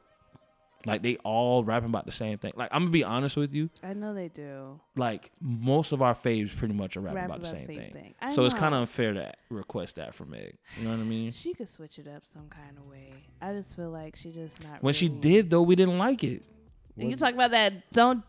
[0.86, 2.54] Like they all rapping about the same thing.
[2.56, 3.70] Like I'm gonna be honest with you.
[3.84, 4.80] I know they do.
[4.96, 7.82] Like most of our faves pretty much are rapping Rap about the about same, the
[7.82, 8.04] same thing.
[8.04, 8.16] thing.
[8.22, 10.56] I So it's kind of unfair to request that from Meg.
[10.78, 11.32] You know what I mean?
[11.32, 13.14] She could switch it up some kind of way.
[13.42, 14.82] I just feel like she just not.
[14.84, 16.44] When she did though, we didn't like it.
[16.98, 17.92] And you talk about that?
[17.92, 18.24] Don't.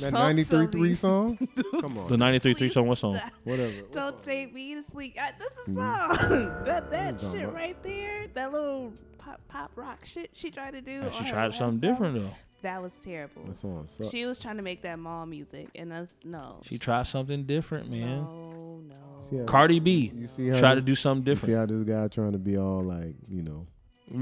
[0.00, 1.38] That don't 93 3 song?
[1.80, 2.08] Come on.
[2.08, 2.18] The on.
[2.20, 3.18] 93 3 song, what song?
[3.42, 3.72] Whatever.
[3.90, 5.16] Don't take me to sleep.
[5.18, 6.28] I, this is Mhm.
[6.28, 6.64] song.
[6.66, 8.26] that that shit right there.
[8.34, 8.92] That little
[9.26, 11.02] pop pop rock shit she tried to do.
[11.02, 12.34] And she tried something song, different though.
[12.62, 13.44] That was terrible.
[13.44, 14.10] That song sucks.
[14.10, 16.60] She was trying to make that mall music, and that's no.
[16.62, 18.22] She tried something different, man.
[18.22, 18.80] No,
[19.30, 19.44] no.
[19.44, 22.32] Cardi B You see how tried to do something you see how this guy trying
[22.32, 23.66] to be all like, you know,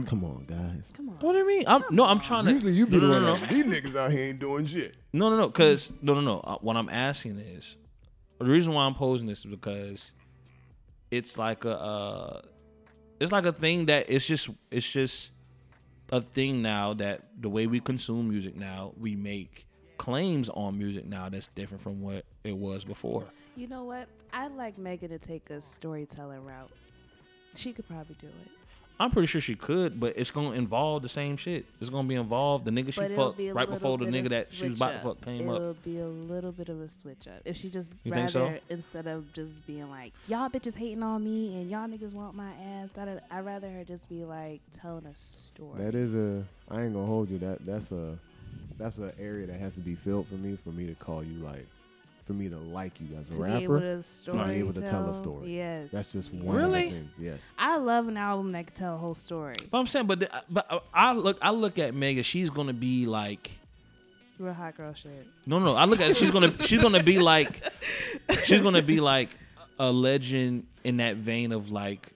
[0.07, 0.91] come on, guys.
[0.95, 1.17] Come on.
[1.17, 1.65] What do you mean?
[1.67, 2.53] I'm no, I'm trying to.
[2.53, 4.97] Usually you be no, the no, one no, these niggas out here ain't doing shit.
[5.13, 5.49] No, no, no.
[5.49, 6.41] Because no, no, no.
[6.41, 7.77] Uh, what I'm asking is
[8.39, 10.13] the reason why I'm posing this is because
[11.11, 12.41] it's like a, uh,
[13.25, 15.31] it's like a thing that it's just, it's just
[16.13, 19.67] a thing now that the way we consume music now, we make
[19.99, 23.25] claims on music now that's different from what it was before.
[23.57, 24.09] You know what?
[24.33, 26.71] I'd like Megan to take a storytelling route.
[27.55, 28.51] She could probably do it.
[28.99, 31.67] I'm pretty sure she could, but it's gonna involve the same shit.
[31.81, 32.65] It's gonna be involved.
[32.65, 34.89] The nigga she But it'll fucked be right before the nigga that she was switch
[34.89, 35.57] about to fuck came up.
[35.57, 37.41] It'll be a little bit of a switch up.
[37.45, 38.59] If she just You rather think so?
[38.69, 42.53] instead of just being like, y'all bitches hating on me and y'all niggas want my
[42.53, 42.91] ass.
[42.95, 45.83] That I'd rather her just be like telling a story.
[45.83, 46.45] That is a.
[46.71, 47.39] I ain't gonna hold you.
[47.39, 48.17] That that's a.
[48.79, 51.35] That's an area that has to be filled for me for me to call you
[51.45, 51.67] like,
[52.25, 54.03] for me to like you as a to be able rapper.
[54.25, 55.57] to be able to tell a story.
[55.57, 56.87] Yes, That's just one Really?
[56.87, 57.15] of the things.
[57.19, 57.53] Yes.
[57.59, 59.57] I love an album that can tell a whole story.
[59.71, 62.23] But I'm saying, but the, but uh, I look, I look at Megan.
[62.23, 63.51] She's gonna be like,
[64.39, 65.27] Real hot girl shit.
[65.47, 65.77] no, no.
[65.77, 67.63] I look at she's gonna, she's gonna be like,
[68.45, 69.29] she's gonna be like
[69.79, 72.11] a legend in that vein of like,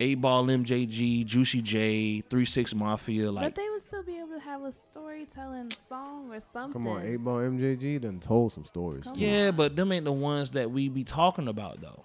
[0.00, 3.26] Eight Ball, MJG, Juicy J, Three Six Mafia.
[3.26, 6.72] but Like, they would still be able to have a storytelling song or something.
[6.72, 9.04] Come on, eight ball MJG done told some stories.
[9.04, 9.20] Come too.
[9.20, 12.04] yeah, but them ain't the ones that we be talking about though.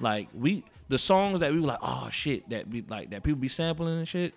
[0.00, 3.40] Like we, the songs that we were like, oh shit, that be like that people
[3.40, 4.34] be sampling and shit.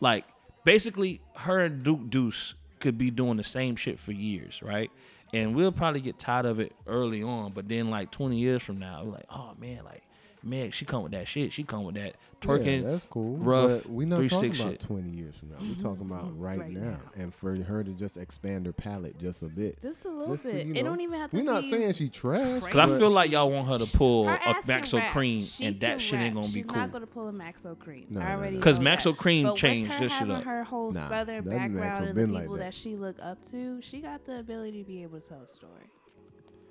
[0.00, 0.24] Like
[0.64, 4.90] basically, her and Duke Deuce could be doing the same shit for years, right?
[5.32, 8.78] And we'll probably get tired of it early on, but then like 20 years from
[8.78, 10.02] now, we're like, oh man, like
[10.42, 11.52] Meg, she come with that shit.
[11.52, 12.82] She come with that twerking.
[12.82, 13.36] Yeah, that's cool.
[13.36, 14.80] rough, but we not three, talking about shit.
[14.80, 15.56] 20 years from now.
[15.60, 15.82] We're mm-hmm.
[15.82, 16.40] talking about mm-hmm.
[16.40, 16.90] right, Right now.
[16.90, 16.98] now.
[17.16, 19.80] And for her to just expand her palette just a bit.
[19.82, 20.66] Just a little Just to, bit.
[20.66, 22.62] you it don't even have to We're not be saying she trash.
[22.62, 25.12] Cause I feel like y'all want her to pull Her a Maxo rap.
[25.12, 26.62] Kream, She and that shit ain't gonna be cool.
[26.62, 26.76] She's cool.
[26.76, 28.10] not gonna pull a Maxo Kream.
[28.10, 28.56] No, I already.
[28.56, 29.14] Because Maxo.
[29.20, 30.44] Kream but changed with her this shit having up.
[30.44, 32.64] her whole Nah, southern background and the been like people that.
[32.64, 32.74] that.
[32.74, 35.90] she look up to, she got the ability to be able to tell a story.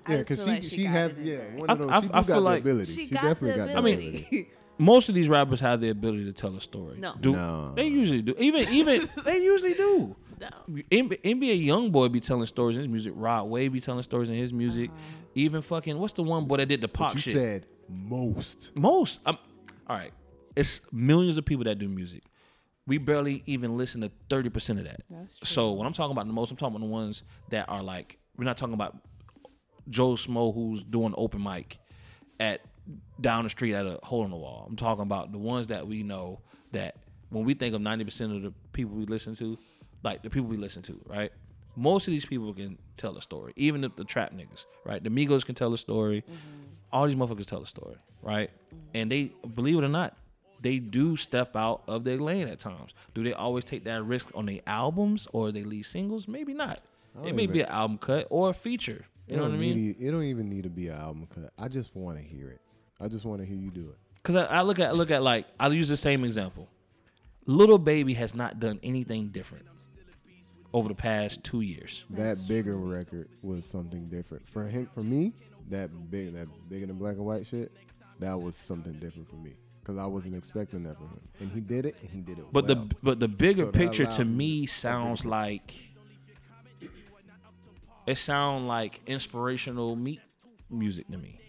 [0.06, 1.90] I Yeah, because she, like she got has yeah one I- of those.
[1.92, 2.94] I- she do I got feel the like- ability.
[2.94, 4.08] She, She, got definitely the got the ability.
[4.08, 4.50] ability.
[4.82, 6.98] Most of these rappers have the ability to tell a story.
[7.00, 7.14] No.
[7.20, 7.74] Do, No.
[7.76, 8.34] they usually do.
[8.40, 10.16] Even even they usually do.
[10.40, 10.48] no.
[10.90, 13.12] N- NBA YoungBoy be telling stories in his music.
[13.16, 14.90] Rod Wave be telling stories in his music.
[15.36, 17.34] Even fucking what's the one boy that did the pop But you shit?
[17.36, 18.72] said most.
[18.78, 19.20] Most.
[19.26, 19.38] Um,
[19.88, 20.14] all right,
[20.56, 22.24] it's millions of people that do music.
[22.88, 25.02] We barely even listen to thirty percent of that.
[25.10, 25.46] That's true.
[25.46, 28.18] So when I'm talking about the most, I'm talking about the ones that are like
[28.38, 28.96] we're not talking about
[29.90, 31.80] Joe Smo who's doing open mic
[32.40, 32.62] at
[33.20, 34.66] down the street at a hole in the wall.
[34.68, 36.40] I'm talking about the ones that we know
[36.72, 36.98] that
[37.30, 39.58] when we think of 90% of the people we listen to,
[40.04, 41.32] like the people we listen to, right?
[41.76, 45.04] Most of these people can tell a story, even if the trap niggas, right?
[45.04, 46.22] The Migos can tell a story.
[46.22, 46.34] Mm-hmm.
[46.92, 48.50] All these motherfuckers tell a story, right?
[48.94, 50.18] And they, believe it or not,
[50.62, 52.94] they do step out of their lane at times.
[53.14, 56.28] Do they always take that risk on their albums or their lead singles?
[56.28, 56.80] Maybe not.
[57.24, 59.06] It may be an album cut or a feature.
[59.30, 59.76] You It know what don't I mean?
[59.76, 61.52] need it don't even need to be an album cut.
[61.58, 62.62] I just want to hear it.
[63.00, 63.98] I just want to hear you do it.
[64.24, 66.68] Cause I, I look at look at like I'll use the same example.
[67.46, 69.66] Little Baby has not done anything different
[70.74, 72.06] over the past two years.
[72.12, 74.90] That bigger record was something different for him.
[74.94, 75.34] For me,
[75.70, 77.72] that big, that bigger than black and white shit,
[78.20, 81.62] that was something different for me because I wasn't expecting that from him, and he
[81.62, 82.46] did it, and he did it.
[82.52, 82.76] But well.
[82.76, 85.74] the but the bigger So picture to me me sounds like
[88.10, 90.22] it sound like inspirational meat
[90.70, 91.40] music to me.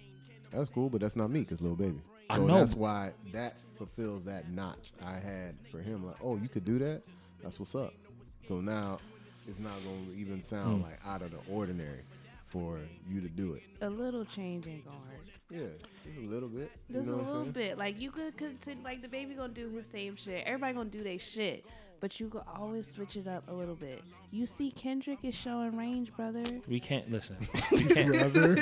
[0.53, 2.01] that's cool, but that's not me because little baby.
[2.29, 2.55] I know.
[2.59, 6.07] that's why that fulfills that notch I had for him.
[6.07, 7.03] Like, oh, you could do that.
[7.43, 7.93] That's what's up.
[8.45, 8.99] So now
[9.49, 10.41] it's not gonna even Hmm.
[10.43, 12.03] sound like out of the ordinary
[12.49, 13.63] for you to do it.
[13.81, 15.27] A little change ain't gonna hurt.
[15.51, 15.67] Yeah,
[16.05, 16.71] just a little bit.
[16.89, 17.77] you Just know a little bit.
[17.79, 18.85] Like you could continue.
[18.85, 20.45] Like the baby gonna do his same shit.
[20.47, 21.65] Everybody gonna do their shit.
[22.01, 24.03] But you could always switch it up a little bit.
[24.31, 26.43] You see, Kendrick is showing range, brother.
[26.67, 27.37] We can't listen.
[27.73, 28.11] We can't.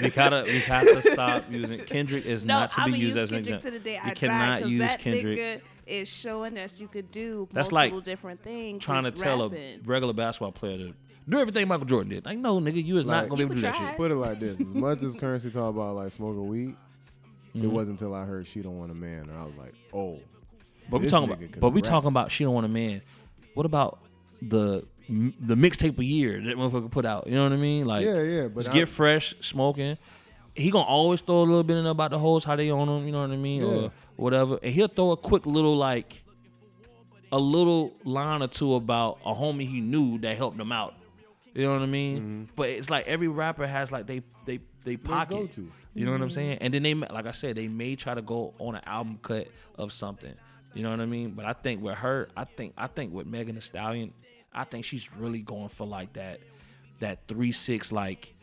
[0.02, 0.42] we gotta.
[0.44, 2.26] We have to stop using Kendrick.
[2.26, 3.70] Is No, not to I'm be used use as an example.
[3.70, 5.38] to the day We I cannot die, 'cause use that Kendrick.
[5.38, 8.82] nigga is showing that you could do That's multiple like different things.
[8.84, 9.80] Trying to tell rapping.
[9.80, 10.94] a regular basketball player to
[11.28, 12.24] do everything Michael Jordan did.
[12.26, 13.96] Like, no, nigga, you is Like- not gonna be able to do could that shit.
[13.96, 16.74] Put it like this: as much as Curren$y talk about like smoking weed,
[17.54, 17.70] it Mhm.
[17.70, 20.18] wasn't until I heard she don't want a man, and I was like, oh,
[20.90, 21.88] But we talking about, but we rap.
[21.90, 23.02] talking about she don't want a man.
[23.58, 23.98] What about
[24.40, 27.26] the the mixtape a year that motherfucker put out?
[27.26, 27.86] You know what I mean?
[27.86, 28.46] Like, yeah, yeah.
[28.46, 29.98] But just get fresh, smoking.
[30.54, 33.04] He gonna always throw a little bit in about the hoes, how they on them.
[33.04, 33.66] You know what I mean, Yeah.
[33.68, 34.60] or whatever.
[34.62, 36.22] And he'll throw a quick little like
[37.32, 40.94] a little line or two about a homie he knew that helped him out.
[41.52, 42.48] You know what I mean?
[42.54, 45.58] But it's like every rapper has like they they they pocket.
[45.94, 46.58] You know what I'm saying?
[46.60, 49.48] And then they, like I said, they may try to go on an album cut
[49.74, 50.34] of something.
[50.74, 51.30] You know what I mean?
[51.30, 54.12] But I think with her, I think I think with Megan Thee Stallion,
[54.52, 56.40] I think she's really going for like that,
[57.00, 58.34] that three six like,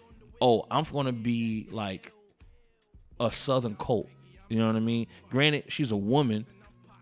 [0.41, 2.11] oh, I'm gonna be like
[3.19, 4.09] a Southern Colt.
[4.49, 5.07] You know what I mean?
[5.29, 6.45] Granted, she's a woman,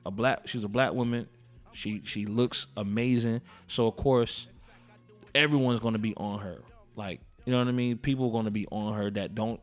[0.05, 0.47] a black.
[0.47, 1.27] She's a black woman.
[1.71, 3.41] She she looks amazing.
[3.67, 4.47] So of course,
[5.33, 6.61] everyone's gonna be on her.
[6.95, 7.97] Like you know what I mean?
[7.97, 9.59] People are gonna be on her that don't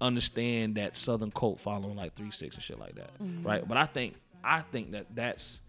[0.00, 3.46] understand that Southern Colt following like three six and shit like that, mm-hmm.
[3.46, 3.66] right?
[3.66, 4.14] But I think
[4.44, 5.60] I think that that's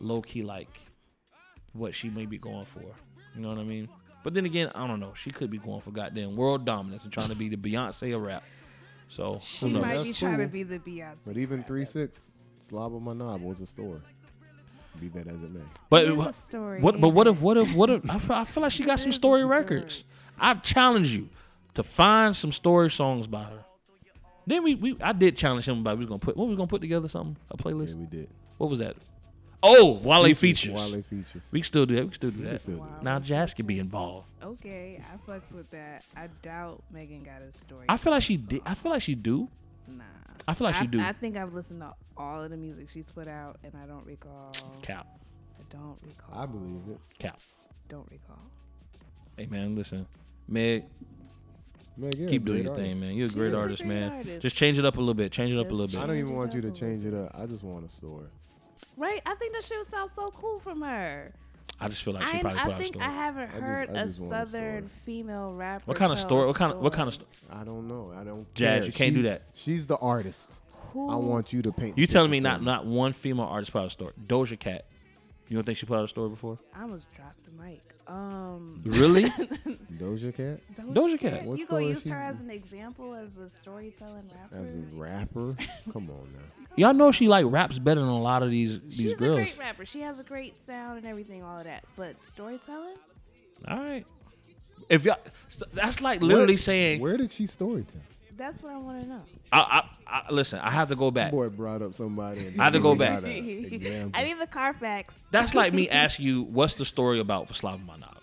[0.00, 0.68] low key like
[1.72, 2.80] what she may be going for.
[3.34, 3.88] You know what I mean?
[4.24, 5.12] But then again, I don't know.
[5.14, 8.22] She could be going for goddamn world dominance and trying to be the Beyonce of
[8.22, 8.44] rap.
[9.08, 9.82] So She who knows?
[9.82, 11.26] might That's be trying to be the Beyonce.
[11.26, 14.00] But even three six, slob of my knob was a story.
[15.00, 15.60] Be that as it may.
[15.90, 17.00] But It is a what, story, what?
[17.00, 17.40] But what if?
[17.40, 17.74] What if?
[17.74, 18.10] What if?
[18.10, 19.50] I feel, I feel like she got some story story.
[19.58, 20.04] records.
[20.38, 21.30] I challenge you
[21.74, 23.64] to find some story songs by her.
[24.46, 26.66] Then we, we I did challenge him about we was gonna put what we gonna
[26.66, 27.90] put together something a playlist.
[27.90, 28.28] Yeah, we did.
[28.58, 28.96] What was that?
[29.64, 30.74] Oh, Wale features.
[30.74, 31.48] Wale features.
[31.52, 32.00] We can still do that.
[32.02, 32.58] We can still do We can that.
[32.60, 32.88] still do Wow.
[32.94, 33.02] that.
[33.04, 34.28] Now Jazz can be involved.
[34.42, 36.04] Okay, I fucks with that.
[36.16, 37.86] I doubt Megan got a story.
[37.88, 38.62] I feel like she did.
[38.66, 39.48] I feel like she do.
[39.86, 40.02] nah.
[40.48, 41.00] I feel like she do.
[41.00, 44.04] I think I've listened to all of the music she's put out, and I don't
[44.04, 44.50] recall.
[44.82, 45.06] Cap,
[45.60, 46.42] I don't recall.
[46.42, 46.98] I believe it.
[47.20, 47.38] cap.
[47.88, 48.40] Don't recall.
[49.36, 50.06] Hey man, listen,
[50.48, 50.84] Meg,
[51.96, 53.14] Man, yeah, keep doing great your thing, man.
[53.14, 54.12] You're a She great is a artist, great man.
[54.12, 54.40] artist.
[54.40, 55.30] Just change it up a little bit.
[55.32, 55.98] Change it up a little bit.
[55.98, 57.32] I don't even want you to change it up.
[57.38, 58.26] I just want a story.
[58.96, 59.20] Right?
[59.26, 61.32] I think that shit would sound so cool from her.
[61.80, 63.06] I just feel like she I, probably I put out a think story.
[63.06, 65.02] I haven't I just- heard just a southern story.
[65.04, 65.82] female rapper.
[65.86, 66.46] What kind of story?
[66.46, 67.14] What kind of what kind of?
[67.14, 67.28] story.
[67.32, 68.12] Sto- I don't know.
[68.16, 68.52] I don't.
[68.54, 68.86] Jazz, care.
[68.86, 69.42] you can't do that.
[69.54, 70.52] She's the artist.
[70.92, 71.10] Who?
[71.10, 71.98] I want you to paint.
[71.98, 74.12] You telling me not for not one female artist put out a story?
[74.26, 74.84] Doja Cat.
[75.52, 76.56] You don't think she put out a story before?
[76.74, 77.82] I almost dropped the mic.
[78.06, 78.80] Um.
[78.86, 79.24] Really?
[79.98, 80.60] Doja Cat
[80.94, 81.44] Doja Cat.
[81.44, 84.56] What You gonna use she- her as an example as a storytelling rapper?
[84.56, 85.56] as a rapper.
[85.92, 86.66] Come on now.
[86.76, 89.36] Y'all know she like raps better than a lot of these these She's a girls.
[89.40, 89.84] great rapper.
[89.84, 91.84] She has a great sound and everything, all of that.
[91.96, 92.94] But storytelling?
[93.68, 94.06] All right.
[94.88, 95.18] If y'all,
[95.74, 98.00] that's like literally What- saying, Where did she story tell?
[98.36, 99.22] That's what I want to know.
[99.52, 101.30] I, I, I, listen, I have to go back.
[101.32, 102.52] Boy brought up somebody.
[102.58, 103.20] I had to go back.
[103.22, 104.10] got a example.
[104.20, 107.80] I need the Carfax That's like me asking you, what's the story about for Slav
[107.80, 108.16] Manab?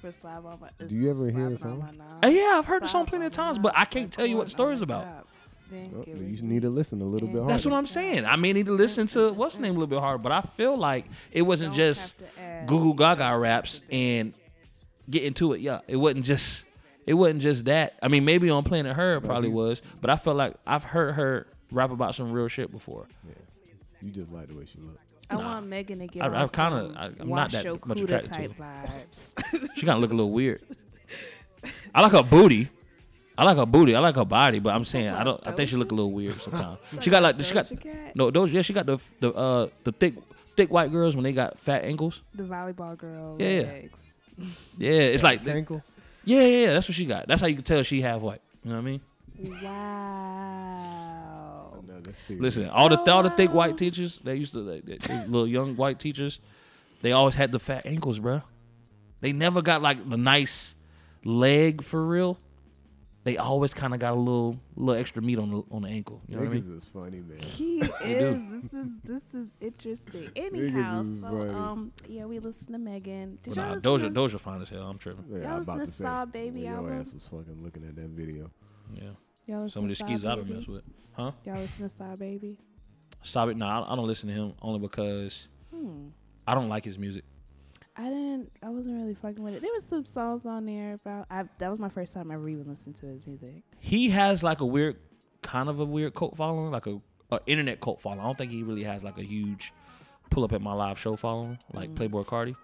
[0.00, 0.68] for Slab on my.
[0.86, 2.00] Do you ever hear the song?
[2.22, 4.44] Uh, yeah, I've heard the song plenty of times, but I can't tell you what
[4.46, 5.04] the story's on about.
[5.04, 5.26] cob.
[5.70, 6.48] Then Oh, you it just me.
[6.50, 7.52] need to listen a little bit harder.
[7.52, 8.26] That's what I'm saying.
[8.26, 10.42] I may need to listen to what's the name a little bit harder, but I
[10.42, 14.34] feel like it wasn't just have to add Goo Goo Gaga raps and
[15.08, 15.62] get into it.
[15.62, 16.66] Yeah, it wasn't just
[17.06, 17.94] it wasn't just that.
[18.02, 20.84] I mean, maybe on Planet Her it probably he's- was, but I felt like I've
[20.84, 23.06] heard her rap about some real shit before.
[23.26, 23.34] Yeah.
[24.02, 24.98] You just like the way she look.
[25.30, 25.42] I Nah.
[25.54, 28.04] want Megan to get I- on I've kinda- I- I'm not that Your much Cuda
[28.04, 29.74] attracted to type vibes.
[29.76, 30.60] She kind of look a little weird.
[31.94, 32.68] I like her booty.
[33.36, 33.96] I like her booty.
[33.96, 35.40] I like her body, but I'm saying I don't.
[35.46, 36.78] I think she look a little weird sometimes.
[37.00, 37.72] she got like she got
[38.14, 38.52] no those.
[38.52, 40.14] Yeah, she got the the uh the thick
[40.56, 42.20] thick white girls when they got fat ankles.
[42.34, 43.60] the volleyball girl Yeah, yeah.
[43.62, 44.00] legs.
[44.78, 45.82] Yeah, it's like ankles.
[46.24, 46.72] Yeah, yeah, yeah.
[46.72, 47.26] That's what she got.
[47.28, 48.40] That's how you can tell she half white.
[48.64, 49.00] You know what I mean?
[50.44, 51.74] Wow.
[51.86, 52.40] Another theory.
[52.40, 55.46] Listen, all the all the thick white teachers they used to like they- they little
[55.48, 56.40] young white teachers.
[57.02, 58.42] They always had the fat ankles, bruh.
[59.20, 60.76] They never got like the nice
[61.24, 62.38] leg for real.
[63.24, 66.20] They always kind of got a little little extra meat on the on the ankle.
[66.28, 66.76] You know what I mean?
[66.76, 67.38] Is funny, man.
[67.40, 68.50] He is.
[68.62, 70.30] This is this is interesting.
[70.36, 71.50] Anyhow, is so funny.
[71.50, 73.38] um, yeah, we listen to Megan.
[73.42, 74.82] Did But y'all nah, Doja to, Doja fine as hell.
[74.82, 75.24] I'm tripping.
[75.30, 76.04] Yeah, Y'all I'm listen about to to say.
[76.04, 76.84] SahBabii when album?
[76.92, 78.50] Your ass was fucking looking at that video.
[78.94, 79.02] Yeah.
[79.46, 80.58] Y'all listen Some of the to Saw skis I don't Baby?
[80.58, 80.82] mess with.
[81.12, 81.32] Huh?
[81.44, 82.58] Y'all listen to SahBabii?
[83.24, 86.08] Sabit, nah, I I don't listen to him only because Hmm.
[86.46, 87.24] I don't like his music.
[87.96, 88.50] I didn't.
[88.62, 89.62] I wasn't really fucking with it.
[89.62, 91.26] There was some songs on there about.
[91.30, 93.62] I, that was my first time ever even listened to his music.
[93.78, 94.96] He has like a weird,
[95.42, 98.20] kind of a weird cult following, like a, a internet cult following.
[98.20, 99.72] I don't think he really has like a huge
[100.30, 101.94] pull up at my live show following, like Mm.
[102.10, 102.56] Playboi Carti.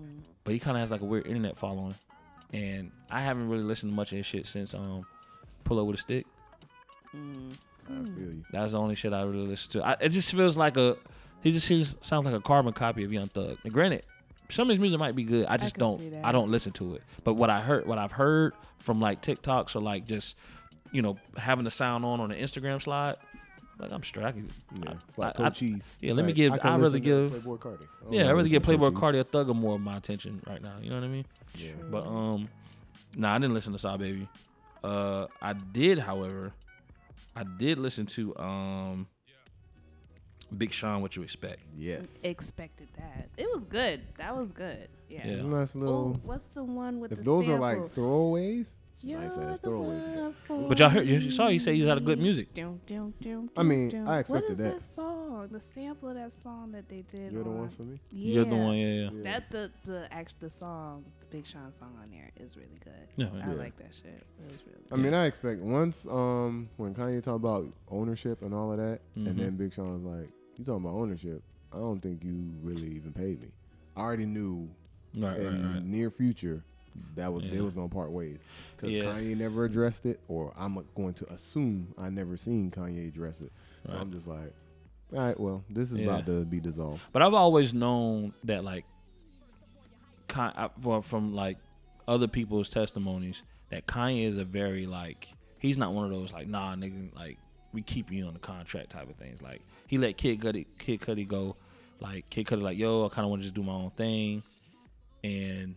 [0.00, 0.20] Mm.
[0.44, 1.96] But he kind of has like a weird internet following,
[2.52, 5.04] and I haven't really listened to much of his shit since um,
[5.64, 6.26] Pull Up with a Stick.
[7.16, 7.52] Mm.
[7.90, 8.44] I feel you.
[8.52, 9.86] That's the only shit I really listen to.
[9.86, 10.96] I, it just feels like a.
[11.42, 13.56] He just seems sounds like a carbon copy of Young Thug.
[13.64, 14.02] And granted,
[14.50, 15.46] some of his music might be good.
[15.46, 16.24] I just can don't.
[16.24, 17.02] I don't listen to it.
[17.24, 20.36] But what I heard, what I've heard from like TikToks or like just,
[20.92, 23.16] you know, having the sound on on the Instagram slide,
[23.78, 24.26] like I'm straight.
[24.26, 24.50] I can,
[24.82, 25.92] Yeah, I- like I- I- Cheese.
[26.00, 27.82] yeah, let me give- I can I'd rather give- Playboi Carti.
[27.82, 29.00] I don't yeah, I wanna rather listen give to Cold Playboy Cheese.
[29.00, 30.74] Cardi or Thugger more of my attention right now.
[30.80, 31.24] You know what I mean?
[31.54, 31.72] Yeah.
[31.72, 31.88] True.
[31.90, 32.48] But um,
[33.16, 34.28] nah, I didn't listen to SahBabii.
[34.82, 36.52] Uh, I did, however,
[37.36, 39.06] I did listen to um,
[40.56, 41.02] Big Sean.
[41.02, 41.60] What you expect?
[41.76, 42.06] Yes.
[42.22, 43.28] expected that.
[43.36, 44.00] It was good.
[44.16, 44.88] That was good.
[45.08, 45.26] Yeah.
[45.26, 45.42] Yeah.
[45.42, 46.20] Nice Oh, little.
[46.24, 50.02] what's the one with if the those are like throwaways, it's You're nice ass throwaways.
[50.08, 50.34] you one got.
[50.34, 52.24] for But y'all heard- you saw you said he's had a good me.
[52.24, 52.48] music.
[52.58, 54.18] I mean, dum, I dum.
[54.18, 54.72] expected what is that.
[54.74, 55.48] that song?
[55.52, 57.32] The sample of that song that they did.
[57.32, 58.00] You're the one for me.
[58.10, 58.34] Yeah.
[58.34, 59.10] You're the one, yeah, yeah.
[59.12, 59.22] Yeah.
[59.24, 62.92] That the the actual the song, the Big Sean song on there is really good.
[63.16, 63.54] Yeah, I yeah.
[63.54, 64.06] like that shit.
[64.46, 64.78] It was really.
[64.90, 69.00] I mean, I expect once um when Kanye talked about ownership and all of that,
[69.16, 69.26] Mhm.
[69.28, 70.28] and then Big Sean was like,
[70.58, 71.42] "You talking about ownership?
[71.72, 73.48] I don't think you really even paid me.
[73.96, 74.68] I already knew
[75.16, 75.84] Right, in right, the right.
[75.84, 76.62] near future
[77.14, 77.50] that was Yeah.
[77.52, 78.38] they was gonna part ways
[78.76, 79.04] because Yeah.
[79.04, 83.52] Kanye never addressed it, or I'm going to assume I never seen Kanye address it.
[83.86, 83.92] So.
[83.96, 84.52] I'm just like,
[85.12, 86.06] all right, well, this is Yeah.
[86.06, 87.00] about to be dissolved.
[87.12, 88.84] But I've always known that like,
[90.28, 91.56] Ki- I- for- from like
[92.06, 95.28] other people's testimonies, that Kanye is a very like
[95.58, 97.38] he's not one of those like nah nigga like
[97.72, 99.42] we keep you on the contract type of things.
[99.42, 101.56] Like he let Kid Cudi Kid Cudi go,
[102.00, 104.42] like Kid Cudi like yo I kind of want to just do my own thing,
[105.22, 105.76] and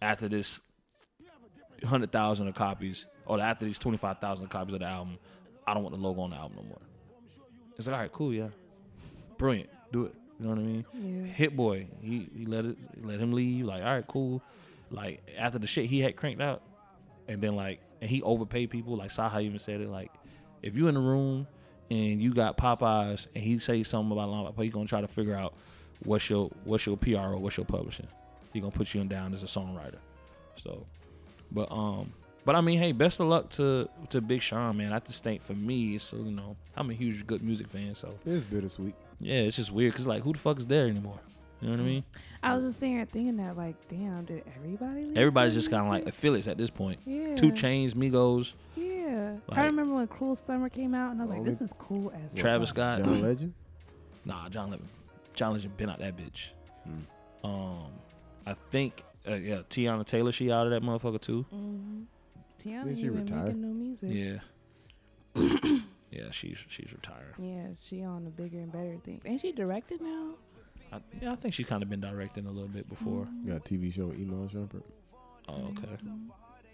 [0.00, 0.60] after this
[1.84, 5.18] hundred thousand of copies or after these twenty five thousand copies of the album,
[5.66, 6.80] I don't want the logo on the album no more.
[7.76, 8.48] It's like all right cool yeah,
[9.36, 10.14] brilliant do it.
[10.38, 10.84] You know what I mean?
[10.92, 11.32] Yeah.
[11.32, 13.64] Hit Boy, he, he let it let him leave.
[13.64, 14.42] Like, all right, cool.
[14.90, 16.62] Like after the shit he had cranked out,
[17.26, 18.96] and then like and he overpaid people.
[18.96, 19.88] Like Saha even said it.
[19.88, 20.12] Like,
[20.62, 21.46] if you in the room
[21.90, 25.34] and you got Popeyes and he say something about Long he gonna try to figure
[25.36, 25.54] out
[26.04, 28.06] what's your what's your PRO, what's your publishing.
[28.52, 29.98] He gonna put you in down as a songwriter.
[30.56, 30.86] So,
[31.52, 32.12] but um,
[32.44, 34.92] but I mean, hey, best of luck to to Big Sean, man.
[34.92, 38.14] I just think for me, it's you know, I'm a huge good music fan, so
[38.24, 38.94] It's bittersweet.
[39.20, 41.18] yeah, it's just weird because like, who the fuck is there anymore?
[41.60, 42.04] You know what I mean?
[42.42, 45.04] I was just sitting here thinking that, like, damn, did everybody?
[45.06, 46.14] Leave Everybody's just kind of like music?
[46.14, 47.00] affiliates at this point.
[47.06, 47.34] yeah.
[47.34, 49.36] 2 Chainz, Migos, Yeah.
[49.48, 52.12] Like- I remember when Cruel Summer came out, and I was like, this is cool
[52.14, 52.76] as Travis fuck.
[52.76, 53.04] Scott.
[53.04, 53.54] John Legend.
[54.26, 54.88] Nah, John Legend.
[55.34, 56.48] John Legend been out that bitch.
[56.88, 57.02] Mm.
[57.48, 57.90] Um,
[58.46, 61.44] I think uh, yeah, Teyana Taylor she out of that motherfucker too.
[61.54, 62.02] Mm-hmm.
[62.58, 63.44] Teyana she even retire?
[63.44, 64.10] making new music.
[64.12, 64.38] Yeah,
[66.10, 67.34] yeah, she's she's retired.
[67.38, 69.24] Yeah, she on the bigger and better things.
[69.26, 70.30] Ain't she directed now?
[70.92, 73.26] I, yeah, I think she's kind of been directing a little bit before.
[73.44, 74.82] You got a TV show with Iman Shumpert.
[75.48, 75.88] Oh, okay.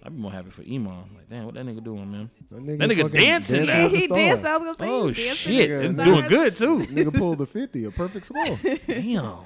[0.05, 1.05] I'd be more happy for Iman.
[1.15, 2.31] Like, damn, what that nigga doing, man?
[2.51, 3.83] That nigga, That nigga dancing dancing now.
[3.85, 4.17] with he stars.
[4.19, 4.45] danced.
[4.45, 5.79] I was gonna say, Oh shit, nigga.
[5.79, 6.79] with and doing good too.
[6.93, 8.45] Nigga pulled a 50, a perfect score.
[8.87, 9.37] Damn.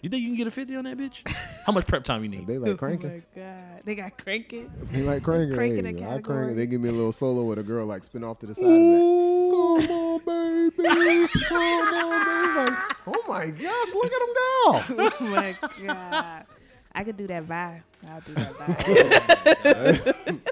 [0.00, 1.28] You think you can get a 50 on that bitch?
[1.66, 2.46] How much prep time you need?
[2.46, 3.10] they like Oh cranking.
[3.10, 4.70] my god, they got cranking.
[4.92, 5.54] He like cranking.
[5.56, 6.24] cranking hey, a I crank.
[6.24, 6.54] category.
[6.54, 8.64] They give me a little solo with a girl like spin off to the side
[8.64, 9.86] of that.
[9.88, 10.37] Come on, baby.
[10.76, 11.26] Baby.
[11.50, 15.08] Like, oh my gosh, look at him go.
[15.20, 15.54] oh my
[15.86, 16.44] god,
[16.92, 17.82] I could do that vibe.
[18.08, 20.44] I'll do that vibe.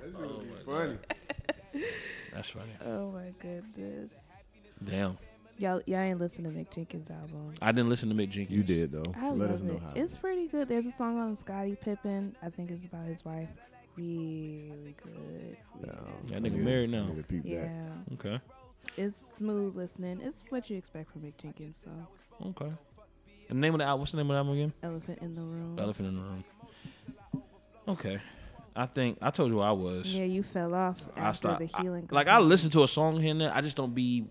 [0.00, 0.16] That's
[0.64, 0.98] funny.
[2.32, 2.72] That's funny.
[2.84, 4.28] oh my goodness,
[4.84, 5.16] Damn.
[5.58, 7.54] y'all, y'all ain't listen to Mick Jenkins album.
[7.62, 8.56] I didn't listen to Mick Jenkins.
[8.56, 9.12] You did though.
[9.16, 9.82] I Let love us know it.
[9.82, 9.92] how.
[9.94, 10.68] It's pretty good.
[10.68, 12.36] There's a song on Scottie Pippen.
[12.42, 13.48] I think it's about his wife.
[13.96, 15.56] Really good.
[15.86, 15.92] No,
[16.30, 17.08] That nigga married now.
[17.42, 17.72] Yeah,
[18.14, 18.38] Okay.
[18.96, 20.20] It's smooth listening.
[20.22, 21.76] It's what you expect from Mick Jenkins.
[21.84, 21.90] So,
[22.48, 22.72] Okay.
[23.48, 24.72] And the name of the album, what's the name of the album again?
[24.82, 25.78] Elephant in the Room.
[25.78, 26.44] Elephant in the Room.
[27.88, 28.20] Okay.
[28.74, 30.12] I think I told you where I was.
[30.12, 31.60] Yeah, you fell off I after stopped.
[31.60, 32.08] the I- healing.
[32.10, 33.52] like I listen to a song here and there.
[33.54, 34.26] I just don't be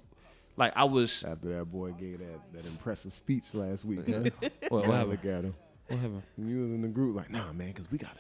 [0.58, 1.24] like I was.
[1.24, 4.30] After that boy gave that, that impressive speech last week, huh?
[4.70, 5.10] What, what happened?
[5.12, 5.56] look at him.
[5.88, 6.24] What happened?
[6.38, 8.20] And you was in the group like, nah, man, because we gotta,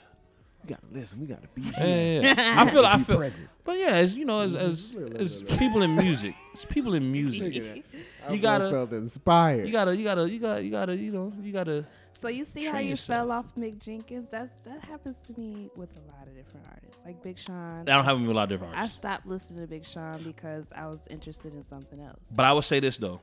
[0.65, 1.19] we gotta listen.
[1.19, 1.73] We gotta be here.
[1.77, 2.61] Yeah, yeah, yeah.
[2.61, 2.85] I feel.
[2.85, 3.17] I feel.
[3.17, 3.49] present.
[3.63, 7.83] But yeah, as you know, as as, as people in music, it's people in music.
[8.29, 9.67] You gotta- felt inspired.
[9.67, 11.85] You gotta, you gotta, you gotta, you gotta, you know, you gotta.
[12.13, 13.27] So you see how you yourself.
[13.27, 14.29] fell off Mick Jenkins?
[14.29, 17.81] That's that happens to me with a lot of different artists, like Big Sean.
[17.81, 18.97] I don't have a lot of different artists.
[18.97, 22.31] I stopped listening to Big Sean because I was interested in something else.
[22.35, 23.21] But I would say this though,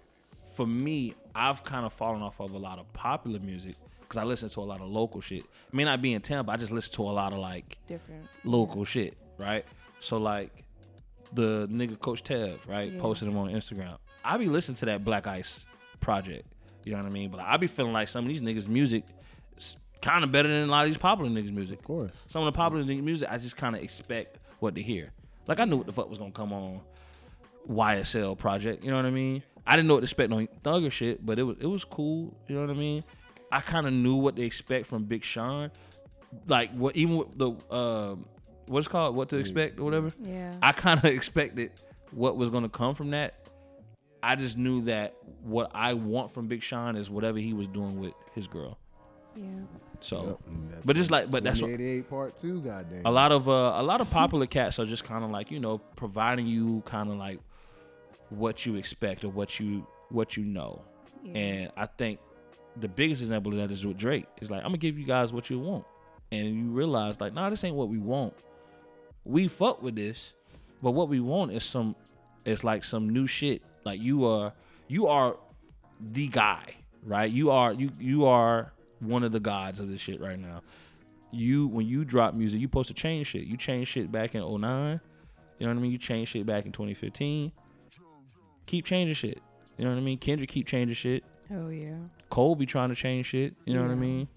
[0.55, 3.74] for me, I've kind of fallen off of a lot of popular music
[4.12, 5.40] because I listen to a lot of local shit.
[5.44, 8.26] It may not be in Tampa, I just listen to a lot of like Different.
[8.44, 9.64] local shit, right?
[10.00, 10.50] So like
[11.32, 13.00] the nigga Coach Tev, right, Yeah.
[13.00, 13.96] posted him on Instagram.
[14.22, 15.64] I be listening to that Black Ice
[16.00, 16.46] project.
[16.84, 17.30] You know what I mean?
[17.30, 19.04] But I be feeling like some of these niggas' music
[19.56, 21.78] is kind of better than a lot of these popular niggas' music.
[21.78, 22.12] Of course.
[22.28, 25.10] Some of the popular niggas' music, I just kind of expect what to hear.
[25.48, 26.80] Like I knew what the fuck was gonna come on
[27.68, 28.84] YSL project.
[28.84, 29.42] You know what I mean?
[29.66, 32.34] I didn't know what to expect on Thugger shit, but it was it was cool.
[32.48, 33.04] You know what I mean?
[33.53, 35.70] I kind of knew what to expect from Big Sean.
[36.48, 38.24] Like what even with the um
[38.66, 40.12] what's called what to expect or whatever.
[40.18, 40.55] Yeah.
[40.62, 41.70] I kind of expected
[42.11, 43.34] what was gonna come from that.
[44.22, 48.00] I just knew that what I want from Big Sean is whatever he was doing
[48.00, 48.78] with his girl.
[49.36, 49.44] yeah.
[50.00, 50.38] So,
[50.72, 53.03] Yep, but it's like, but that's what 88 part two, goddamn.
[53.05, 55.61] a lot of uh, a lot of popular cats are just kind of like you
[55.61, 57.38] know providing you kind of like
[58.30, 60.82] what you expect or what you what you know
[61.22, 61.32] Yeah.
[61.38, 62.18] and i think
[62.77, 65.33] the biggest example of that is with drake it's like i'm gonna give you guys
[65.33, 65.85] what you want
[66.31, 68.35] and you realize like nah this ain't what we want
[69.25, 70.35] we fuck with this
[70.83, 71.95] but what we want is some
[72.45, 74.53] it's like some new shit like you are
[74.89, 75.37] you are
[76.01, 80.20] the guy right you are you you are one of the gods of this shit
[80.20, 80.62] right now
[81.33, 83.45] you when you drop music, you supposed to change shit.
[83.45, 85.01] You change shit back in 09.
[85.59, 85.91] You know what I mean?
[85.91, 87.53] You change shit back in 2015.
[88.66, 89.41] Keep changing shit.
[89.79, 90.18] You know what I mean?
[90.18, 91.25] Kendrick keep changing shit.
[91.53, 91.96] Oh yeah.
[92.30, 93.55] Cole be trying to change shit.
[93.64, 94.28] You know what I mean?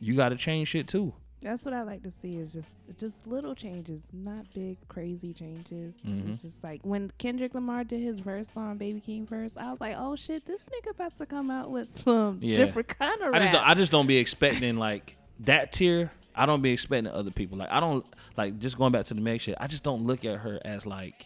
[0.00, 1.12] You got to change shit too.
[1.40, 5.94] That's what I like to see is just just little changes, not big crazy changes.
[6.04, 6.30] Mhm.
[6.32, 9.80] It's just like when Kendrick Lamar did his verse on Baby Keem verse, I was
[9.80, 12.56] like, oh shit, this nigga about to come out with some Yeah.
[12.56, 16.10] different kind of I just don't, I just don't be expecting like that tier.
[16.34, 17.56] I don't be expecting other people.
[17.58, 18.04] Like I don't
[18.36, 19.54] like just going back to the Meg shit.
[19.60, 21.24] I just don't look at her as like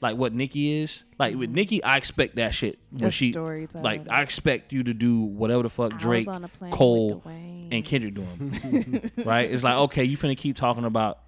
[0.00, 1.04] like what Nicki is.
[1.18, 3.84] Like with Nicki, I expect that shit when A she storyteller.
[3.84, 7.22] like I expect you to do whatever the fuck Drake, on a plane with Cole,
[7.26, 9.10] and Kendrick doing.
[9.26, 9.50] right?
[9.50, 11.20] It's like okay, you finna keep talking about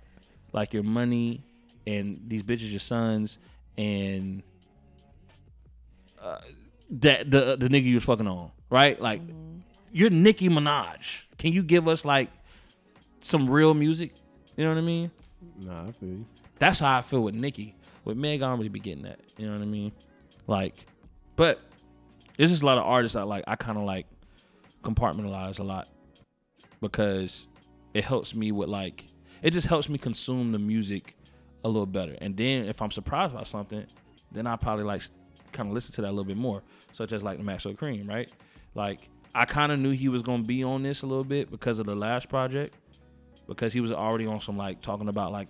[0.53, 1.45] like your money
[1.87, 3.39] and these bitches your sons
[3.77, 4.43] and
[6.23, 6.39] uh,
[6.91, 9.01] that the the nigga you was fucking on, right?
[9.01, 9.23] Like
[9.93, 11.23] you're Nicki Minaj.
[11.39, 12.31] Can you give us like
[13.20, 14.14] some real music?
[14.57, 15.11] You know what I mean?
[15.61, 16.27] Nah, I feel you.
[16.59, 17.75] That's how I feel with Nicki.
[18.05, 19.20] With Meg, I don't really be getting that.
[19.36, 19.92] You know what I mean?
[20.46, 20.74] Like,
[21.36, 21.61] but
[22.38, 24.07] it's just a lot of artists that like I kind of like
[24.82, 25.88] compartmentalize a lot
[26.80, 27.48] because
[27.94, 29.07] it helps me with like
[29.42, 31.16] it just helps me consume the music
[31.64, 32.16] a little better.
[32.20, 33.84] And then if I'm surprised by something,
[34.32, 35.03] then I probably like
[35.53, 38.09] kind of listen to that a little bit more, such as like the Maxo Kream,
[38.09, 38.30] right?
[38.74, 41.78] Like I kind of knew he was gonna be on this a little bit because
[41.78, 42.74] of the last project,
[43.46, 45.48] because he was already on some like talking about like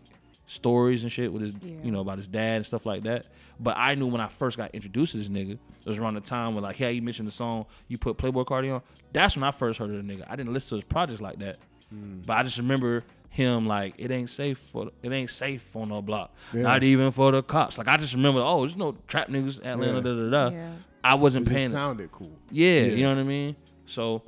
[0.53, 1.75] stories and shit with his, Yeah.
[1.83, 3.27] you know, about his dad and stuff like that.
[3.59, 6.21] But I knew when I first got introduced to this nigga, it was around the
[6.21, 8.83] time when like, yeah, you mentioned the song you put Playboi Carti on.
[9.13, 10.25] That's when I first heard of the nigga.
[10.29, 11.59] I didn't listen to his projects like that,
[11.91, 16.03] but I just remember him like it ain't safe for it ain't safe on no
[16.03, 16.63] block, Yeah.
[16.63, 17.79] not even for the cops.
[17.79, 20.01] Like I just remember, oh, there's no trap niggas Atlanta, Yeah.
[20.01, 20.55] da da da.
[20.55, 20.73] Yeah.
[21.03, 21.57] I wasn't paying.
[21.57, 21.71] It paying.
[21.73, 22.31] sounded cool.
[22.51, 22.93] yeah, Yeah.
[22.93, 23.57] you know what I mean.
[23.87, 24.23] So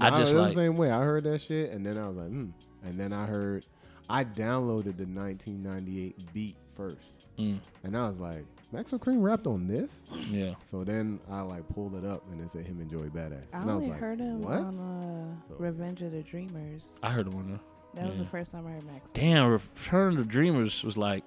[0.00, 0.90] I Nah, just it was like the same way.
[0.92, 2.46] I heard that shit, and then I was like, hmm.
[2.84, 3.66] And then I heard,
[4.10, 9.66] I downloaded the 1998 beat first, mm, and I was like, Maxo Kream rapped on
[9.66, 10.02] this.
[10.30, 10.54] yeah.
[10.64, 13.46] So then I like pulled it up, and it said him and Joey Badass.
[13.52, 14.52] I and I was only like, heard him what?
[14.54, 16.96] on uh, So- Revenge of the Dreamers.
[17.02, 17.60] I heard one though.
[18.00, 19.10] That was the first time I heard Max.
[19.12, 21.24] Damn, Return of the Dreamers was like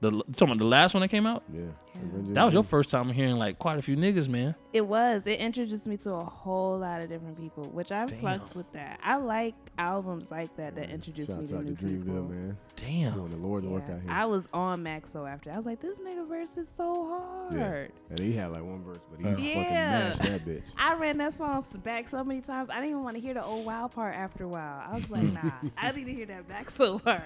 [0.00, 1.42] the talking about the last one that came out.
[1.52, 1.60] Yeah.
[1.94, 2.00] Yeah.
[2.34, 4.54] That was your first time hearing like quite a few niggas, man.
[4.72, 5.26] It was.
[5.26, 8.20] It introduced me to a whole lot of different people, which I Damn.
[8.20, 8.98] fucks with that.
[9.02, 12.22] I like albums like that that introduce me Shouts to out new to Dreamville, people.
[12.24, 12.56] man.
[12.76, 13.12] Damn.
[13.12, 14.10] Doing the Lord's work out here.
[14.10, 15.50] I was on Maxo after.
[15.50, 17.06] I was like, this nigga verse is so
[17.50, 17.92] hard.
[18.08, 19.54] and he had like one verse, but he Yeah.
[19.54, 20.64] fucking mashed that bitch.
[20.78, 22.70] I ran that song back so many times.
[22.70, 24.82] I didn't even want to hear the old wow part after a while.
[24.88, 27.22] I was like, nah, I need to hear that Maxo part.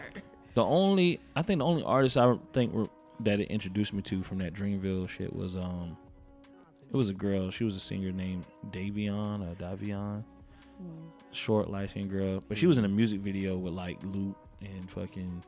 [0.54, 2.88] The only I think the only artist I think were,
[3.20, 5.96] that it introduced me to from that Dreamville shit was um
[6.92, 7.50] it was a girl.
[7.50, 10.24] She was a singer named Davion or Davion.
[10.78, 11.06] Hmm.
[11.32, 12.42] Short light skinned girl.
[12.48, 15.42] But she was in a music video with like Lute and fucking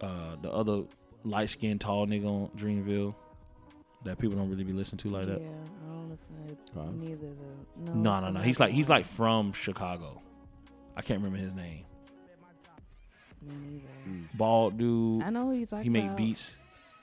[0.00, 0.84] uh the other
[1.24, 3.14] light skinned tall nigga on Dreamville
[4.04, 5.40] that people don't really be listening to like yeah, that.
[5.40, 6.94] Yeah, I don't listen to Pause.
[6.94, 7.16] neither.
[7.16, 8.40] The, no, No, no, no.
[8.40, 10.22] He's like he's like from Chicago.
[10.96, 11.84] I can't remember his name.
[13.46, 13.88] Me neither.
[14.08, 14.24] Mm.
[14.38, 15.22] Bald dude.
[15.22, 16.16] I know who you're talking He make about.
[16.16, 16.56] beats.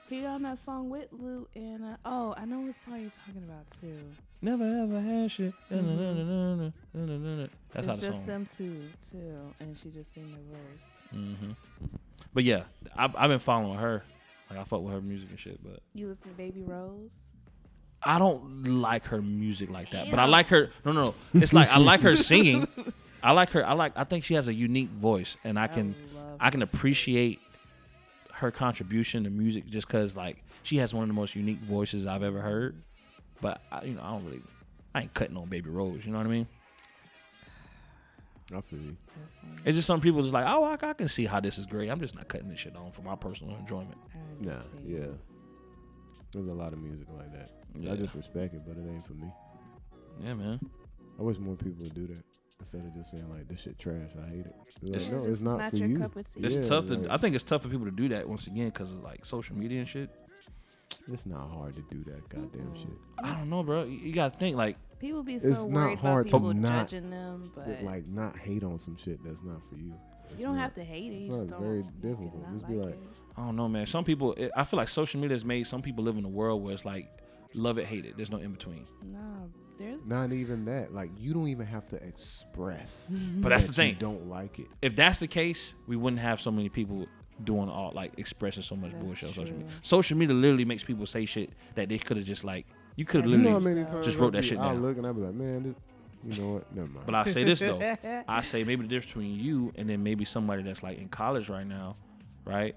[0.09, 3.43] He on that song with Lou and uh, oh, I know what song you're talking
[3.47, 3.97] about too.
[4.41, 5.53] Never ever had shit.
[5.69, 5.81] That's
[7.87, 8.25] how it's the just song.
[8.27, 10.85] them two too, and she just sing the verse.
[11.11, 11.51] hmm
[12.33, 12.63] But yeah,
[12.95, 14.03] I've, I've been following her.
[14.49, 15.63] Like I fuck with her music and shit.
[15.63, 17.15] But You listen to Baby Rose?
[18.03, 20.71] I don't like her music like that, but I like her.
[20.83, 21.41] No, no, no.
[21.41, 22.67] It's like I like her singing.
[23.23, 23.65] I like her.
[23.65, 23.93] I like.
[23.95, 25.95] I think she has a unique voice, and I can, love
[26.41, 27.39] I can appreciate
[28.33, 32.07] her contribution to music just because like she has one of the most unique voices
[32.07, 32.75] I've ever heard.
[33.39, 34.41] But I, you know, I don't really.
[34.93, 36.05] I ain't cutting on Baby Rose.
[36.05, 36.47] You know what I mean?
[38.53, 38.97] I feel you.
[39.63, 41.89] It's just some people just like, oh, I, I can see how this is great.
[41.89, 43.97] I'm just not cutting this shit on for my personal enjoyment.
[44.13, 44.53] I Nah,
[44.85, 45.05] yeah.
[46.33, 47.51] There's a lot of music like that.
[47.77, 47.93] Yeah.
[47.93, 49.31] I just respect it, but it ain't for me.
[50.21, 50.59] Yeah, man.
[51.17, 52.23] I wish more people would do that
[52.61, 54.11] instead of just saying like this shit trash.
[54.23, 54.55] I hate it.
[54.81, 55.97] Like, Yeah, no, this it's not, not for your you.
[55.97, 56.39] cup of tea.
[56.41, 56.95] It's Yeah, tough to.
[56.95, 59.25] like, I think it's tough for people to do that once again because of like
[59.25, 60.09] social media and shit.
[61.11, 62.89] it's not hard to do that goddamn shit.
[63.23, 63.83] I don't know, bro.
[63.83, 66.53] You, you gotta think like People be It's so not worried hard about to people
[66.53, 69.93] not- judging them, but But like not hate on some shit that's not for you.
[70.29, 71.15] It's you don't not- have to hate it.
[71.15, 71.61] it's You just don't.
[71.61, 72.41] very difficult.
[72.43, 72.99] not Just be like, it.
[73.35, 73.87] I don't know, man.
[73.87, 76.29] Some people, it, I feel like social media has made some people live in a
[76.29, 77.09] world where it's like
[77.55, 78.15] love it, hate it.
[78.15, 78.85] There's no in between.
[79.03, 79.19] Nah,
[79.81, 79.97] there's.
[80.05, 80.93] Not even that.
[80.93, 83.13] Like you don't even have to express.
[83.37, 83.99] But that's the that you thing.
[83.99, 84.67] don't like it.
[84.81, 87.07] If that's the case, we wouldn't have so many people
[87.43, 89.71] doing all like expressing so much That's bullshit on social media.
[89.81, 92.65] Social media literally makes people say shit that they could have just like
[92.95, 93.81] you could have That's You know literally.
[93.83, 94.67] Just times Just I wrote that be- shit down.
[94.67, 94.81] I'll down.
[94.83, 95.75] look and I'll be like, man, this.
[96.37, 96.75] You know what?
[96.75, 97.05] Never mind.
[97.07, 97.97] But I say this though.
[98.27, 101.49] I say maybe the difference between you and then maybe somebody that's like in college
[101.49, 101.95] right now,
[102.45, 102.75] right,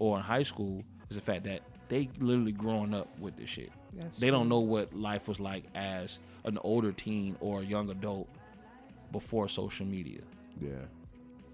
[0.00, 3.70] or in high school is the fact that they literally growing up with this shit.
[3.96, 7.90] That's They don't know what life was like as an older teen or a young
[7.90, 8.28] adult
[9.12, 10.20] before social media.
[10.60, 10.70] yeah.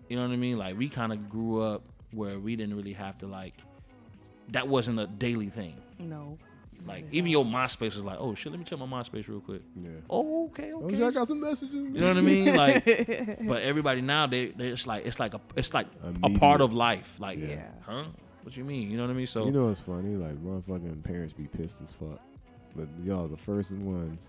[0.09, 0.57] You know what I mean?
[0.57, 1.82] Like we kind of grew up
[2.12, 3.55] where we didn't really have to like
[4.51, 5.74] that wasn't a daily thing.
[5.99, 6.39] No.
[6.87, 9.41] Like not even your MySpace was like, oh shit, let me check my MySpace real
[9.41, 9.62] quick.
[9.82, 9.91] Yeah.
[10.09, 10.95] Oh okay, Oh, okay.
[10.97, 11.74] shit, I got some messages.
[11.74, 12.55] you know what I mean?
[12.62, 12.84] Like,
[13.49, 15.89] but everybody now they they it's like it's like a it's like
[16.22, 17.16] a part of life.
[17.18, 17.47] Like, Yeah.
[17.49, 17.68] Yeah.
[17.80, 18.05] huh?
[18.47, 18.88] What you mean?
[18.88, 19.26] You know what I mean?
[19.26, 20.14] So You know what's funny?
[20.14, 22.20] Like motherfucking parents be pissed as fuck,
[22.76, 24.20] but y'all the first ones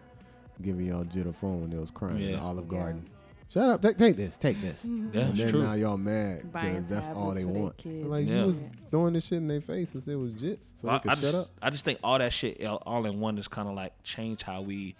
[0.59, 2.41] giving y'all jit a phone when they was crying in the Yeah.
[2.43, 2.79] Olive Yeah.
[2.79, 3.09] Garden.
[3.49, 3.81] Shut up!
[3.83, 4.85] Take, take this, take this.
[4.85, 4.91] yeah,
[5.21, 5.61] and then true.
[5.61, 7.85] now y'all mad because that's all they want.
[7.85, 8.39] Like Yeah.
[8.39, 10.99] you was throwing this shit in their face since it was jits, so I, they
[11.01, 11.57] could I shut just, up.
[11.61, 14.41] I just think all that shit all- all in one is kind of like change
[14.41, 14.95] how we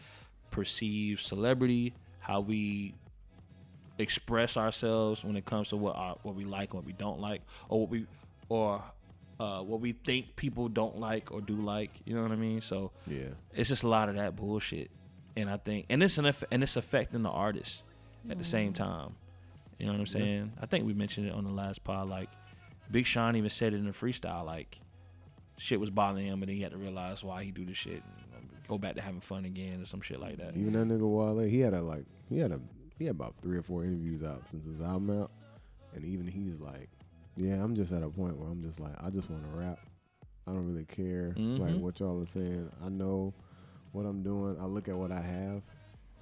[0.52, 2.94] perceive celebrity, how we
[3.98, 7.20] express ourselves when it comes to what our, what we like and what we don't
[7.20, 8.06] like, or what we
[8.50, 8.82] or
[9.40, 11.92] uh, what we think people don't like or do like.
[12.06, 12.62] You know what I mean?
[12.62, 14.90] So Yeah, it's just a lot of that bullshit,
[15.36, 17.84] and I think and it's an eff- and it's affecting the artist
[18.30, 19.16] at the same time.
[19.80, 20.54] You know what I'm saying?
[20.62, 22.10] I think we mentioned it on the last pod.
[22.10, 22.30] Like
[22.90, 24.46] Big Sean even said it in a freestyle.
[24.46, 24.80] Like
[25.58, 28.02] shit was bothering him, and then he had to realize why he do this shit.
[28.36, 30.58] And go back to having fun again or some shit like that.
[30.58, 32.60] even that nigga Wale, he had a like, he had a,
[32.98, 35.32] he had about three or four interviews out since his album out,
[35.96, 36.90] and even he's like,
[37.38, 39.80] yeah, I'm just at a point where I'm just like, I just want to rap.
[40.48, 41.80] I don't really care like Mhm.
[41.80, 42.70] what y'all are saying.
[42.84, 43.34] I know
[43.92, 44.58] what I'm doing.
[44.60, 45.62] I look at what I have,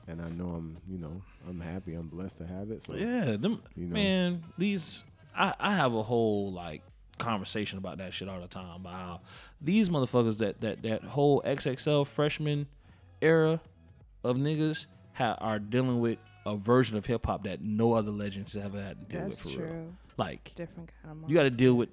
[0.08, 1.94] and I know I'm, you know, I'm happy.
[1.94, 2.82] I'm blessed to have it.
[2.84, 4.44] So Yeah, them you know, man.
[4.58, 5.04] These
[5.36, 6.82] I I have a whole like
[7.18, 8.76] conversation about that shit all the time.
[8.76, 9.22] About how
[9.62, 12.68] these motherfuckers that that that whole XXL freshman
[13.22, 13.62] era
[14.24, 18.54] of niggas ha, are dealing with a version of hip hop that no other legends
[18.54, 19.94] have ever had to deal That's with for real.
[20.16, 20.26] True.
[20.26, 21.30] Like Different kind of.
[21.30, 21.90] you got to deal with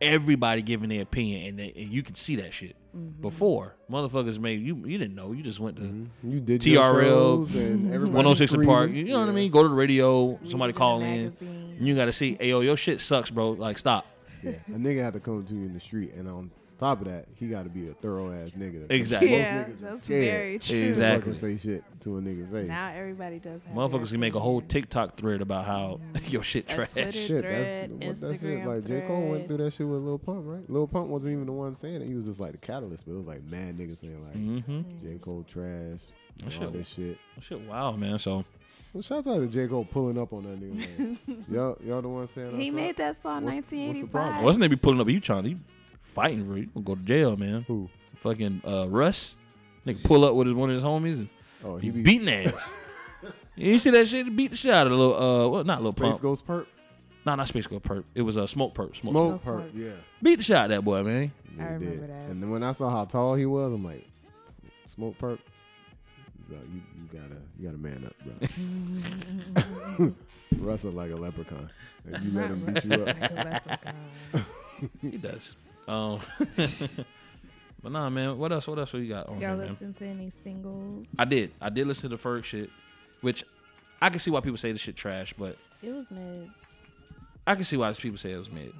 [0.00, 2.76] everybody giving their opinion, and, they, and you can see that shit.
[2.96, 3.22] Mm-hmm.
[3.22, 6.08] Before motherfuckers made you you didn't know you just went to Mhm.
[6.24, 8.90] you did TRL, and 106 and Park.
[8.90, 9.50] You know what I mean?
[9.50, 11.32] Go to the radio, somebody it call in.
[11.40, 13.52] And you got to see, hey, yo, your shit sucks, bro.
[13.52, 14.06] Like, stop.
[14.42, 16.50] Yeah, a nigga had to come to you in the street, and on
[16.82, 18.86] top of that, he got to be a thorough ass nigga.
[18.88, 19.30] to- Exactly.
[19.30, 20.76] Most Yeah, niggas is that's scared very true.
[20.80, 21.32] to Exactly.
[21.34, 22.68] fucking say shit to a nigga face.
[22.68, 23.76] Now everybody does have.
[23.76, 24.60] Motherfuckers can make a whole.
[24.62, 26.92] TikTok thread about how your shit A trash.
[26.92, 28.42] Twitter shit, thread, that's what that shit.
[28.42, 29.48] Instagram Like J Cole went thread.
[29.48, 30.68] through that shit with Lil Pump, right?
[30.70, 32.06] Lil Pump wasn't even the one saying it.
[32.06, 34.80] He was just like the catalyst, but it was like mad niggas saying like Mm-hmm.
[35.02, 36.00] J Cole trash, and
[36.38, 37.18] That all shit- this shit.
[37.40, 38.18] Shit, wow, man.
[38.18, 38.44] So
[38.92, 41.18] Well, shout out to J Cole pulling up on that nigga.
[41.28, 44.10] Like, y'all, y'all the one saying He I'm made that song What's- what's the 1985.
[44.12, 44.44] problem?
[44.44, 45.08] wasn't they be pulling up?
[45.08, 45.58] You trying to you
[46.02, 46.60] fighting for it?
[46.60, 47.64] You gonna go to jail, man.
[47.66, 47.88] Who?
[48.16, 49.36] Fucking uh, Russ,
[49.86, 51.16] nigga, pull up with his, one of his homies.
[51.18, 51.30] And
[51.64, 52.72] Oh, he he be beating ass.
[53.56, 54.26] you see that shit?
[54.26, 56.22] He beat the shit out of the little uh, well Not little Space pump.
[56.22, 56.66] Ghost Perp.
[57.24, 58.02] Nah, not Space Ghost Purrp.
[58.16, 58.96] It was a uh, smoke perp.
[58.96, 59.40] Smoke.
[59.40, 59.70] Smoke Smokepurpp.
[59.74, 59.90] Yeah.
[60.20, 61.30] Beat the shit out of that boy, man.
[61.56, 62.30] Yeah, I he remember that.
[62.30, 64.04] And then when I saw how tall he was, I'm like,
[64.86, 65.38] smoke perp.
[66.48, 68.16] Bro, you, you gotta you gotta man up,
[69.94, 70.14] bro.
[70.58, 71.70] Russ look like a leprechaun,
[72.12, 73.06] and you let him beat you up.
[73.06, 73.94] Like a leprechaun.
[75.00, 75.54] He does.
[75.88, 76.20] Um,
[77.82, 78.38] but nah, man.
[78.38, 78.66] What else?
[78.68, 79.68] What else we got on Y'all here, man?
[79.68, 81.06] listen to any singles?
[81.18, 81.52] I did.
[81.60, 82.70] I did listen to the Ferg shit,
[83.20, 83.44] which
[84.00, 86.50] I can see why people say the shit trash, but It was mid.
[87.46, 88.72] I can see why people say it was mid.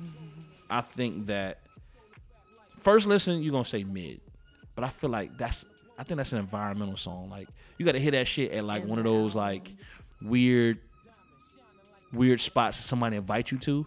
[0.71, 1.59] I think that
[2.79, 4.21] first listen, you're gonna say mid,
[4.75, 5.65] but I feel like that's
[5.99, 7.29] I think that's an environmental song.
[7.31, 7.49] Like
[7.79, 9.71] you got to hear that shit at like one of those like
[10.21, 10.79] weird,
[12.13, 13.87] weird spots that somebody invite you to.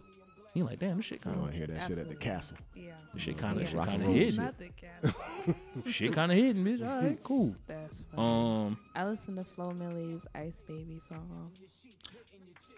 [0.55, 2.15] You like, damn, this shit I kind want of, to hear that shit at the
[2.15, 2.57] castle.
[2.73, 2.91] Yeah.
[3.13, 3.67] this shit kind of, Yeah.
[3.67, 4.43] shit rock kind of roll hidden.
[4.43, 5.55] Not the cat.
[5.91, 6.89] shit kind of hidden, bitch.
[6.89, 7.55] All right, cool.
[7.67, 8.23] That's funny.
[8.67, 11.51] Um, I listened to Flo Milli's Ice Baby song.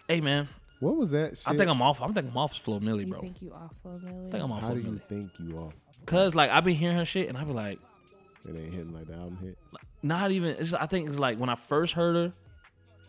[0.08, 0.48] hey man,
[0.80, 1.46] What was that shit?
[1.48, 2.02] I think I'm off.
[2.02, 3.20] I'm thinking I'm off Flo Milli, You bro.
[3.20, 4.28] think you off Flo Milli?
[4.28, 5.02] I think I'm off How Flo do you Millie.
[5.08, 5.72] think you off?
[6.06, 7.78] Cause like I've been hearing her shit and I be like,
[8.48, 9.56] It ain't hitting like the album hit.
[10.02, 10.56] not even.
[10.58, 12.32] It's, I think it's like when I first heard her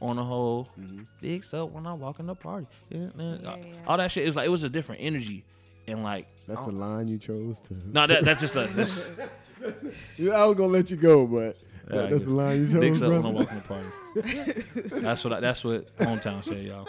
[0.01, 1.01] on the whole Mm-hmm.
[1.21, 2.67] dicks up when I walk in the party.
[2.89, 3.07] Yeah.
[3.17, 3.63] Yeah, all, yeah.
[3.87, 4.23] all that shit.
[4.23, 5.43] It was like it was a different energy,
[5.87, 7.75] and like That's the line you chose to.
[7.85, 9.09] no, that, that's just a that's,
[10.17, 11.57] Yeah, I was gonna let you go, but
[11.89, 15.01] Yeah, that, that's the line you chose, dicks up when I walk in the party.
[15.01, 16.87] that's what I, that's what hometown say, y'all.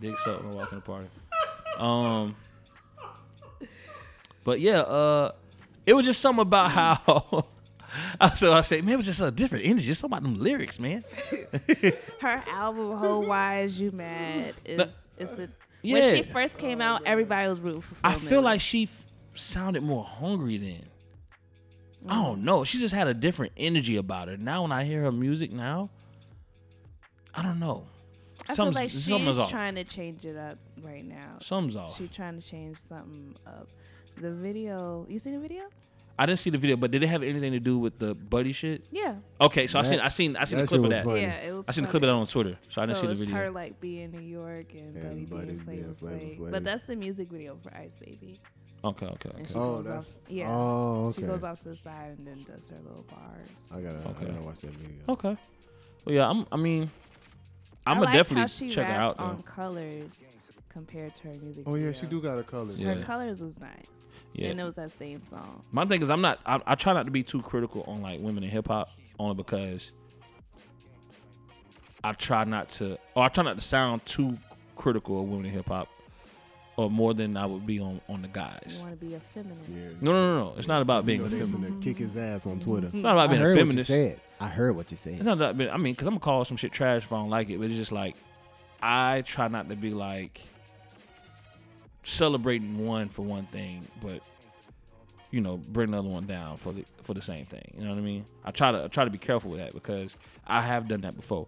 [0.00, 1.08] Dicks up when I walk in the party.
[1.78, 2.34] Um,
[4.44, 5.32] but yeah, uh,
[5.86, 7.46] it was just something about how.
[8.36, 9.86] So I said, man, it was just a different energy.
[9.86, 11.04] Just something about them lyrics, man.
[12.20, 15.48] Her album "Whole Why Is You Mad" is is a
[15.82, 17.94] when she first came out, everybody was rooting for.
[18.04, 20.84] I feel like she f- sounded more hungry then.
[22.08, 22.64] I don't know.
[22.64, 24.36] She just had a different energy about her.
[24.36, 25.90] Now when I hear her music now,
[27.34, 27.86] I don't know.
[28.48, 29.50] I feel like something's she's off.
[29.50, 31.36] trying to change it up right now.
[31.40, 31.96] Something's off.
[31.98, 33.68] She's trying to change something up.
[34.16, 35.64] The video, you seen the video?
[36.20, 38.50] I didn't see the video, but did it have anything to do with the buddy
[38.52, 38.84] shit?
[38.90, 41.04] Yeah, Okay, so I seen I seen I seen a clip of that.
[41.04, 41.20] funny.
[41.22, 41.68] yeah, it was.
[41.68, 41.90] I seen the funny.
[41.92, 43.36] clip of that on Twitter, so I didn't so see the it's video.
[43.36, 46.38] her like being in New York and, And Buddy Buddy being being Flavor Flavor Flav.
[46.38, 46.50] Flav.
[46.50, 48.40] But that's the music video for Ice Baby.
[48.84, 49.52] Okay, okay, And okay.
[49.52, 50.50] she Oh, goes that's off, yeah.
[50.50, 51.20] Oh, okay.
[51.20, 53.48] She goes off to the side and then does her little bars.
[53.72, 54.26] I gotta, Okay.
[54.26, 54.96] I gotta watch that video.
[55.08, 55.36] Okay.
[56.04, 56.46] Well, yeah, I'm.
[56.50, 56.90] I mean,
[57.86, 59.42] I'm I gonna like definitely how she check her out rapped on though.
[59.42, 60.20] Colors
[60.68, 61.64] compared to her music.
[61.66, 62.00] Oh yeah, video.
[62.00, 62.72] she do got a color.
[62.76, 62.94] Yeah.
[62.94, 63.70] Her Colors was nice.
[64.34, 64.48] Yeah.
[64.48, 65.62] And it was that same song.
[65.72, 66.38] My thing is, I'm not.
[66.46, 69.34] I, I try not to be too critical on like women in hip hop, only
[69.34, 69.92] because
[72.04, 74.38] I try not to, or I try not to sound too
[74.76, 75.88] critical of women in hip hop,
[76.76, 78.60] or more than I would be on on the guys.
[78.64, 78.80] You guys.
[78.82, 79.68] want to be a feminist.
[79.68, 79.88] Yeah.
[80.00, 80.54] No, no, no, no.
[80.56, 81.72] It's not about being you a know, they feminist.
[81.74, 82.86] finna kick his ass on Twitter.
[82.92, 83.88] It's not about I being a heard what you feminist.
[83.88, 84.20] said.
[84.40, 85.14] I heard what you said.
[85.14, 85.38] It's said.
[85.38, 85.70] not that.
[85.72, 87.64] I mean, because I'm gonna call some shit trash if I don't like it, but
[87.66, 88.14] it's just like
[88.80, 90.40] I try not to be like
[92.08, 94.22] celebrating one for one thing, but
[95.30, 97.74] you know, bring another one down for the for the same thing.
[97.76, 98.24] You know what I mean?
[98.44, 101.16] I try to I try to be careful with that because I have done that
[101.16, 101.46] before.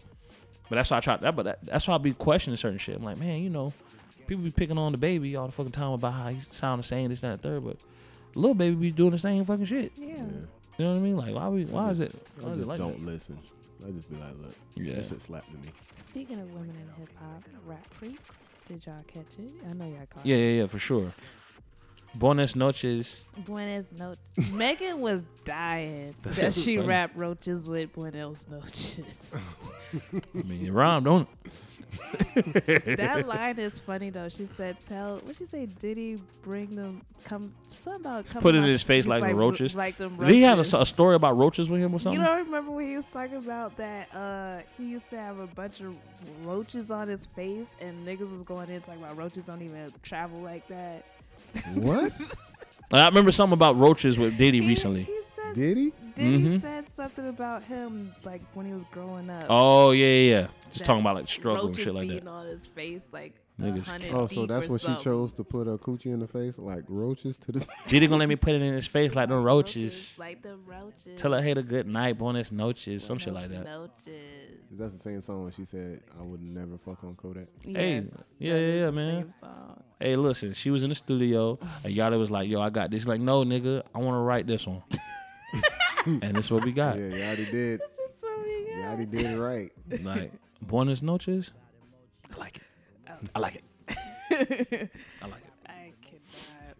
[0.68, 1.34] But that's why I try that.
[1.34, 2.94] But that, that's why I be questioning certain shit.
[2.96, 3.72] I'm like, man, you know,
[4.26, 6.86] people be picking on the baby all the fucking time about how he sound the
[6.86, 7.76] same, this, that, and the third, but
[8.36, 9.90] little baby be doing the same fucking shit.
[9.96, 10.08] Yeah.
[10.08, 10.14] Yeah.
[10.78, 11.16] You know what I mean?
[11.16, 11.64] Like, why we?
[11.64, 12.14] Why I is it?
[12.38, 13.10] Why I is it just like don't that?
[13.12, 13.38] listen.
[13.86, 14.94] I just be like, look, Yeah.
[14.94, 15.72] that shit slapped to me.
[16.02, 18.39] Speaking of women in hip hop, rap freaks.
[18.70, 19.50] Did y'all catch it?
[19.68, 20.38] I know y'all caught Yeah, it.
[20.38, 21.12] yeah, yeah, yeah, for sure.
[22.14, 23.24] Buenas noches.
[23.44, 24.52] Buenos noches.
[24.52, 26.86] Megan was dying That that she funny.
[26.88, 29.72] rapped roaches with Buenos noches.
[30.34, 31.52] I mean, it rhymed, don't it?
[32.34, 34.28] that line is funny though.
[34.28, 35.66] She said, "Tell what she say?
[35.66, 37.02] Did he bring them?
[37.24, 39.74] Come something about coming Put it in his face like the ro- roaches?
[39.74, 42.20] Like them Did he have a, a story about roaches with him or something?
[42.20, 44.14] You don't remember when he was talking about that?
[44.14, 45.96] Uh, he used to have a bunch of
[46.44, 50.40] roaches on his face, and niggas was going in talking about roaches don't even travel
[50.40, 51.04] like that.
[51.74, 52.12] What?
[52.92, 55.02] I remember something about roaches with Diddy He- recently.
[55.04, 55.20] he
[55.54, 55.92] said Did he?
[56.14, 56.60] Diddy Mhm.
[56.60, 59.44] said something about him like when he was growing up.
[59.48, 60.46] Oh yeah, yeah, yeah.
[60.70, 62.30] Just talking about like struggle and roaches shit like being that.
[62.30, 64.86] on his face like Niggas a hundred can't- Oh, so deep that's or what she
[64.86, 65.04] something.
[65.04, 67.66] chose to put her coochie in the face, like roaches to the.
[67.88, 70.16] Diddy gonna let me put it in his face like the roaches.
[70.18, 71.20] like the roaches.
[71.20, 73.64] Tell her hey a good night, buenas noches, some shit like that.
[73.64, 74.56] Noches.
[74.72, 78.24] That's the same song when she said, "I would never fuck on Kodak." Hey, Yes,
[78.38, 79.22] yeah, that yeah, is yeah, the man.
[79.22, 79.82] same song.
[79.98, 83.04] Hey, listen, she was in the studio and Yachty was like, "Yo, I got this."
[83.06, 84.82] Like, no, nigga, I want to write this one,
[86.06, 86.96] and this is what we got.
[86.96, 87.80] Yeah, Yachty did.
[88.06, 88.98] That's what we got.
[88.98, 89.72] Yachty did it right.
[90.02, 90.32] Like,
[90.62, 91.52] buenas noches.
[92.34, 92.62] I like it.
[93.08, 93.12] Oh.
[93.34, 93.64] I like it.
[95.22, 95.52] I like it.
[95.66, 96.76] I cannot.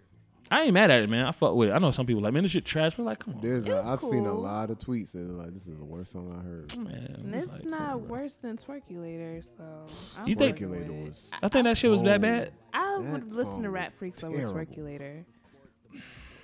[0.53, 1.27] I ain't mad at it, man.
[1.27, 1.73] I fuck with it.
[1.73, 2.95] I know some people like, man, this shit trash.
[2.97, 4.41] But like, come on, There's It a, was I've seen a cool.
[4.43, 7.17] lot of tweets that are like, "This is the worst song I heard." man.
[7.23, 8.09] And it's it's like, come not on, bro.
[8.19, 11.09] worse than Twerkulator, so I'm You think- fucking with Twerkulator it.
[11.09, 11.31] was.
[11.43, 12.53] I think that shit was that bad.
[12.73, 14.55] I That would listen song to Rap was Freaks over terrible.
[14.55, 15.25] Twerkulator.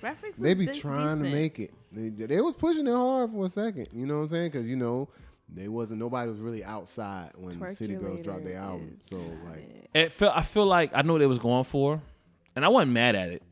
[0.01, 1.31] Rap Freaks They was be de- trying to decent.
[1.33, 1.73] make it.
[1.97, 3.87] They, they was pushing it hard for a second.
[3.91, 4.51] You know what I'm saying?
[4.51, 5.09] Because you know
[5.49, 5.99] they wasn't.
[5.99, 8.97] Nobody was really outside when City Girls dropped their album.
[9.01, 9.15] So
[9.49, 9.89] like, it.
[9.93, 10.35] It felt.
[10.37, 12.01] I feel like I knew what they was going for,
[12.55, 13.43] and I wasn't mad at it.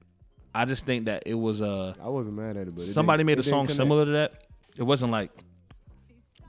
[0.53, 3.19] I just think that it was uh I wasn't mad at it, but it somebody
[3.21, 4.43] didn't- made a didn't song similar to that.
[4.77, 5.31] It wasn't like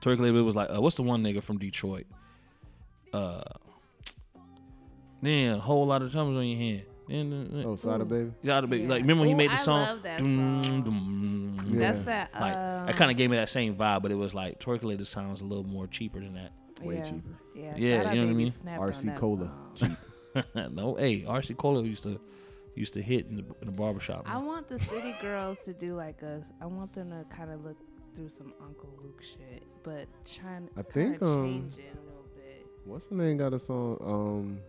[0.01, 0.39] Twerkulator.
[0.39, 2.07] It was like uh, what's the one nigga from Detroit?
[3.13, 3.41] Uh,
[5.23, 6.83] man, a whole lot of thumbs on your hand.
[7.09, 8.33] And Oh, Sada Baby.
[8.45, 8.83] Sada Baby.
[8.85, 8.89] Yeah.
[8.91, 9.81] Like remember when he Ooh, made the I song?
[9.83, 10.83] love that Dum, song.
[10.83, 11.81] dum, Yeah.
[11.81, 12.31] That's that.
[12.35, 15.07] Like um, that kind of gave me that same vibe, but it was like Twerkulator
[15.07, 16.53] sounds a little more cheaper than that.
[16.83, 17.03] Way yeah.
[17.03, 17.39] cheaper.
[17.55, 18.53] Yeah, Yeah, you know what I mean?
[18.53, 19.51] RC Cola.
[20.71, 22.21] no, hey, RC Cola used to
[22.75, 24.25] used to hit in the, in the barbershop.
[24.29, 26.43] I want the city girls to do like a.
[26.61, 27.79] I want them to kind of look
[28.15, 32.27] through some Uncle Luke shit, but trying I to think, um, change it a little
[32.35, 32.67] bit.
[32.85, 33.39] What's the name?
[33.39, 33.99] Got a song.
[34.05, 34.61] Um,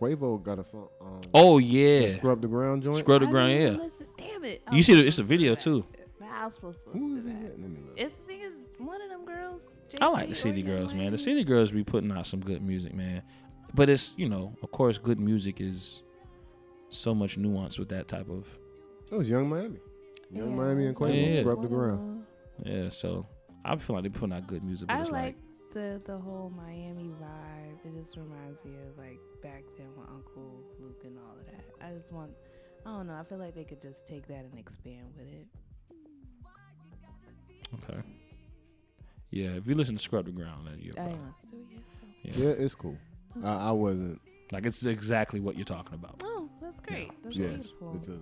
[0.00, 0.88] Quavo got a song.
[1.00, 2.98] Um, Oh yeah, Scrub the ground joint.
[2.98, 3.52] Scrub the I ground.
[3.52, 4.62] Yeah, even Listen, damn it!
[4.66, 5.86] I you see, it's a video listen too.
[6.20, 6.28] that.
[6.32, 7.36] I was supposed to Who is listen he?
[7.36, 7.52] to with?
[7.56, 7.60] that.
[7.62, 7.94] Let me look.
[7.98, 9.62] It's the thing is one of them girls.
[10.00, 11.12] I like the city girls, man.
[11.12, 13.22] The city girls be putting out some good music, man.
[13.74, 16.02] But it's you know, of course, good music is
[16.88, 18.46] so much nuance with that type of
[19.10, 19.78] It was Young Miami.
[20.30, 21.40] Young Yeah, Miami and it's Quavo Yeah.
[21.40, 22.24] scrub the ground.
[22.64, 22.88] yeah.
[22.88, 23.26] So
[23.64, 25.36] I feel like they putting out good music, but I it's like like
[25.74, 27.84] the the whole Miami vibe.
[27.84, 31.64] It just reminds me of like back then with Uncle Luke and all of that.
[31.86, 32.30] I just want,
[32.86, 33.14] I don't know.
[33.14, 35.46] I feel like they could just take that and expand with it.
[37.74, 38.00] okay.
[39.30, 41.66] Yeah, if you listen to Scrub the Ground, then you I ain't listened to it
[41.72, 42.02] yet, so.
[42.44, 42.48] yeah.
[42.48, 42.96] Yeah, it's cool.
[43.42, 44.20] I, I wasn't.
[44.52, 46.22] like it's exactly what you're talking about.
[46.24, 47.10] Oh, that's great.
[47.24, 47.92] That's Yeah, beautiful.
[47.96, 48.12] it's a.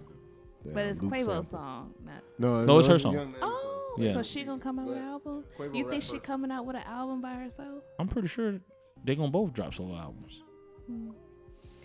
[0.65, 1.43] yeah, but it's Luke Quavo's sample.
[1.45, 2.23] song, not.
[2.39, 3.13] No, No, it's her a song.
[3.15, 3.51] Young Miami song.
[3.55, 4.13] Oh, Yeah.
[4.13, 5.45] so she gonna come out with an album?
[5.59, 6.23] Quavo You think she verse.
[6.23, 7.83] coming out with an album by herself?
[7.99, 8.59] I'm pretty sure
[9.05, 10.41] they gonna both drop solo albums.
[10.87, 11.11] Hmm.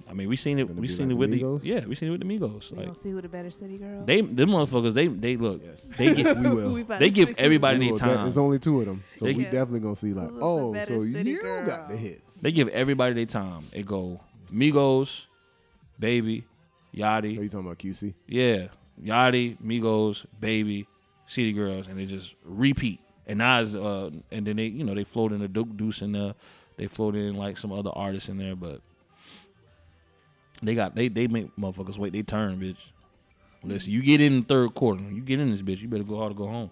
[0.09, 0.75] I mean, we seen It's it.
[0.77, 1.65] We seen like it with the the Migos?
[1.65, 1.85] yeah.
[1.85, 2.71] We seen it with the Migos.
[2.71, 4.05] We Like gonna see who the better city girl?
[4.05, 4.93] they, them motherfuckers.
[4.93, 5.61] They, they look.
[5.65, 5.81] Yes.
[5.97, 6.37] They get.
[6.39, 6.73] we will.
[6.73, 8.23] We They give everybody their time.
[8.23, 9.51] There's only two of them, so They- we Yes.
[9.51, 12.37] definitely gonna see like, oh, so city you got the hits.
[12.37, 13.63] They give everybody their time.
[13.73, 15.25] It go Migos,
[15.99, 16.45] Baby,
[17.01, 18.13] Are you talking about QC?
[18.27, 18.67] yeah,
[19.03, 20.87] Yachty, Migos, Baby,
[21.27, 22.99] City Girls, and they just repeat.
[23.27, 26.01] And now, it's, uh, and then they, you know, they float in the Duke Deuce
[26.01, 26.33] in there.
[26.77, 28.81] They float in like some other artists in there, but
[30.61, 32.13] they got they they make motherfuckers wait.
[32.13, 32.77] They turn, bitch.
[33.63, 35.01] Listen, you get in the third quarter.
[35.03, 35.81] You get in this bitch.
[35.81, 36.71] You better go hard or go home.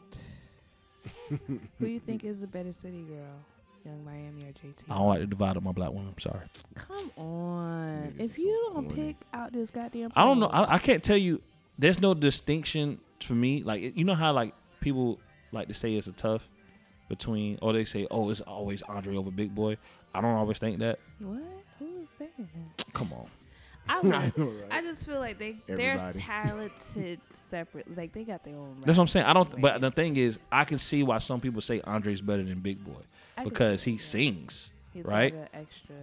[1.80, 3.26] Who you think is the better city girl?
[3.84, 4.84] Young Miami or JT?
[4.90, 6.08] I don't like to divide up my black women.
[6.16, 6.46] I'm sorry.
[6.76, 8.14] Come on.
[8.18, 8.96] This nigga's If you don't corny.
[8.96, 10.48] pick out this goddamn I don't know.
[10.48, 11.42] I, I can't tell you.
[11.78, 13.64] There's no distinction for me.
[13.64, 15.20] Like you know how like people
[15.52, 16.48] like to say it's a tough
[17.10, 19.78] between, or they say, oh, it's always Andre over Big Boi.
[20.14, 21.00] I don't always think that.
[21.20, 21.42] what?
[21.80, 22.94] Who is saying that?
[22.94, 23.28] Come on.
[23.88, 24.72] I, I would, know, right?
[24.72, 27.96] I just feel like they they're talented separate.
[27.96, 28.78] Like they got their own.
[28.84, 29.26] That's what I'm saying.
[29.26, 29.52] I don't.
[29.54, 32.60] rap But the thing is, I can see why some people say Andre's better than
[32.60, 32.94] Big Boi
[33.38, 34.02] I because he that.
[34.02, 34.72] sings.
[34.94, 35.36] He's right?
[35.36, 35.96] Like extra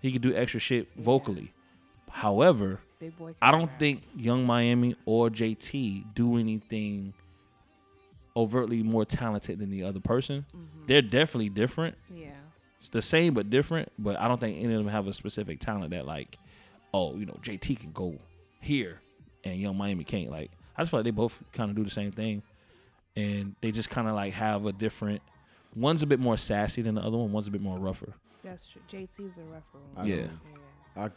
[0.00, 1.02] He can do extra shit Yeah.
[1.02, 1.52] vocally.
[2.16, 2.80] However.
[3.42, 3.78] I don't rap.
[3.78, 7.12] think Young Miami or JT do anything
[8.34, 10.46] overtly more talented than the other person.
[10.54, 10.86] Mhm.
[10.86, 11.94] They're definitely different.
[12.10, 12.30] Yeah.
[12.78, 15.60] It's the same but different, but I don't think any of them have a specific
[15.60, 16.38] talent that like,
[16.94, 18.18] oh, you know, JT can go
[18.62, 19.00] here
[19.44, 20.30] and Young Miami can't.
[20.30, 22.42] Like, I just feel like they both kind of do the same thing,
[23.14, 25.20] and they just kind of like have a different.
[25.74, 27.30] One's a bit more sassy than the other one.
[27.30, 28.14] One's a bit more rougher.
[28.42, 28.80] That's true.
[28.90, 30.06] JT's a rougher I one.
[30.08, 30.16] Yeah.
[30.16, 31.04] Yeah.
[31.04, 31.10] I,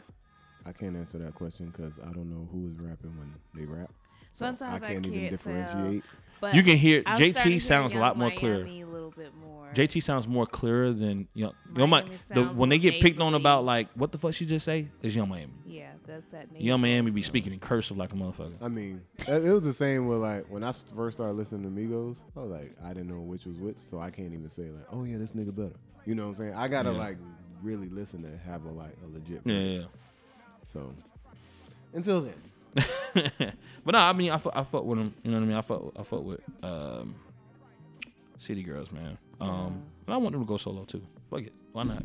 [0.66, 3.90] I can't answer that question because I don't know who is rapping when they rap.
[4.32, 6.04] So Sometimes I I can't even can't differentiate.
[6.40, 8.64] But you can hear I'm starting to hear JT sounds a lot more clear.
[8.64, 9.68] Miami A little bit more.
[9.74, 11.52] JT sounds more clearer than Young.
[11.76, 14.46] Young Mi- Miami the, when they get picked on about like what the fuck she
[14.46, 15.52] just say is Young Miami.
[15.66, 16.50] Yeah, that's that.
[16.52, 16.62] Name.
[16.62, 16.92] Young nasal.
[16.94, 18.54] Miami be speaking in cursive like a motherfucker.
[18.62, 21.68] I mean, it it was the same with like when I first started listening to
[21.68, 22.16] Migos.
[22.36, 24.86] I was like, I didn't know which was which, so I can't even say like,
[24.92, 25.76] oh yeah, this nigga better.
[26.06, 26.54] You know what I'm saying?
[26.54, 26.98] I gotta Yeah.
[26.98, 27.18] like
[27.62, 29.42] really listen to have a like a legit.
[29.44, 29.84] Yeah, yeah.
[30.72, 30.94] So
[31.92, 32.84] until then,
[33.84, 35.14] but no, I mean, I fuck, I fuck with them.
[35.22, 35.56] You know what I mean?
[35.56, 37.14] I fuck, I fuck with um,
[38.38, 39.18] City Girls, man.
[39.40, 41.02] Um, and I want them to go solo too.
[41.30, 42.02] Fuck it, why not?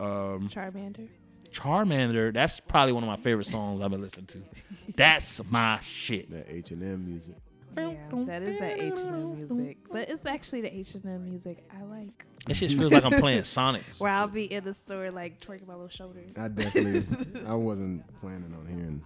[0.00, 1.08] Um, Charmander.
[1.52, 4.42] Charmander, that's probably one of my favorite songs I've been listening to.
[4.96, 6.28] That's my shit.
[6.32, 7.36] that H and M music.
[7.76, 11.24] Yeah, that is that H and M music, but it's actually the H and M
[11.24, 12.24] music I like.
[12.48, 13.82] It just feels like I'm playing Sonic.
[13.98, 16.30] Where I'll be in the store like twerking my little shoulders.
[16.38, 19.02] I definitely, I wasn't planning on hearing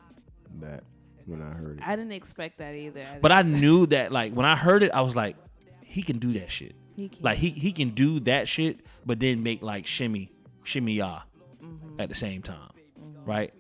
[0.60, 0.82] that
[1.26, 1.84] when I heard it.
[1.86, 3.04] I didn't expect that either.
[3.20, 5.36] But I knew that, like, when I heard it, I was like,
[5.82, 6.74] he can do that shit.
[6.96, 7.22] he can.
[7.22, 10.32] Like, he, he can do that shit, but then make, like, shimmy,
[10.64, 11.20] shimmy ya
[11.62, 12.00] Mhm.
[12.00, 12.70] at the same time.
[13.24, 13.52] Right?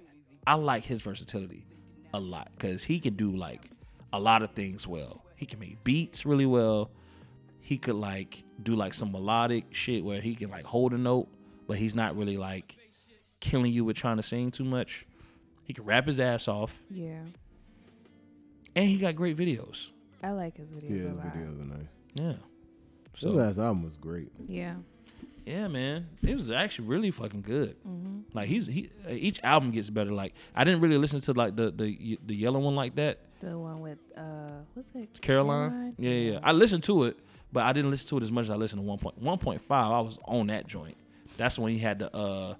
[0.46, 1.66] I like his versatility
[2.14, 3.70] a lot because he can do, like,
[4.12, 5.24] a lot of things well.
[5.36, 6.90] He can make beats really well.
[7.60, 11.28] He could, like, do, like, some melodic shit where he can, like, hold a note,
[11.66, 12.76] but he's not really, like,
[13.40, 15.06] killing you with trying to sing too much.
[15.64, 17.20] He can rap his ass off, yeah,
[18.74, 19.90] and he got great videos.
[20.22, 21.26] I like his videos yeah, a his lot.
[21.26, 21.88] videos are nice.
[22.14, 22.32] Yeah.
[23.12, 24.32] His So last album was great.
[24.46, 24.76] Yeah,
[25.48, 27.76] Yeah, man, it was actually really fucking good.
[27.86, 28.36] Mm-hmm.
[28.36, 30.12] Like he's he each album gets better.
[30.12, 33.18] Like I didn't really listen to like the the the yellow one like that.
[33.40, 34.22] The one with uh,
[34.74, 35.20] what's it?
[35.22, 35.94] Caroline.
[35.98, 36.38] Yeah, yeah, yeah.
[36.42, 37.18] I listened to it,
[37.52, 39.38] but I didn't listen to it as much as I listened to one point one
[39.38, 39.90] point five.
[39.90, 40.96] I was on that joint.
[41.36, 42.54] That's when he had the uh.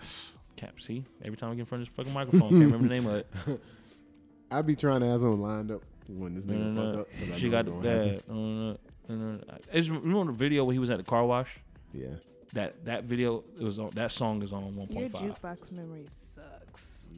[0.56, 2.50] Can't see every time I get in front of this fucking microphone.
[2.50, 3.60] Can't remember the name of it.
[4.50, 7.00] I be trying to have someone lined up when this No, nigga no, fuck no.
[7.00, 7.10] up.
[7.10, 8.78] 'cause I She got it's gonna that.
[9.08, 9.58] No, no, no, no.
[9.72, 11.58] It's, remember the video where he was at the car wash?
[11.92, 12.08] Yeah.
[12.52, 15.22] That that video it was on that song is on one Your point five.
[15.58, 17.08] jukebox memory sucks.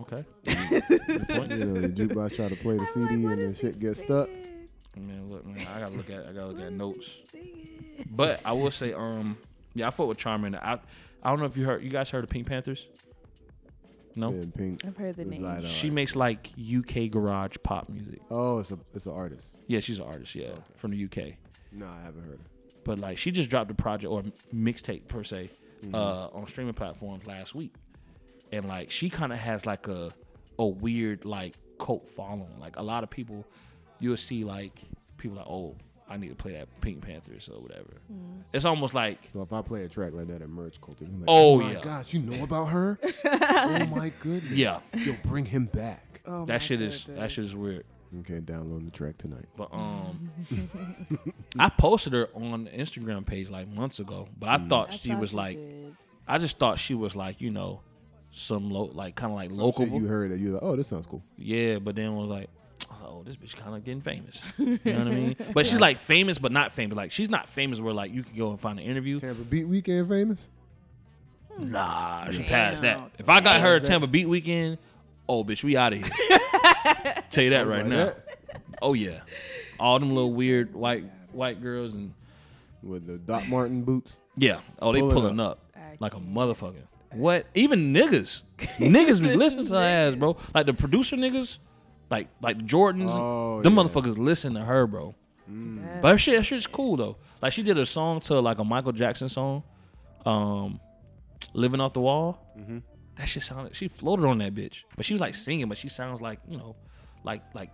[0.00, 0.24] Okay.
[0.44, 1.52] Good point.
[1.52, 4.00] You know, the jukebox try to play the I'm CD like, and then shit gets
[4.00, 4.28] stuck.
[4.28, 5.06] saying?
[5.06, 7.18] Man, look, man, I gotta look at I gotta look at notes.
[8.10, 9.36] But I will say, um,
[9.74, 10.60] yeah, I fought with Charmander.
[10.62, 10.78] I
[11.22, 12.86] I don't know if you heard you guys heard of PinkPantheress?
[14.16, 14.28] No.
[14.28, 14.84] And Pink.
[14.86, 15.42] I've heard the name.
[15.42, 18.20] like, uh, She makes like UK garage pop music.
[18.30, 19.52] Oh, it's a it's an artist.
[19.66, 21.34] Yeah, she's an artist, yeah, from the UK.
[21.72, 22.82] No, I haven't heard it.
[22.84, 24.22] But like she just dropped a project or
[24.54, 25.50] mixtape per se
[25.82, 25.94] Mm-hmm.
[25.94, 27.72] uh on streaming platforms last week.
[28.52, 30.12] And like she kind of has like a
[30.58, 32.58] a weird like cult following.
[32.60, 33.46] Like a lot of people
[33.98, 34.78] you'll see like
[35.16, 35.76] people like, "Oh,
[36.10, 38.00] I need to play that PinkPantheress or whatever."
[38.52, 41.20] It's almost like So if I play a track like that at merch culture, I'm
[41.20, 41.80] like, Oh, my yeah.
[41.80, 42.98] gosh, you know about her?
[43.24, 44.52] oh my goodness.
[44.52, 46.20] yeah, you'll bring him back.
[46.26, 47.84] Oh my that shit is that shit is weird.
[48.20, 49.46] Okay, download the track tonight.
[49.56, 50.30] But um,
[51.58, 54.28] I posted her on the Instagram page like months ago.
[54.36, 55.94] But I thought I she thought was like, did.
[56.26, 57.82] I just thought she was like, you know,
[58.32, 59.86] some low, like kind of like local.
[59.86, 61.22] You heard that you're like, oh, this sounds cool.
[61.36, 62.50] Yeah, but then was like,
[63.02, 64.40] oh, this bitch kind of getting famous.
[64.58, 65.36] You know what I mean?
[65.54, 66.96] But she's like famous, but not famous.
[66.96, 69.18] Like she's not famous where like you could go and find an interview.
[69.18, 70.48] Tampa Beat Weekend famous?
[71.58, 73.10] Nah, she passed that.
[73.18, 74.78] If I got her at Tampa Beat Weekend,
[75.28, 76.10] oh bitch, we out of here.
[77.30, 78.04] Tell you that right Like now.
[78.06, 78.26] that?
[78.80, 79.20] Oh yeah,
[79.78, 82.14] all them little weird white white girls and
[82.82, 84.18] With the Doc Martens boots.
[84.36, 84.60] yeah.
[84.80, 85.60] Oh, they Pulling pulling up.
[85.76, 86.82] up, like a motherfucker.
[87.12, 87.46] What?
[87.54, 88.42] Even niggas,
[88.78, 90.36] niggas be listening to her ass, bro.
[90.54, 91.58] Like the producer niggas,
[92.10, 93.10] like like the Jordans.
[93.12, 93.82] Oh, them yeah.
[93.84, 95.14] motherfuckers listen to her, bro.
[95.48, 97.16] That- But her shit, her shit's cool though.
[97.42, 99.62] Like she did a song to like a Michael Jackson song,
[100.26, 100.80] um,
[101.54, 102.78] "Living Off the Wall." Mm-hmm.
[103.16, 103.74] That shit sounded.
[103.74, 106.56] She floated on that bitch, but she was like singing, but she sounds like you
[106.56, 106.76] know,
[107.24, 107.70] like like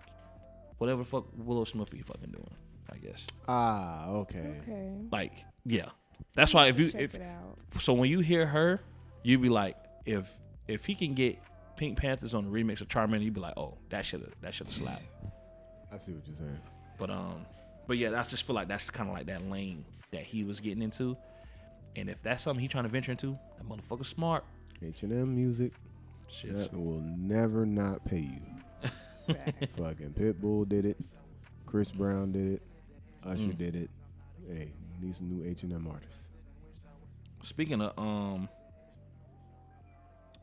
[0.79, 2.51] whatever the fuck Willow Smith be fucking doing.
[2.93, 3.25] I guess.
[3.49, 4.59] Ah, okay.
[4.63, 4.93] Okay.
[5.13, 5.33] Like
[5.65, 5.89] yeah,
[6.35, 7.59] that's why if you Check if it out.
[7.81, 8.81] so when you hear her,
[9.23, 9.77] you'd be like
[10.07, 10.31] if
[10.69, 11.39] if he can get
[11.77, 14.67] PinkPantheress on the remix of Charmander, you'd be like oh that should have that should
[14.67, 15.05] have slapped.
[15.93, 16.59] I see what you're saying.
[16.99, 17.47] But um,
[17.87, 20.61] but yeah, I just feel like that's kind of like that lane that he was
[20.61, 21.17] getting into.
[21.95, 24.45] And if that's something he trying to venture into, that motherfucker smart.
[24.83, 25.73] H&M music
[26.29, 26.55] Shit.
[26.57, 28.91] that will never not pay you.
[29.77, 30.99] Fucking Pitbull did it.
[31.65, 32.63] Chris Brown did it.
[33.25, 33.59] Usher Mm.
[33.59, 33.91] did it.
[34.49, 36.29] Hey, need some new H&M artists.
[37.43, 38.49] Speaking of um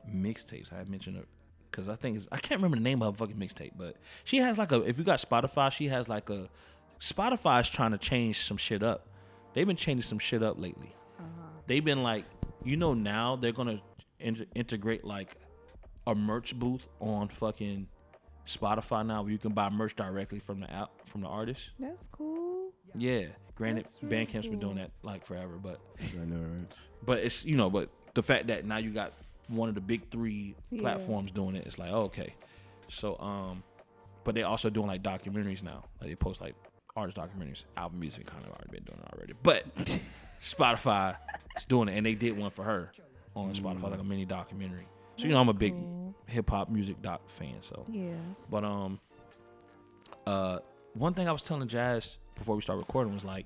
[0.09, 1.27] mixtapes, I had mentioned it
[1.69, 4.38] because I think it's, I can't remember the name of her fucking mixtape, but she
[4.38, 4.81] has like a.
[4.81, 6.47] If you got Spotify, she has like a.
[6.99, 9.07] Spotify's trying to change some shit up.
[9.53, 10.95] They've been changing some shit up lately.
[11.19, 11.59] Uh-huh.
[11.67, 12.25] They've been like,
[12.63, 13.81] you know, now they're gonna
[14.19, 15.35] in- integrate like
[16.07, 17.88] a merch booth on fucking
[18.45, 21.71] Spotify now, where you can buy merch directly from the app from the artist.
[21.80, 22.71] That's cool.
[22.95, 23.25] Yeah,
[23.55, 25.80] granted, That's really Bandcamp's been doing that like forever, but
[26.21, 26.71] I know, right?
[27.05, 29.13] but it's you know, but the fact that now you got
[29.47, 30.81] one of the big three Yeah.
[30.81, 32.33] platforms doing it, it's like oh, okay.
[32.87, 33.63] So um,
[34.23, 35.83] but they also doing like documentaries now.
[35.99, 36.55] Like they post like
[36.95, 39.33] artist documentaries, album music kind of already been doing it already.
[39.43, 39.65] But
[40.41, 41.15] Spotify
[41.57, 42.91] is doing it, and they did one for her
[43.35, 44.87] on Spotify, like a mini documentary.
[45.17, 46.13] So you know, I'm a big Cool.
[46.27, 47.55] hip hop music doc fan.
[47.61, 48.13] So Yeah.
[48.49, 48.99] but um,
[50.25, 50.59] uh,
[50.93, 53.45] one thing I was telling Jazz before we start recording was like,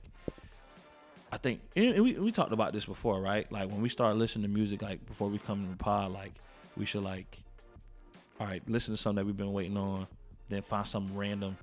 [1.32, 3.52] I think and and we we talked about this before, right?
[3.52, 6.34] Like when we start listening to music, like before we come to the pod, like
[6.78, 7.38] we should like,
[8.40, 10.08] all right, listen to something that we've been waiting on,
[10.50, 11.58] then find something random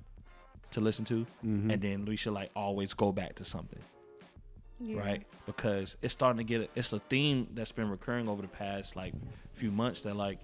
[0.71, 1.71] to listen to, Mhm.
[1.73, 3.79] and then we should like always go back to something,
[4.79, 4.99] yeah.
[4.99, 5.23] right?
[5.45, 8.95] Because it's starting to get a, it's a theme that's been recurring over the past
[8.95, 9.13] like
[9.53, 10.39] few months that like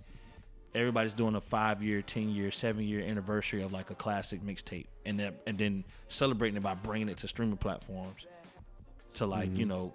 [0.74, 4.88] everybody's doing a five year, ten year, seven year anniversary of like a classic mixtape,
[5.06, 8.26] and then and then celebrating it by bringing it to streaming platforms
[9.16, 9.94] to like you know,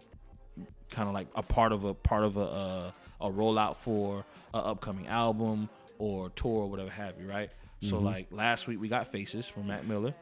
[0.91, 2.91] kind of like a part of a part of a uh,
[3.21, 4.25] a rollout for
[4.55, 5.69] an upcoming album
[5.99, 7.51] or tour or whatever have you, right?
[7.83, 10.15] So like last week we got Faces from Mac Miller.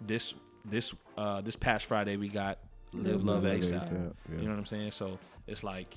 [0.00, 0.34] This
[0.64, 2.58] this uh this past Friday we got
[2.92, 3.52] Live Love Love.
[3.52, 4.36] ASAP, yeah.
[4.38, 4.92] You know what I'm saying?
[4.92, 5.94] So it's like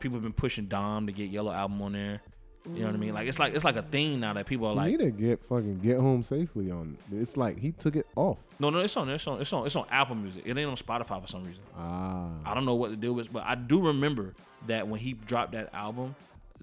[0.00, 2.20] people have been pushing Dom to get Yellow album on there.
[2.66, 3.12] You know what I mean?
[3.14, 5.10] Like it's like it's like a thing now that people are You like, need to
[5.10, 6.96] get fucking get home safely on.
[7.12, 8.38] It's like he took it off.
[8.58, 10.42] no, no, it's on, it's on, it's on, it's on Apple Music.
[10.46, 11.62] It ain't on Spotify for some reason.
[11.76, 14.32] Ah, I don't know what to do with, but I do remember
[14.66, 16.14] that when he dropped that album,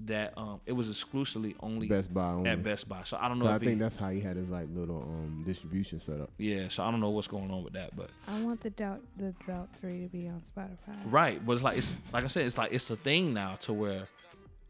[0.05, 2.49] that um it was exclusively only Best Buy only.
[2.49, 3.01] at Best Buy.
[3.03, 5.03] So I don't know So I think he, that's how he had his like little
[5.03, 6.31] um distribution set up.
[6.39, 6.69] yeah.
[6.69, 9.35] So I don't know what's going on with that, but I want the drought the
[9.45, 10.97] drought three to be on Spotify.
[11.05, 11.45] right.
[11.45, 14.07] But it's like it's like I said, it's like it's a thing now to where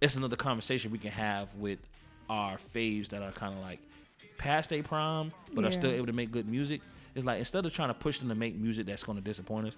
[0.01, 1.79] it's another conversation we can have with
[2.29, 3.79] our faves that are kind of like
[4.37, 6.81] past their prime, but are still able to make good music.
[7.13, 9.67] It's like instead of trying to push them to make music that's going to disappoint
[9.67, 9.75] us,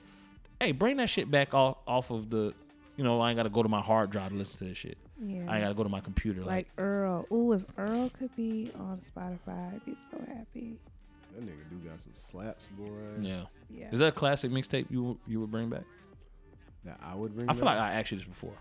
[0.60, 2.54] hey, bring that shit back off off of the.
[2.96, 4.78] You know, I ain't got to go to my hard drive to listen to this
[4.78, 5.00] shit.
[5.20, 5.46] Yeah.
[5.48, 6.42] I ain't got to go to my computer.
[6.42, 7.26] Like, like Earl.
[7.32, 10.78] Ooh, if Earl could be on Spotify, I'd be so happy.
[11.34, 12.86] That nigga do got some slaps, boy.
[13.20, 13.46] yeah.
[13.68, 13.90] Yeah.
[13.92, 15.86] Is that a classic mixtape you you would bring back?
[16.86, 17.50] That I would bring.
[17.50, 17.80] I feel back?
[17.80, 18.54] like I asked you this before.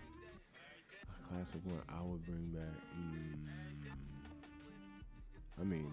[1.32, 2.74] A classic one I would bring back.
[2.98, 3.38] Mm,
[5.60, 5.92] I mean,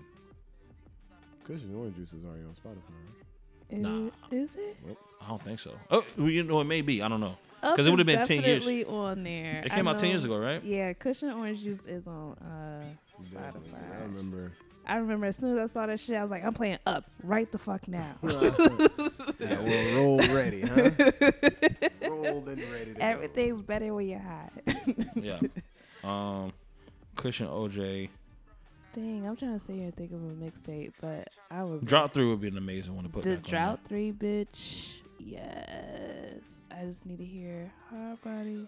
[1.45, 2.75] Kush & Orange Juice is already on Spotify.
[2.89, 3.71] Right?
[3.71, 4.09] Is- Nah.
[4.31, 4.97] Is it?
[5.21, 5.71] I don't think so.
[5.91, 7.01] Oh, well, you know, it may be.
[7.03, 7.37] I don't know.
[7.61, 8.63] Up 'Cause it would've is been 10 years.
[8.65, 9.59] Definitely on there.
[9.65, 10.63] It I came out 10 years know- ago, right?
[10.63, 12.83] Yeah, Kush & Orange Juice is on uh,
[13.31, 13.69] Definitely.
[13.93, 14.51] I remember.
[14.89, 17.05] I remember as soon as I saw that shit, I was like, I'm playing up
[17.23, 18.15] right the fuck now.
[18.23, 20.89] yeah, well, roll ready, huh?
[22.09, 22.93] Rolled and ready.
[22.95, 24.51] To Everything's better when you're hot.
[25.15, 25.39] Yeah.
[26.03, 26.53] Um,
[27.15, 28.09] Kush & OJ.
[28.93, 32.11] Dang, I'm trying to sit here and think of a mixtape, but I was Drought
[32.13, 34.93] three would be an amazing one to put the back drought three, bitch.
[35.19, 38.67] Yes, I just need to hear hard body.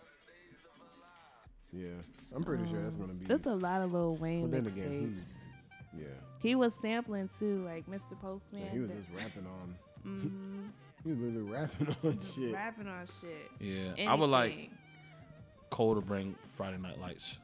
[1.73, 1.87] Yeah,
[2.35, 3.25] I'm pretty sure that's gonna be.
[3.25, 5.37] There's a lot of Lil Wayne But mixtapes.
[5.97, 6.05] Yeah,
[6.41, 8.19] He was sampling too, like Mr.
[8.19, 8.63] Postman.
[8.63, 9.75] yeah, he was just rapping on.
[10.07, 10.69] mm,
[11.03, 12.53] He was literally rapping on shit.
[12.53, 13.51] rapping on shit.
[13.59, 13.95] on.
[13.97, 14.11] Yeah.
[14.11, 14.77] I would like Anything.
[15.69, 17.37] Cole to bring Friday Night Lights.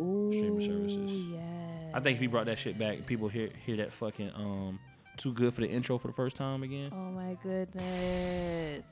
[0.00, 1.12] Ooh, streaming services.
[1.32, 1.90] Yeah.
[1.94, 4.78] I think if he brought that shit back, people hear hear that fucking um
[5.16, 6.90] too good for the intro for the first time again.
[6.92, 8.86] Oh my goodness.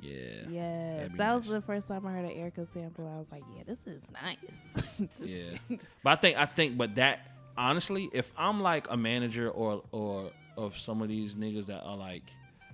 [0.00, 0.12] Yeah.
[0.50, 3.06] Yes, that'd be that was the first time I heard an Erykah sample.
[3.12, 4.82] I was like, yeah, this is nice.
[5.20, 5.30] This-
[5.70, 5.76] Yeah.
[6.02, 10.30] But I think I think but that honestly, if I'm like a manager or or
[10.56, 12.24] of some of these niggas that are like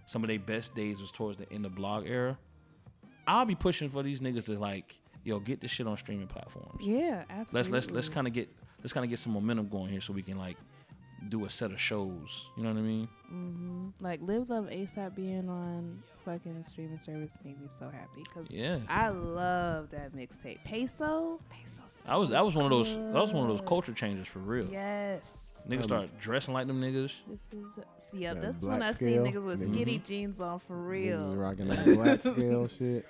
[0.06, 2.38] some of their best days was towards the end of blog era,
[3.26, 4.94] I'll be pushing for these niggas to like,
[5.24, 6.84] yo, get this shit on streaming platforms.
[6.84, 7.56] Yeah, absolutely.
[7.56, 8.48] Let's let's let's kind of get
[8.82, 10.56] let's kind of get some momentum going here so we can like
[11.28, 12.50] do a set of shows.
[12.56, 13.08] You know what I mean?
[13.32, 13.88] Mm-hmm.
[14.04, 18.78] Like Live Love ASAP being on fucking streaming service made me so happy because Yeah.
[18.88, 20.58] I love that mixtape.
[20.64, 21.82] Peso, Peso.
[22.08, 24.38] I was that was one of those that was one of those culture changes for
[24.40, 24.68] real.
[24.70, 25.48] Yes.
[25.68, 27.12] Niggas Um, start dressing like them niggas.
[27.28, 28.34] This is yeah.
[28.34, 30.88] That That's black when I scale, see niggas with niggas- skinny jeans on for Niggas
[30.88, 31.28] real.
[31.30, 33.06] was rocking that black scale shit.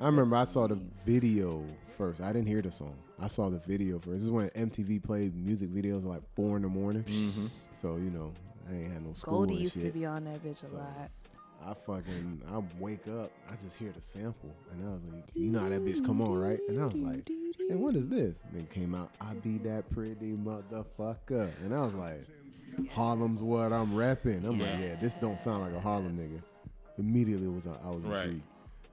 [0.00, 1.64] I remember I saw the video
[1.96, 2.20] first.
[2.20, 2.96] I didn't hear the song.
[3.20, 4.10] I saw the video first.
[4.12, 7.04] This is when MTV played music videos at like four in the morning.
[7.04, 7.46] Mm-hmm.
[7.76, 8.32] So you know,
[8.70, 10.76] I ain't had no school Goldie and used to be on that bitch a So,
[10.76, 11.10] lot.
[11.66, 15.50] I fucking I wake up, I just hear the sample, and I was like, you
[15.50, 16.60] know how that bitch come on, right?
[16.68, 17.30] And I was like,
[17.70, 18.42] and what is this?
[18.52, 22.26] Then came out, I be that pretty motherfucker, and I was like,
[22.90, 24.44] Harlem's what I'm repping.
[24.44, 24.88] I'm like, Yeah.
[24.88, 26.42] yeah, this don't sound like a Harlem nigga.
[26.98, 28.24] Immediately was I was Right.
[28.24, 28.42] intrigued,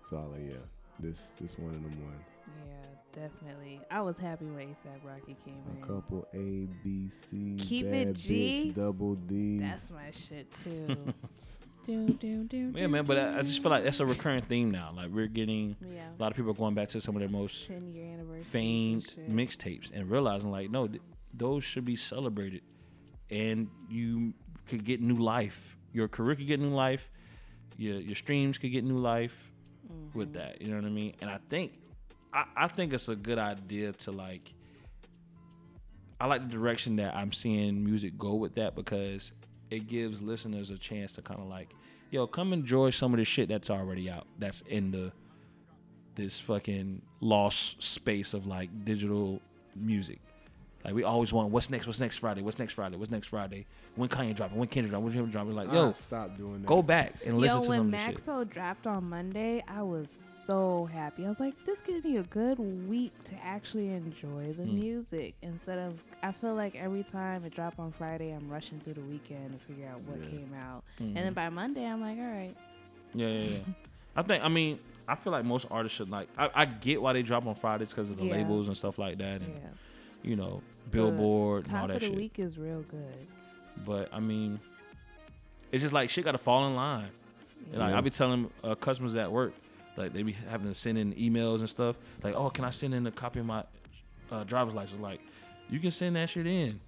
[0.09, 0.57] so I was like, yeah,
[1.01, 2.23] this this one of them ones.
[2.67, 3.81] Yeah, definitely.
[3.89, 5.81] I was happy when ASAP Rocky came A in.
[5.81, 8.71] couple A B C Keep bad it G.
[8.71, 9.59] bitch double D.
[9.59, 11.13] That's my shit too.
[11.85, 13.17] do, do, do, Yeah, man, but.
[13.17, 14.91] I, I just feel like that's a recurring theme now.
[14.95, 17.29] Like we're getting yeah, a lot of people are going back to some of their
[17.29, 18.43] most ten year anniversary.
[18.43, 21.01] famed mixtapes and realizing like, no, th-
[21.33, 22.61] those should be celebrated,
[23.29, 24.33] and you
[24.67, 25.77] could get new life.
[25.93, 27.09] Your career could get new life.
[27.77, 29.50] Your your streams could get new life.
[30.13, 30.39] With mm-hmm.
[30.39, 30.61] that.
[30.61, 31.15] You know what I mean?
[31.21, 31.73] And I think,
[32.33, 34.53] I, I think it's a good idea to like.
[36.19, 39.31] I like the direction that I'm seeing music go with that because
[39.71, 41.73] it gives listeners a chance to kind of like,
[42.11, 44.27] yo, come enjoy some of the shit that's already out.
[44.37, 45.11] That's in the
[46.15, 49.41] this fucking lost space of like digital
[49.75, 50.19] music.
[50.83, 53.65] Like we always want what's next, what's next Friday, what's next Friday, what's next Friday,
[53.95, 55.55] when Kanye dropping, when Kendrick dropping, when Kendrick dropping.
[55.55, 56.65] Like, yo, I stop doing that.
[56.67, 58.15] go back and listen Yo, to when some of this shit.
[58.25, 61.25] Maxo dropped on Monday, I was so happy.
[61.25, 62.57] I was like, this gives me a good
[62.89, 64.73] week to actually enjoy the Mm.
[64.73, 66.03] music instead of.
[66.23, 69.65] I feel like every time it drop on Friday, I'm rushing through the weekend to
[69.65, 70.29] figure out what Yeah.
[70.39, 71.07] came out, Mhm.
[71.07, 72.55] and then by Monday, I'm like, all right,
[73.13, 73.57] Yeah, yeah, yeah.
[74.15, 74.43] I think.
[74.43, 76.27] I mean, I feel like most artists should like.
[76.37, 78.33] I, I get why they drop on Fridays because of the Yeah.
[78.33, 79.69] labels and stuff like that, and yeah.
[80.23, 80.61] You know,
[80.91, 82.15] Billboard and all that of the shit.
[82.15, 83.27] week is real good.
[83.85, 84.59] But I mean,
[85.71, 87.09] it's just like shit got to fall in line.
[87.71, 87.97] And, Like Yeah.
[87.97, 89.53] I be telling uh, customers at work,
[89.95, 91.95] like they be having to send in emails and stuff.
[92.23, 93.63] Like, oh, can I send in a copy of my
[94.31, 95.01] uh, driver's license.
[95.01, 95.19] Like,
[95.71, 96.79] you can send that shit in,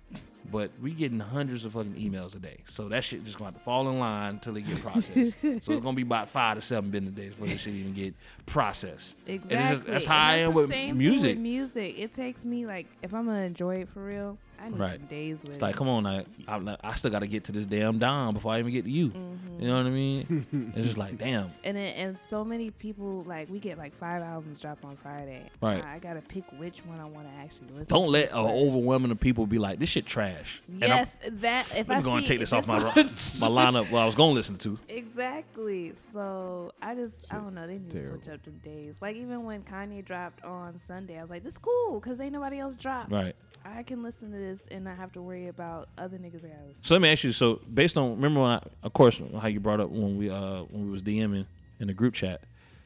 [0.51, 2.57] but we getting hundreds of fucking emails a day.
[2.67, 5.39] So that shit just gonna have to fall in line until it get processed.
[5.41, 8.13] so it's gonna be about five to seven business days before this shit even get
[8.45, 9.15] processed.
[9.25, 9.75] And it's Exactly.
[9.77, 11.29] just- that's And I that's am with same thing music.
[11.35, 14.79] With music, it takes me like if I'm gonna enjoy it for real, I need
[14.79, 14.97] Right.
[14.99, 17.51] some days with It's like, come on, I, I, I still got to get to
[17.51, 19.09] this damn dom before I even get to you.
[19.09, 19.61] Mm-hmm.
[19.61, 20.73] You know what I mean?
[20.75, 21.49] it's just like, damn.
[21.63, 25.49] and it, and so many people like we get like five albums dropped on Friday.
[25.61, 25.83] Right.
[25.83, 27.85] I, I gotta pick which one I want to actually listen.
[27.87, 27.93] To.
[27.93, 28.35] Don't to let first.
[28.35, 30.61] an overwhelming of people be like, this shit trash.
[30.69, 33.91] And Yes, that if I I'm going to take this off my my lineup.
[33.91, 34.79] Well, I was going to listen to.
[34.89, 35.93] Exactly.
[36.11, 37.67] So I just I don't know.
[37.67, 38.95] They need to switch up them days.
[39.01, 42.59] Like even when Kanye dropped on Sunday, I was like, "This cool," because ain't nobody
[42.59, 43.11] else dropped.
[43.11, 43.35] Right.
[43.65, 46.65] I can listen to this and not have to worry about other niggas I gotta
[46.67, 46.83] listen.
[46.83, 47.31] So let me ask you.
[47.31, 50.63] So based on remember when I, of course how you brought up when we uh
[50.63, 51.45] when we was DMing
[51.79, 52.41] in the group chat.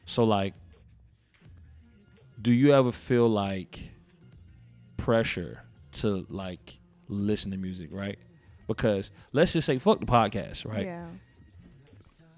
[0.06, 0.54] So like,
[2.40, 3.80] do you ever feel like
[4.96, 6.78] pressure to like
[7.08, 8.18] listen to music, right?
[8.66, 10.86] Because let's just say fuck the podcast, right?
[10.86, 11.06] Yeah.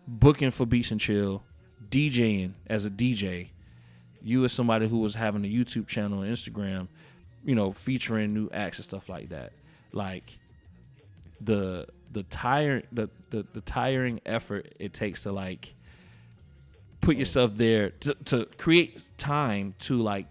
[0.07, 1.43] booking for Beats and Chill,
[1.91, 3.49] DJing as a DJ,
[4.23, 6.89] you as somebody who was having a YouTube channel and Instagram,
[7.45, 9.53] you know, featuring new acts and stuff like that.
[9.93, 10.39] Like
[11.41, 15.75] the the tire the, the the tiring effort it takes to like
[17.01, 20.27] put yourself there to, to create time to like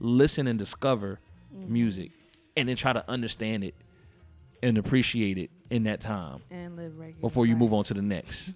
[0.00, 1.20] listen and discover
[1.54, 1.72] mm-hmm.
[1.72, 2.10] music
[2.56, 3.74] and then try to understand it
[4.62, 7.20] and appreciate it in that time And live regular.
[7.20, 7.60] before you life.
[7.60, 8.54] move on to the next.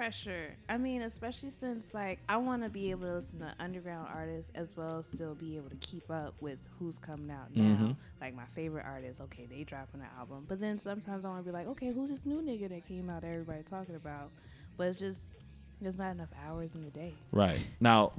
[0.00, 0.54] It's it is pressure.
[0.68, 4.50] I mean, especially since like I want to be able to listen to underground artists
[4.54, 7.76] as well as still be able to keep up with who's coming out now.
[7.76, 7.96] Mhm.
[8.20, 11.50] Like my favorite artists, okay, they dropping an album, but then sometimes I want to
[11.50, 14.30] be like, okay, who's this new nigga that came out that everybody talking about?
[14.76, 15.38] But it's just
[15.80, 17.14] there's not enough hours in the day.
[17.32, 17.64] Right.
[17.80, 18.12] Now,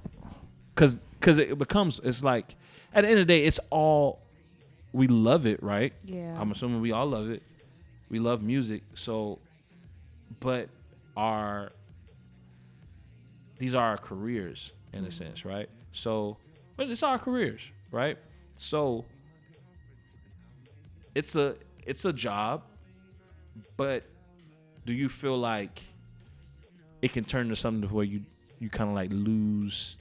[0.75, 2.55] cuz cuz it becomes it's like
[2.93, 4.19] at the end of the day it's all
[4.93, 5.93] we love it, right?
[6.05, 6.39] Yeah.
[6.39, 7.43] I'm assuming we all love it.
[8.09, 8.83] We love music.
[8.95, 9.39] So
[10.39, 10.69] but
[11.19, 11.71] our
[13.57, 15.11] these are our careers in a mm-hmm.
[15.11, 15.69] sense, right?
[15.91, 16.37] So
[16.77, 18.17] but it's our careers, right?
[18.55, 19.03] So
[21.13, 21.55] it's a
[21.85, 22.63] it's a job,
[23.75, 24.03] but
[24.85, 25.81] do you feel like
[27.01, 28.21] it can turn to something to where you
[28.59, 29.97] you kind of like lose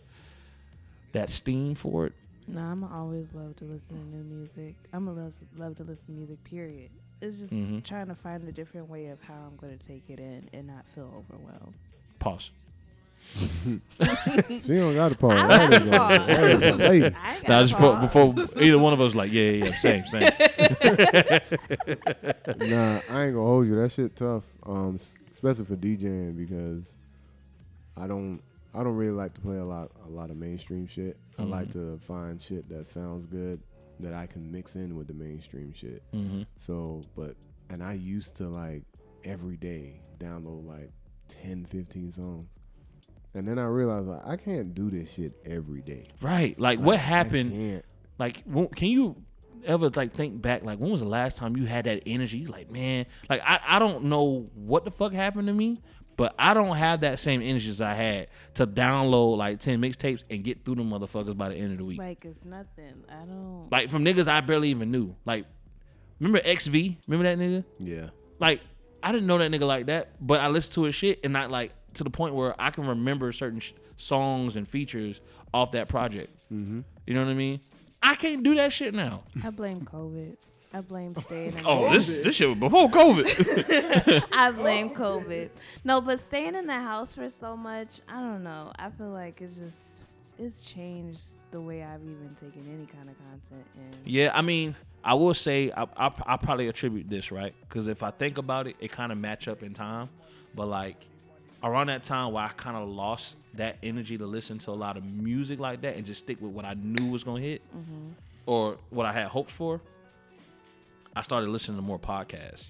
[1.13, 2.13] that steam for it?
[2.47, 4.77] No, I'm always love to listen to new music.
[4.93, 6.43] I'm a love, love to listen to music.
[6.45, 6.91] Period.
[7.21, 7.83] It's just Mhm.
[7.85, 10.67] trying to find a different way of how I'm going to take it in and
[10.69, 11.75] not feel overwhelmed.
[12.19, 12.51] Pause.
[13.39, 13.81] She
[14.75, 15.33] don't got to pause.
[15.33, 16.27] I That got is a- pause.
[16.27, 17.15] that is a lady.
[17.23, 18.35] I Now, just before, pause.
[18.35, 20.23] before either one of us, like, yeah, yeah, yeah, same, same.
[22.71, 23.77] nah, I ain't gonna hold you.
[23.77, 24.51] That shit tough.
[24.65, 24.99] Um,
[25.31, 26.85] especially for DJing because
[27.97, 28.41] I don't
[28.75, 31.17] I don't really like to play a lot a lot of mainstream shit.
[31.39, 33.61] I like to find shit that sounds good
[34.01, 36.03] that I can mix in with the mainstream shit.
[36.13, 37.37] hmm So, but
[37.71, 38.85] and I used to like
[39.25, 40.91] every day download like
[41.29, 42.49] 10, 15 songs.
[43.35, 46.09] And then I realized like I can't do this shit every day.
[46.21, 46.59] Right.
[46.59, 47.83] Like, what Like, I happened?
[48.19, 49.17] Like, when, can you
[49.65, 50.65] ever like think back?
[50.65, 52.47] Like, when was the last time you had that energy?
[52.47, 55.81] Like, man, like I, I don't know what the fuck happened to me,
[56.19, 60.25] but I don't have that same energy as I had to download like ten mixtapes
[60.29, 61.99] and get through them motherfuckers by the end of the week.
[61.99, 63.05] like it's nothing.
[63.09, 63.69] I don't.
[63.71, 65.15] Like from niggas I barely even knew.
[65.25, 65.47] Like,
[66.21, 66.75] remember XV?
[67.07, 67.65] Remember that nigga?
[67.79, 68.11] Yeah.
[68.41, 68.61] Like,
[69.01, 71.51] I didn't know that nigga like that, but I listened to his shit and not
[71.53, 75.21] like to the point where I can remember certain sh- songs and features
[75.55, 76.37] off that project.
[76.53, 76.81] Mm-hmm.
[77.07, 77.61] You know what I mean?
[78.03, 79.23] I can't do that shit now.
[79.45, 80.37] I blame COVID.
[80.73, 81.63] I blame staying in.
[81.65, 84.25] Oh, the this this shit was before COVID.
[84.33, 85.51] I blame COVID.
[85.85, 88.73] No, but staying in the house for so much, I don't know.
[88.79, 93.17] I feel like it's just it's changed the way I've even taken any kind of
[93.19, 93.99] content in.
[94.05, 98.03] yeah, I mean, I will say I I, I probably attribute this right because if
[98.03, 100.11] I think about it, it kind of match up in time.
[100.55, 100.97] But like
[101.63, 104.97] around that time where I kind of lost that energy to listen to a lot
[104.97, 108.11] of music like that and just stick with what I knew was gonna hit mm-hmm.
[108.47, 109.81] or what I had hopes for,
[111.17, 112.69] I started listening to more podcasts.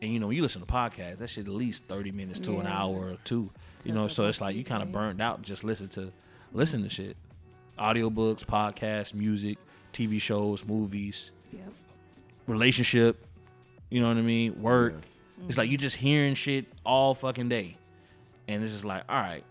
[0.00, 2.58] And you know, when you listen to podcasts, that shit at least thirty minutes to
[2.60, 3.50] an hour or two.
[3.84, 4.92] You know, so it's like you kind of CJ.
[4.92, 6.12] burned out just listen to
[6.52, 7.16] listen to shit.
[7.78, 9.58] Audiobooks, podcasts, music,
[9.92, 11.62] TV shows, movies, Yep.
[12.46, 13.24] relationship,
[13.90, 14.60] you know what I mean?
[14.62, 14.94] Work.
[14.94, 15.06] It's
[15.52, 15.60] Mm-hmm.
[15.60, 17.76] like you just hearing shit all fucking day.
[18.48, 19.44] And it's just like, all right,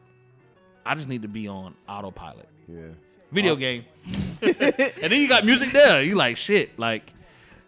[0.85, 2.49] I just need to be on autopilot.
[2.67, 2.88] Yeah.
[3.31, 3.85] Video game.
[4.41, 6.01] and then you got music there.
[6.01, 6.77] You like shit.
[6.77, 7.13] Like,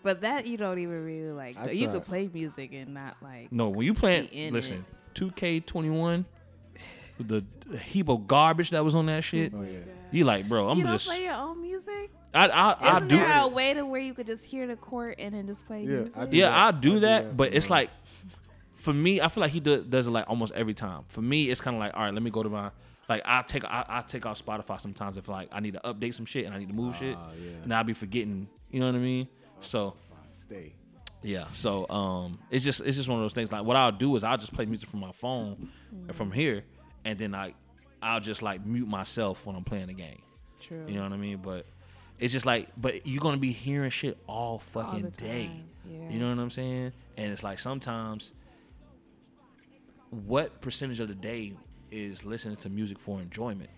[0.04, 1.58] But that you don't even really like.
[1.58, 1.94] I you tried.
[1.94, 3.52] could play music and not like.
[3.52, 4.86] no, when you playing listen,
[5.16, 6.26] 2K21,
[7.20, 7.44] the
[7.84, 9.54] heap of garbage that was on that shit.
[9.56, 9.80] Oh yeah.
[10.12, 10.70] You like, bro?
[10.70, 11.08] I'm you don't just.
[11.08, 12.10] play your own music?
[12.34, 13.18] I I, I Isn't do.
[13.18, 15.82] there a way to where you could just hear the court and then just play
[15.82, 16.18] Yeah, music?
[16.18, 16.58] I Yeah, that.
[16.60, 17.78] I do I do that, that but for it's mine.
[17.82, 17.90] like
[18.76, 21.04] for me, I feel like he do, does it like almost every time.
[21.10, 22.72] For me, it's kind of like, all right, let me go to my
[23.10, 26.14] like I take I, I take out Spotify sometimes if like I need to update
[26.14, 27.64] some shit and I need to move shit, Ah, yeah.
[27.64, 28.48] and I'll be forgetting.
[28.72, 29.28] You know what I mean?
[29.62, 29.96] So
[30.26, 30.74] stay.
[31.22, 33.52] yeah, so um, it's just it's just one of those things.
[33.52, 36.64] Like what I'll do is I'll just play music from my phone and from here,
[37.06, 37.54] and then I
[38.02, 40.22] I'll just like mute myself when I'm playing the game.
[40.62, 40.86] True.
[40.88, 41.38] You know what I mean?
[41.38, 41.66] But
[42.20, 45.52] it's just like, but you're gonna be hearing shit all All fucking the day.
[45.86, 46.10] Yeah.
[46.10, 46.92] You know what I'm saying?
[47.18, 48.34] And it's like sometimes,
[50.10, 51.54] what percentage of the day
[51.92, 53.70] is listening to music for enjoyment?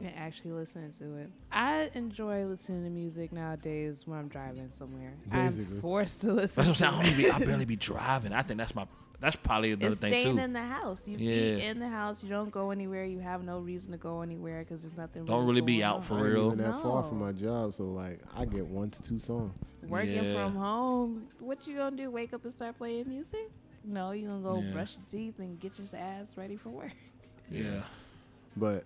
[0.00, 1.30] And actually listening to it.
[1.52, 5.14] I enjoy listening to music nowadays when I'm driving somewhere.
[5.30, 5.76] Basically.
[5.76, 6.64] I'm forced to listen.
[6.64, 7.02] That's what I'm saying.
[7.02, 8.32] I, don't be, I barely be driving.
[8.32, 8.86] I think that's my
[9.18, 10.32] that's probably another It's thing staying too.
[10.34, 11.08] Staying in the house.
[11.08, 11.54] You Yeah.
[11.56, 12.22] be in the house.
[12.22, 13.06] You don't go anywhere.
[13.06, 15.24] You have no reason to go anywhere because there's nothing.
[15.24, 16.02] Don't really be going out on.
[16.02, 16.46] for I ain't real.
[16.52, 19.54] even that far from my job, so like I get one to two songs.
[19.84, 20.34] Working Yeah.
[20.44, 21.28] from home.
[21.40, 22.10] What you gonna do?
[22.10, 23.50] Wake up and start playing music?
[23.84, 24.72] No, you gonna go Yeah.
[24.72, 26.92] brush your teeth and get your ass ready for work.
[27.50, 27.84] yeah.
[28.54, 28.84] But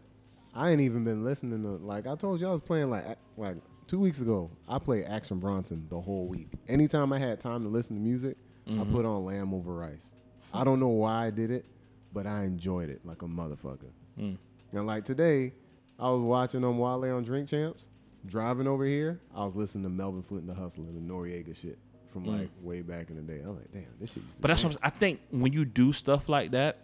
[0.55, 3.05] I ain't even been listening to like I told you I was playing like
[3.37, 3.57] like
[3.87, 4.51] two weeks ago.
[4.69, 6.49] I played Action Bronson the whole week.
[6.69, 8.37] Anytime I had time to listen to music,
[8.67, 8.93] I Mhm.
[8.93, 10.13] put on Lamb Over Rice.
[10.53, 11.67] I don't know why I did it,
[12.13, 13.91] but I enjoyed it like a motherfucker.
[14.19, 14.37] Mm.
[14.73, 15.53] And like today,
[15.99, 17.87] I was watching on Wale on Drink Champs.
[18.27, 21.57] Driving over here, I was listening to Melvin Flynt and the Hustler and the Noreaga
[21.57, 21.79] shit
[22.13, 22.39] from Mm.
[22.41, 23.41] like way back in the day.
[23.41, 26.29] I'm like, damn, this shit But that's what I'm, I think when you do stuff
[26.29, 26.83] like that,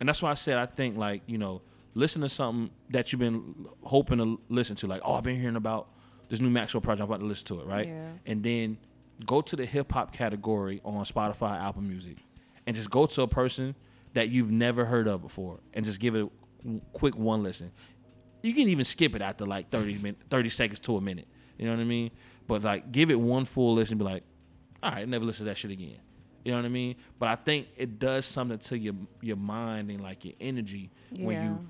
[0.00, 1.60] and that's why I said I think like you know
[1.94, 5.56] listen to something that you've been hoping to listen to, like oh I've been hearing
[5.56, 5.88] about
[6.28, 7.88] this new Maxwell project, I'm about to listen to it, right?
[7.88, 8.10] Yeah.
[8.26, 8.78] And then
[9.26, 12.18] go to the hip hop category on Spotify, Apple Music,
[12.66, 13.74] and just go to a person
[14.14, 16.26] that you've never heard of before, and just give it
[16.66, 17.70] a quick one listen.
[18.42, 21.26] You can even skip it after like 30 min- 30 seconds to a minute.
[21.58, 22.10] You know what I mean?
[22.46, 24.22] But like give it one full listen, be like,
[24.82, 25.98] all right, never listen to that shit again.
[26.44, 26.96] You know what I mean?
[27.18, 31.42] But I think it does something to your your mind and like your energy when
[31.44, 31.60] you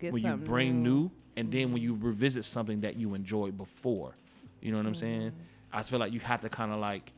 [0.00, 1.10] Get when you something bring new.
[1.36, 4.14] and then when you revisit something that you enjoyed before.
[4.60, 5.32] You know what I'm saying?
[5.72, 7.10] I feel like you have to kind of like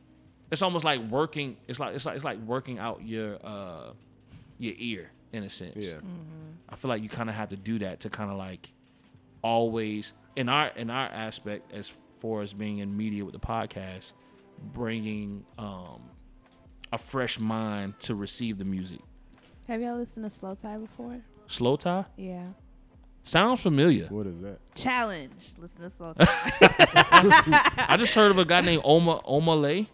[0.51, 3.91] it's almost like working it's like it's like it's like working out your uh
[4.59, 5.75] your ear in a sense.
[5.75, 5.97] Yeah.
[6.69, 8.69] I feel like you kind of have to do that to kind of like
[9.41, 14.13] always in our in our aspect as far as being in media with the podcast,
[14.73, 16.01] bringing um,
[16.91, 18.99] a fresh mind to receive the music.
[19.67, 21.21] Have y'all listened to Slowthai before?
[21.47, 22.47] Slowthai Yeah.
[23.23, 24.07] Sounds familiar.
[24.07, 24.59] What is that?
[24.75, 25.31] Challenge.
[25.57, 26.27] Listen to Slowthai.
[26.27, 29.87] I just heard of a guy named Oma Omah Lay.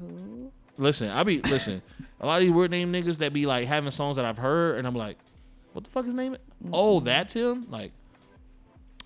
[0.00, 0.50] Who?
[0.76, 1.80] Listen, I be listen.
[2.20, 4.78] A lot of these weird name niggas that be like having songs that I've heard,
[4.78, 5.16] and I'm like,
[5.74, 6.36] what the fuck is name?
[6.72, 7.04] Oh, mm-hmm.
[7.04, 7.66] that's him.
[7.70, 7.92] Like,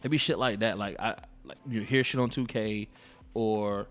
[0.03, 0.78] it be shit like that.
[0.78, 2.89] Like I like you hear shit on 2K,
[3.35, 3.89] or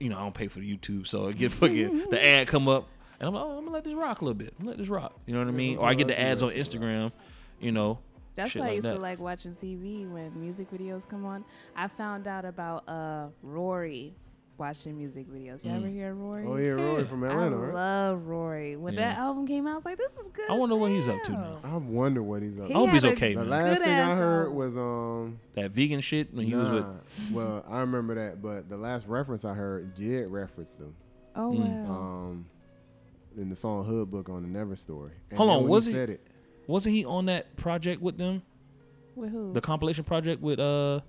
[0.00, 2.10] you know I don't pay for the YouTube, so I get fucking mm-hmm.
[2.10, 2.88] the ad come up,
[3.20, 4.54] and I'm like, oh, I'm gonna let this rock a little bit.
[4.58, 5.12] I'm gonna let this rock.
[5.26, 5.76] You know what I mean?
[5.76, 7.12] Or I get the ads on Instagram.
[7.60, 7.98] You know.
[8.34, 8.94] That's shit why I used that.
[8.94, 11.44] to like watching TV when music videos come on.
[11.76, 14.12] I found out about uh Raury
[14.58, 15.64] watching music videos.
[15.64, 15.76] You Mm.
[15.76, 16.46] ever hear Raury?
[16.46, 17.74] Oh yeah, Raury from Atlanta, I right?
[17.74, 18.78] love Raury.
[18.78, 20.90] When that album came out, I was like, "This is good." I wonder as what
[20.92, 21.60] he's up to now.
[21.64, 22.66] I wonder what he's up.
[22.68, 24.54] He I hope he's okay, The last thing I heard album.
[24.56, 26.86] was um That vegan shit when he was with.
[27.32, 30.94] well, I remember that, but the last reference I heard, JID referenced them
[31.34, 31.86] Oh Mm.
[31.86, 31.94] wow.
[31.94, 32.46] um
[33.36, 35.12] in the song Hood Book on the Never Story.
[35.30, 36.20] And Hold on, was he he- said it?
[36.72, 38.40] Wasn't he on that project with them?
[39.14, 39.52] With who?
[39.52, 41.00] The compilation project with uh.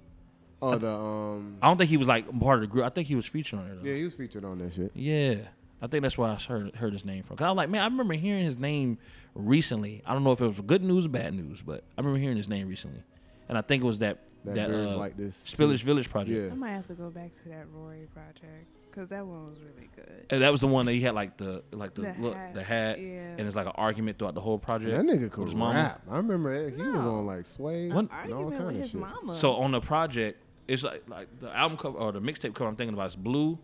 [0.61, 2.83] Oh, the um I don't think he was like part of the group.
[2.83, 3.81] I think he was featured on it.
[3.81, 3.89] Though.
[3.89, 4.91] yeah, he was featured on that shit.
[4.93, 5.35] Yeah,
[5.81, 7.37] I think that's where I heard heard his name from.
[7.37, 8.97] Cause I was like, man, I remember hearing his name
[9.35, 10.03] recently.
[10.05, 12.35] I don't know if it was good news or bad news, but I remember hearing
[12.35, 13.01] his name recently,
[13.47, 15.41] and I think it was that That, that, uh, like this.
[15.47, 15.85] Spillage too.
[15.85, 16.43] Village project.
[16.43, 16.51] Yeah.
[16.51, 19.89] I might have to go back to that Raury project because that one was really
[19.95, 20.25] good.
[20.29, 22.53] And that was the one that he had like the like the The look hat,
[22.53, 23.35] the hat, yeah.
[23.37, 24.91] and it's like an argument throughout the whole project.
[24.95, 25.73] That nigga with could his mama.
[25.75, 26.01] rap.
[26.09, 26.75] I remember that.
[26.75, 28.09] he was on like Sway What?
[28.23, 29.01] and all Argument kind with of his shit.
[29.01, 29.33] mama.
[29.35, 32.75] So on the project, it's like like the album cover or the mixtape cover I'm
[32.75, 33.57] thinking about is blue,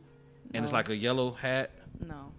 [0.54, 0.78] and it's No.
[0.80, 1.72] like a yellow hat.
[2.06, 2.32] no,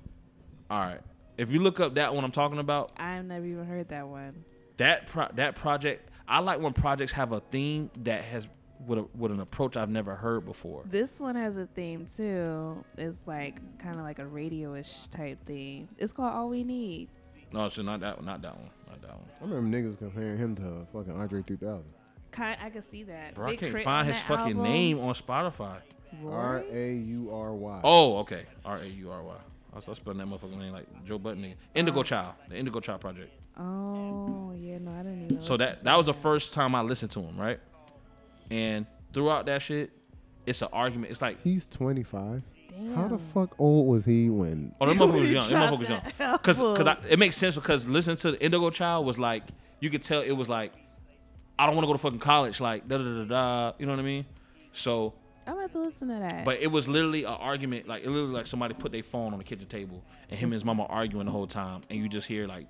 [0.70, 1.00] All right,
[1.38, 4.44] if you look up that one I'm talking about, I've never even heard that one.
[4.78, 8.46] that pro- that project I like when projects have a theme that has
[8.86, 10.82] with a, with an approach I've never heard before.
[10.86, 12.84] This one has a theme too.
[12.96, 15.88] It's like kind of like a radio-ish type theme.
[15.98, 17.08] It's called All We Need.
[17.52, 19.28] No, so not that one, not that one, not that one.
[19.40, 21.84] I remember niggas comparing him to fucking Andre 3000.
[22.30, 23.34] Kind, I can see that.
[23.34, 24.62] Bro, I can't Crit find his fucking album.
[24.62, 25.78] name on Spotify.
[26.24, 26.72] R Raury?
[26.72, 27.80] A U R Y.
[27.82, 29.34] Oh, okay, R A U R Y.
[29.72, 31.54] I was spelling that motherfucker name like Joe Budden nigga.
[31.74, 32.02] Indigo oh.
[32.02, 33.32] Child, the Indigo Child Project.
[33.56, 35.42] Oh yeah, no, I didn't even.
[35.42, 37.60] So listen that that was the first time I listened to him, right?
[38.50, 39.90] And throughout that shit,
[40.46, 41.10] it's an argument.
[41.12, 42.42] It's like, He's 25.
[42.70, 42.94] Damn.
[42.94, 44.74] How the fuck old was he when?
[44.80, 45.48] oh, that motherfucker was young.
[45.50, 46.38] That motherfucker was young.
[46.38, 49.44] Cause, cause it makes sense because listening to the Indigo Child was like,
[49.80, 50.72] you could tell it was like,
[51.58, 53.72] I don't want to go to fucking college, like da da da da da.
[53.78, 54.24] You know what I mean?
[54.72, 55.14] So,
[55.46, 56.44] I'm about to listen to that.
[56.44, 59.38] but it was literally an argument, like it literally like somebody put their phone on
[59.38, 62.26] the kitchen table and him and his mama arguing the whole time, and you just
[62.28, 62.66] hear like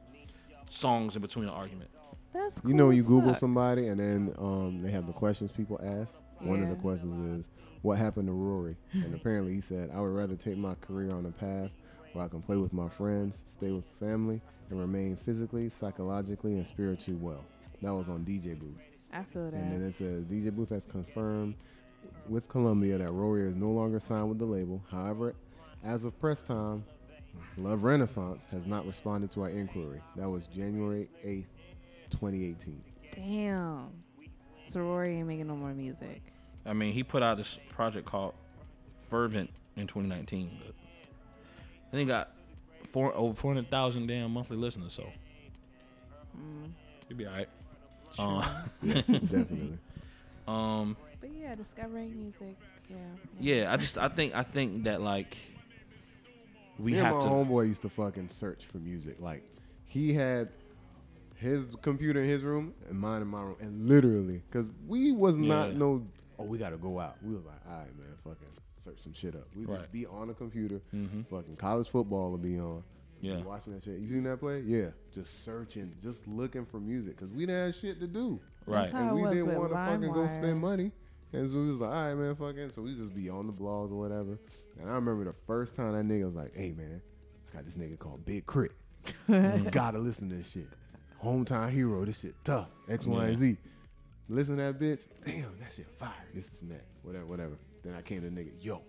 [0.70, 1.90] songs in between the argument.
[2.32, 3.40] That's cool You know, you Google fuck.
[3.40, 6.14] somebody and then um, they have the questions people ask.
[6.40, 7.50] One of the questions is,
[7.82, 11.26] "What happened to Raury?" and apparently he said, "I would rather take my career on
[11.26, 11.70] a path
[12.12, 14.40] where I can play with my friends, stay with family,
[14.70, 17.44] and remain physically, psychologically, and spiritually well."
[17.82, 18.78] That was on DJ Booth.
[19.12, 19.54] I feel that.
[19.54, 21.56] And then it says DJ Booth has confirmed
[22.28, 24.82] with Columbia that Raury is no longer signed with the label.
[24.90, 25.34] However,
[25.84, 26.84] as of press time,
[27.58, 30.00] Love Renaissance has not responded to our inquiry.
[30.16, 31.46] That was January 8th,
[32.10, 32.82] 2018.
[33.14, 33.88] Damn.
[34.66, 36.22] So Raury ain't making no more music.
[36.66, 38.34] I mean, he put out this project called
[39.08, 40.74] Fervent in 2019, but
[41.90, 42.30] then he got
[42.84, 45.08] four over 400,000 damn monthly listeners, so
[46.38, 46.70] Mm,
[47.08, 47.48] he'd be all right.
[48.14, 48.24] true.
[48.24, 48.48] Uh,
[48.84, 49.78] Definitely.
[50.48, 52.56] um, but yeah, discovering music.
[52.88, 52.96] Yeah.
[53.40, 55.36] yeah, I just I think I think that like
[56.78, 57.26] we Me and have my to.
[57.28, 59.16] homeboy used to fucking search for music.
[59.20, 59.42] Like
[59.86, 60.48] he had
[61.40, 65.36] his computer in his room and mine in my room, and literally, cause we was
[65.36, 66.06] not no.
[66.38, 67.16] Oh, we gotta go out.
[67.22, 69.46] We was like, all right, man, fucking search some shit up.
[69.54, 69.76] We Right.
[69.78, 70.80] just be on the computer.
[70.94, 71.26] Mhm.
[71.28, 72.82] Fucking college football will be on.
[73.20, 73.36] Yeah.
[73.36, 73.98] Be watching that shit.
[73.98, 74.60] You seen that play?
[74.60, 74.90] Yeah.
[75.12, 78.40] Just searching, just looking for music, cause we didn't have shit to do.
[78.66, 78.92] Right.
[78.92, 80.92] And we didn't want to fucking go spend money.
[81.32, 82.70] And so we was like, all right, man, fucking.
[82.70, 84.38] So we just be on the blogs or whatever.
[84.80, 87.02] And I remember the first time that nigga was like, hey, man,
[87.50, 88.72] I got this nigga called Big Crit.
[89.28, 90.68] you gotta listen to this shit.
[91.22, 92.68] Hometown hero, this shit tough.
[92.88, 93.56] X, Y, and Z.
[94.28, 95.06] Listen to that bitch.
[95.24, 96.12] Damn, that shit fire.
[96.34, 96.84] This is that.
[97.02, 97.58] Whatever, whatever.
[97.82, 98.80] Then I came to the nigga, yo,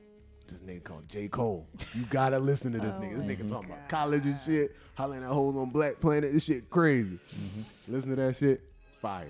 [0.47, 1.27] this nigga called J.
[1.27, 1.67] Cole.
[1.93, 3.25] You gotta listen to this Oh nigga.
[3.27, 3.77] This nigga talking God.
[3.77, 4.75] about college and shit.
[4.95, 6.31] Hollering at hoes on Black Planet.
[6.33, 7.19] This shit crazy.
[7.87, 8.61] Listen to that shit.
[9.01, 9.27] Fire.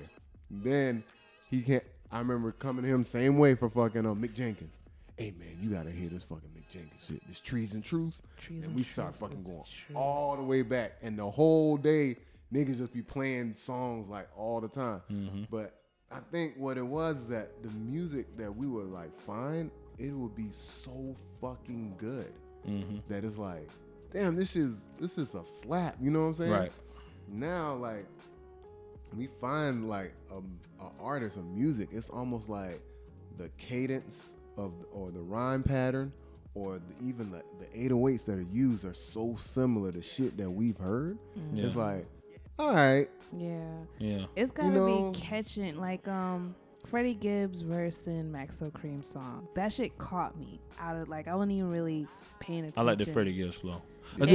[0.50, 1.04] Then
[1.50, 1.84] he can't.
[2.12, 4.74] I remember coming to him same way for fucking um, Mick Jenkins.
[5.18, 7.26] Hey man, you gotta hear this fucking Mick Jenkins shit.
[7.28, 8.22] This trees and truths.
[8.38, 9.64] Trees and and we start fucking going
[9.96, 12.18] all the way back, and the whole day
[12.54, 15.02] niggas just be playing songs like all the time.
[15.12, 15.44] Mm-hmm.
[15.50, 15.76] But
[16.12, 20.36] I think what it was that the music that we would like find, it would
[20.36, 22.32] be so fucking good
[22.68, 22.98] Mm-hmm.
[23.10, 23.68] that it's like,
[24.14, 25.96] damn, this is this is a slap.
[26.00, 26.52] You know what I'm saying?
[26.52, 26.72] Right.
[27.28, 28.06] Now, like,
[29.18, 30.38] we find like a,
[30.84, 31.90] a artist of music.
[31.92, 32.82] It's almost like
[33.38, 36.14] the cadence of or the rhyme pattern
[36.54, 40.52] or the, even the, the 808s that are used are so similar to shit that
[40.52, 41.18] we've heard.
[41.54, 41.66] Yeah.
[41.66, 42.06] It's like,
[42.60, 43.64] all right, Yeah.
[44.00, 44.26] Yeah.
[44.36, 46.56] It's gotta know- be catching like um
[46.86, 49.48] Freddie Gibbs verse in Maxo Kream song.
[49.56, 52.08] That shit caught me out of like I wasn't even really
[52.40, 52.80] paying attention.
[52.80, 53.82] I like the Freddie Gibbs flow.
[54.20, 54.30] And,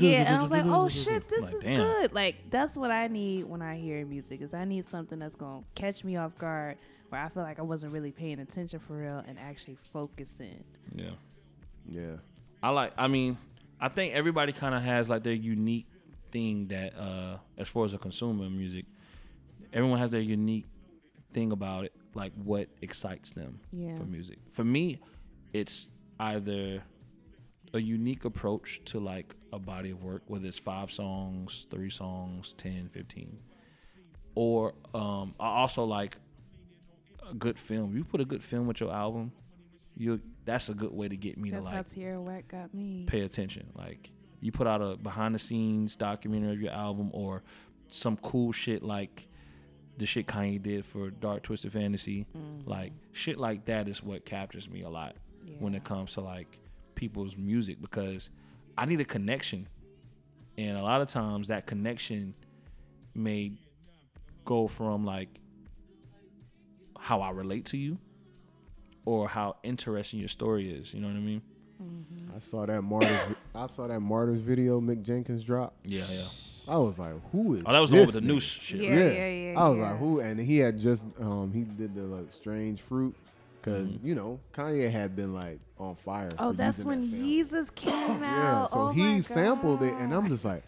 [0.00, 1.76] yeah, and I was like, oh shit, this Like, is damn.
[1.76, 2.12] good.
[2.14, 4.40] Like that's what I need when I hear music.
[4.40, 6.76] Is I need something that's gonna catch me off guard,
[7.08, 10.62] where I feel like I wasn't really paying attention for real and actually focusing.
[10.94, 11.10] Yeah.
[11.88, 12.16] yeah,
[12.62, 12.92] I like.
[12.96, 13.36] I mean,
[13.80, 15.86] I think everybody kind of has like their unique
[16.30, 18.84] thing that, uh, as far as a consumer of music,
[19.72, 20.66] everyone has their unique
[21.32, 23.96] thing about it, like what excites them Yeah.
[23.98, 24.38] for music.
[24.50, 25.00] For me,
[25.52, 25.86] it's
[26.18, 26.82] either
[27.74, 32.52] a unique approach to like a body of work, whether it's five songs, three songs,
[32.54, 33.38] 10, 15.
[34.34, 36.16] Or um, I also like
[37.28, 37.96] a good film.
[37.96, 39.32] You put a good film with your album,
[39.96, 42.72] you that's a good way to get me That's to how like Tierra Whack got
[42.72, 43.04] me.
[43.06, 43.66] pay attention.
[43.74, 44.10] Like
[44.40, 47.42] you put out a behind the scenes documentary of your album or
[47.88, 49.28] some cool shit like
[49.98, 52.26] the shit Kanye did for Dark Twisted Fantasy.
[52.36, 52.68] Mm-hmm.
[52.68, 55.16] Like shit like that is what captures me a lot
[55.58, 56.58] when it comes to like
[56.94, 58.30] people's music because
[58.76, 59.68] I need a connection.
[60.58, 62.34] And a lot of times that connection
[63.14, 63.52] may
[64.44, 65.28] go from like
[66.98, 67.98] how I relate to you
[69.04, 70.92] or how interesting your story is.
[70.92, 71.42] You know what I mean?
[71.82, 72.25] Mm-hmm.
[72.36, 73.34] I saw that martyrs.
[73.54, 75.74] I saw that martyrs video Mick Jenkins dropped.
[75.86, 76.24] Yeah, yeah.
[76.68, 77.62] I was like, who is?
[77.64, 78.80] Oh, that was the one with the noose shit.
[78.80, 79.90] Yeah, yeah, yeah, I was yeah.
[79.90, 80.20] like, who?
[80.20, 83.14] And he had just um he did the like strange fruit
[83.62, 84.06] because Mm-hmm.
[84.06, 86.28] you know Kanye had been like on fire.
[86.38, 87.26] Oh, that's when that sample.
[87.26, 90.62] Yeezus came Yeah, so oh he my sampled it, and I'm just like,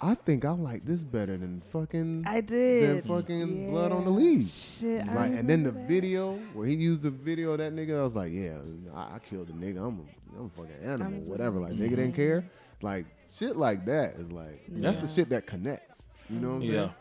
[0.00, 3.04] I think I like this better than fucking I did.
[3.04, 4.78] than fucking Blood on the Leaves.
[4.80, 5.08] Shit.
[5.08, 5.88] I Right, and then the that.
[5.88, 8.58] video where he used the video of that nigga, I was like, yeah,
[8.94, 9.78] I, I killed the nigga.
[9.78, 11.58] I'm a, I'm a fucking animal, whatever.
[11.58, 12.44] Like nigga didn't care.
[12.82, 16.06] Like shit like that is like that's the shit that connects.
[16.28, 16.70] You know what I'm Yeah.
[16.72, 16.92] saying?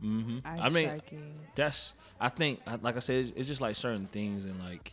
[0.00, 1.34] hmm I mean, striking.
[1.56, 4.92] that's I think like I said, it's, it's just like certain things and like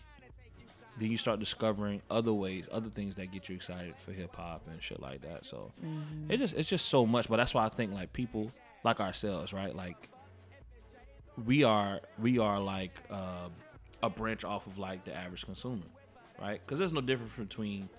[0.98, 4.62] then you start discovering other ways, other things that get you excited for hip hop
[4.70, 5.46] and shit like that.
[5.46, 6.32] So Mm-hmm.
[6.32, 7.28] it just it's just so much.
[7.30, 8.52] But that's why I think like people
[8.84, 9.76] like ourselves, right?
[9.76, 10.10] Like
[11.46, 13.50] we are we are like uh,
[14.04, 15.84] a branch off of like the average consumer,
[16.40, 16.62] right?
[16.66, 17.90] Because there's no difference between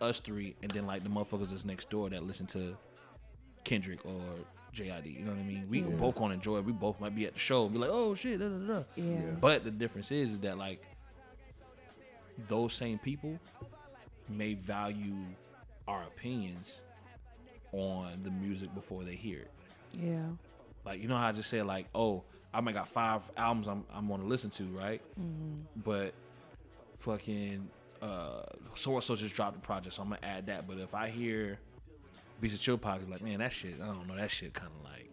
[0.00, 2.76] us three and then like the motherfuckers that's next door that listen to
[3.64, 4.20] Kendrick or
[4.74, 5.06] JID.
[5.18, 5.66] You know what I mean?
[5.70, 5.86] We Yeah.
[5.96, 6.64] both gonna enjoy it.
[6.64, 8.82] We both might be at the show and be like, oh shit, da da da.
[8.96, 9.04] Yeah.
[9.04, 9.20] Yeah.
[9.40, 10.82] But the difference is, is that like
[12.48, 13.38] those same people
[14.28, 15.16] may value
[15.88, 16.80] our opinions
[17.72, 19.50] on the music before they hear it.
[19.98, 20.26] Yeah.
[20.84, 23.84] Like you know how I just said like, oh, I might got five albums I'm
[23.92, 25.00] I'm gonna listen to, right?
[25.84, 26.14] But
[26.98, 27.68] fucking
[28.00, 28.42] uh
[28.74, 30.66] so and so just dropped a project, so I'm gonna add that.
[30.66, 31.58] But if I hear
[32.40, 35.08] Beats of Chill Pocket, like, man, that shit, I don't know, that shit kinda like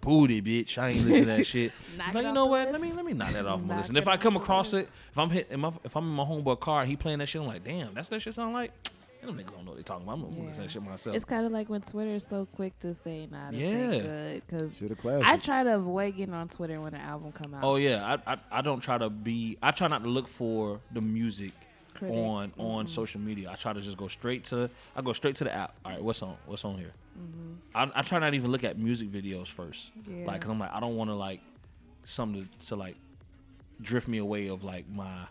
[0.00, 0.78] booty, bitch.
[0.78, 1.72] I ain't listen to that shit.
[2.06, 2.72] It's like, you know the what?
[2.72, 3.88] Let me let me knock that off my Knock list.
[3.90, 6.10] And if I come the across it, if I'm hit, if I'm, if I'm in
[6.14, 8.54] my homeboy car, he playing that shit, I'm like, damn, that's what that shit sound
[8.54, 8.72] like.
[9.20, 10.14] Them niggas don't know what they talking about.
[10.14, 10.62] I'm gonna listen to Yeah.
[10.66, 11.14] that shit myself.
[11.16, 13.66] It's kind of like when Twitter is so quick to say, "Nah, this Yeah.
[13.90, 15.26] ain't good." Because Shit a classic.
[15.26, 17.62] I try to avoid getting on Twitter when an album come out.
[17.62, 19.58] Oh yeah, I, I I don't try to be.
[19.62, 21.52] I try not to look for the music
[22.00, 22.16] Critic.
[22.16, 23.50] on on social media.
[23.50, 24.68] I try to just go straight to.
[24.96, 25.74] I go straight to the app.
[25.84, 26.36] All right, what's on?
[26.46, 26.92] What's on here?
[27.74, 29.90] I, I try not even look at music videos first.
[30.08, 30.24] Yeah.
[30.26, 31.40] Like, cause I'm like, I don't want to like
[32.04, 32.96] something to, to like
[33.80, 35.26] drift me away of like my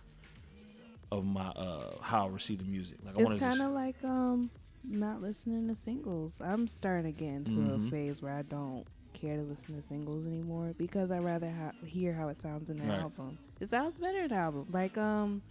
[1.12, 2.98] of my uh how I receive the music.
[3.06, 4.50] Like I want It's to kind just of like um
[4.88, 6.40] not listening to singles.
[6.44, 7.88] I'm starting to get into Mhm.
[7.88, 11.72] a phase where I don't care to listen to singles anymore because I rather ha-
[11.86, 13.00] hear how it sounds in the Right.
[13.02, 13.38] album.
[13.60, 14.68] It sounds better in the album.
[14.72, 15.42] Like um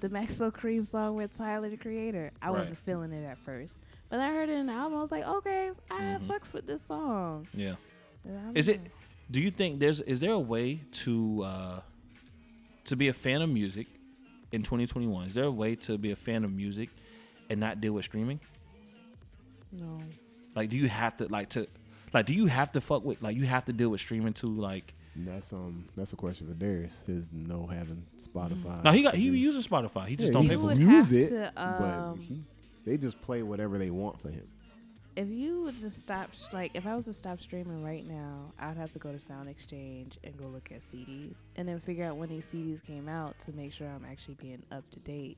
[0.00, 2.30] the Maxo Kream song with Tyler the Creator.
[2.40, 2.58] I Right.
[2.58, 3.80] wasn't feeling it at first.
[4.08, 4.98] But I heard it in the album.
[4.98, 6.26] I was like, okay, I Mhm.
[6.26, 7.46] fucks with this song.
[7.52, 7.74] yeah.
[8.24, 8.80] And I don't Is it?
[9.30, 11.80] Do you think there's is there a way to uh
[12.84, 13.86] to be a fan of music
[14.52, 15.26] in 2021?
[15.26, 16.88] Is there a way to be a fan of music
[17.50, 18.40] and not deal with streaming?
[19.72, 20.00] No.
[20.54, 21.66] Like, do you have to like to
[22.14, 24.46] like do you have to fuck with like you have to deal with streaming too?
[24.48, 24.94] Like,
[25.26, 27.02] that's um that's a question for Darius.
[27.06, 28.82] His no having Spotify.
[28.84, 30.06] no, he got he uses Spotify.
[30.06, 30.80] He just Yeah, don't he pay for would it.
[30.80, 31.62] use have it, to, but
[31.98, 32.40] um, he,
[32.84, 34.46] they just play whatever they want for him.
[35.16, 38.52] If you would just stop, sh- like, if I was to stop streaming right now,
[38.56, 42.04] I'd have to go to Sound Exchange and go look at CDs, and then figure
[42.04, 45.36] out when these CDs came out to make sure I'm actually being up to date.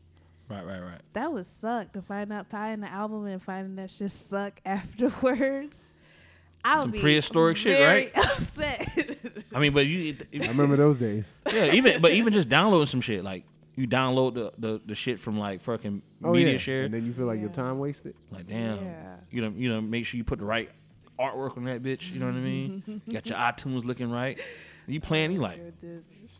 [0.50, 1.00] Right, right, right.
[1.14, 5.92] That would suck to find out buying the album and finding that shit suck afterwards.
[6.64, 8.10] I would Some be prehistoric shit, right?
[8.16, 8.86] Upset.
[9.54, 11.34] I mean, but you, I remember those days.
[11.52, 13.44] yeah, even but even just downloading some shit like
[13.76, 16.82] you download the the, the shit from like fucking Oh media yeah, share.
[16.84, 18.14] and then you feel like your time wasted.
[18.30, 19.16] Like damn, Yeah.
[19.30, 20.70] you know, you know, make sure you put the right
[21.18, 22.12] artwork on that bitch.
[22.12, 23.02] You know what I mean?
[23.12, 24.38] Got your iTunes looking right.
[24.86, 25.32] You oh playing?
[25.32, 25.60] You like,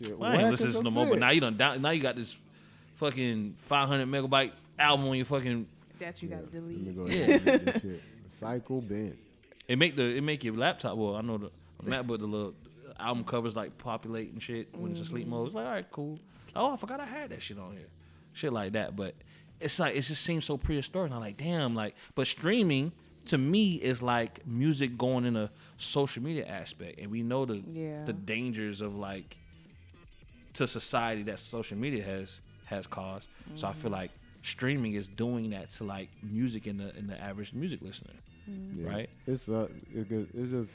[0.03, 1.07] Shit, well, I ain't whack listening to no more.
[1.07, 2.37] But now you done down, now you got this
[2.97, 5.67] fucking 500 megabyte album on your fucking.
[5.99, 6.97] that you Yeah, got to let me delete.
[6.97, 8.03] go ahead and this shit.
[8.31, 9.17] Cycle bin.
[9.71, 10.99] It make the it make your laptop.
[10.99, 11.51] Well, I know the
[11.85, 12.55] MacBook the little
[12.99, 15.47] album covers like populate and shit when it's a sleep mode.
[15.47, 16.19] It's like all right, cool.
[16.57, 17.87] Oh, I forgot I had that shit on here,
[18.33, 18.97] shit like that.
[18.97, 19.15] But
[19.61, 21.07] it's like it just seems so prehistoric.
[21.07, 21.95] And I'm like, damn, like.
[22.17, 22.91] But streaming
[23.27, 27.63] to me is like music going in a social media aspect, and we know the
[27.73, 28.05] Yeah.
[28.07, 29.37] the dangers of like
[30.55, 33.29] to society that social media has has caused.
[33.55, 34.01] So I feel mm-hmm.
[34.01, 34.11] like
[34.43, 38.15] streaming is doing that to like music in the in the average music listener.
[38.77, 38.89] Yeah.
[38.89, 39.11] Right.
[39.27, 40.73] It's uh, it, it's just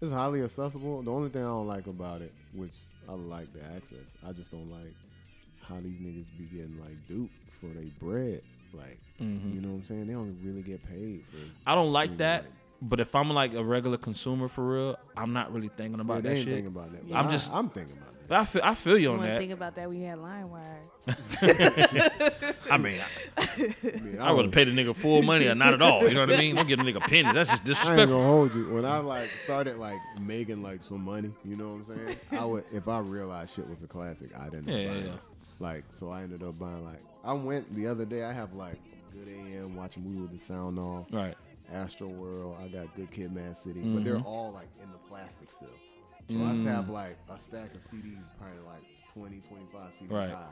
[0.00, 1.02] it's highly accessible.
[1.02, 2.74] The only thing I don't like about it, which
[3.08, 4.94] I like the access, I just don't like
[5.62, 8.42] how these niggas be getting like duped for their bread.
[8.72, 9.54] Like, Mhm.
[9.54, 10.06] you know what I'm saying?
[10.08, 11.36] They don't really get paid for.
[11.66, 12.42] I don't like that.
[12.44, 12.52] like-
[12.82, 16.22] But if I'm like a regular consumer for real, I'm not really thinking Yeah, about
[16.24, 16.44] they that shit.
[16.46, 17.02] thinking about that.
[17.14, 19.38] I'm I- just- I'm thinking about I feel I feel you You on that.
[19.38, 20.78] think about that when you had LimeWire.
[22.70, 23.00] I mean,
[23.36, 23.56] I,
[24.00, 26.08] mean, I, I would have paid a nigga full money or not at all.
[26.08, 26.54] You know what I mean?
[26.54, 27.30] Don't give a nigga a penny.
[27.32, 27.98] That's just disrespectful.
[27.98, 28.16] I ain't disrespectful.
[28.16, 28.70] gonna hold you.
[28.70, 32.16] When I like started like making like some money, you know what I'm saying?
[32.32, 34.68] I would if I realized shit was a classic, I didn't.
[34.68, 35.04] Yeah, yeah, buy yeah.
[35.04, 35.20] it.
[35.60, 38.24] Like so, I ended up buying like I went the other day.
[38.24, 38.78] I have like
[39.12, 41.34] Good AM, watch a movie with the sound off, Right.
[41.72, 42.60] Astroworld.
[42.62, 44.04] I got Good Kid, Mad City, but mm-hmm.
[44.04, 45.68] they're all like in the plastic still.
[46.30, 46.64] So I Mm.
[46.64, 48.82] have like a stack of CDs, probably like
[49.12, 50.30] 20, 25 CDs Right.
[50.30, 50.46] high,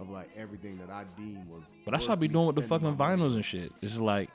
[0.00, 1.62] of like everything that I deem was.
[1.84, 3.72] But I should be doing with the fucking vinyls and shit.
[3.82, 4.30] It's like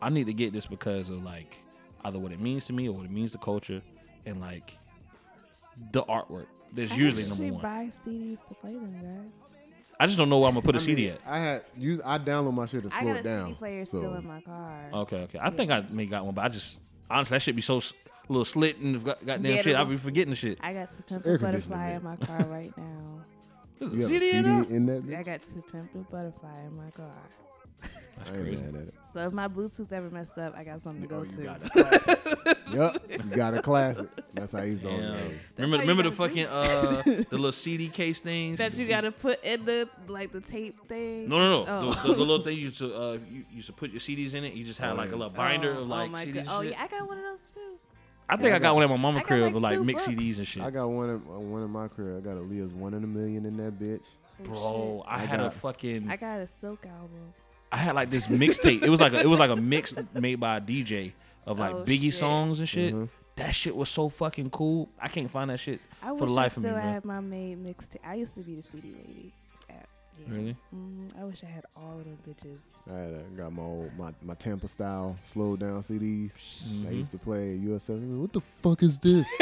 [0.00, 1.56] I need to get this because of like
[2.04, 3.82] either what it means to me or what it means to culture,
[4.26, 4.76] and like
[5.92, 6.46] the artwork.
[6.74, 7.62] That's usually number actually one.
[7.62, 9.30] buy CDs to play them, guys.
[10.00, 11.20] I just don't know where I'm gonna put a I CD mean, at.
[11.26, 12.00] I had you.
[12.04, 13.08] I download my shit to slow it down.
[13.08, 13.46] I slow got it a down.
[13.48, 14.90] CD player so still in my car.
[14.92, 15.38] Okay, okay.
[15.40, 16.78] I think I may got one, but I just
[17.08, 17.92] honestly that should be so s-
[18.28, 19.76] little slit and got- goddamn Yeah, shit.
[19.76, 20.58] I'll be forgetting the shit.
[20.62, 23.20] I got to pimp a conditioning, butterfly in my car right now.
[23.80, 25.18] There's you a have CD in CD in that.
[25.18, 27.10] I got to pimp a butterfly in my car.
[28.16, 28.62] That's I ain't crazy.
[28.62, 28.94] mad at it.
[29.12, 31.42] So if my Bluetooth ever messed up, I got something to Oh, go you to.
[31.42, 34.08] got a yep, you got a classic.
[34.34, 35.00] That's how he's on.
[35.00, 35.16] Damn.
[35.58, 39.64] Remember, remember the fucking uh the little CD case things that you gotta put in
[39.64, 41.28] the like the tape thing.
[41.28, 41.66] No, no, no.
[41.68, 41.90] Oh.
[41.92, 44.34] The, the, the little thing you used to uh you used to put your CDs
[44.34, 44.52] in it.
[44.54, 46.34] You just had Oh, like a little binder oh, of like oh my CDs.
[46.44, 46.46] God.
[46.48, 46.72] Oh shit.
[46.72, 47.60] yeah, I got one of those too.
[48.32, 49.62] I think I I got got- one at my mama I got, crib like, with
[49.62, 50.20] like two mixed books.
[50.22, 50.62] CDs and shit.
[50.62, 52.16] I got one in one in my crib.
[52.18, 54.04] I got Aaliyah's one in a million in that bitch.
[54.40, 56.10] Oh, Bro, I, I had a fucking.
[56.10, 57.32] I got a Silk album.
[57.70, 58.82] I had like this mixtape.
[58.82, 61.12] it was like a, it was like a mix made by a DJ
[61.46, 62.14] of like Oh, Biggie shit.
[62.14, 62.94] songs and shit.
[62.94, 63.08] Mhm.
[63.36, 64.90] That shit was so fucking cool.
[65.00, 65.80] I can't find that shit.
[66.02, 66.92] I For wish the life I of me, still man.
[66.92, 67.96] had my made mixtape.
[68.04, 69.32] I used to be the CD lady.
[70.20, 70.34] At, yeah.
[70.36, 70.56] Really?
[70.74, 72.58] Mm, I wish I had all of them bitches.
[72.90, 76.32] I had a, got my old my, my Tampa style slowed down CDs.
[76.86, 76.96] I Mhm.
[76.96, 77.98] used to play USF.
[78.20, 79.26] What the fuck is this?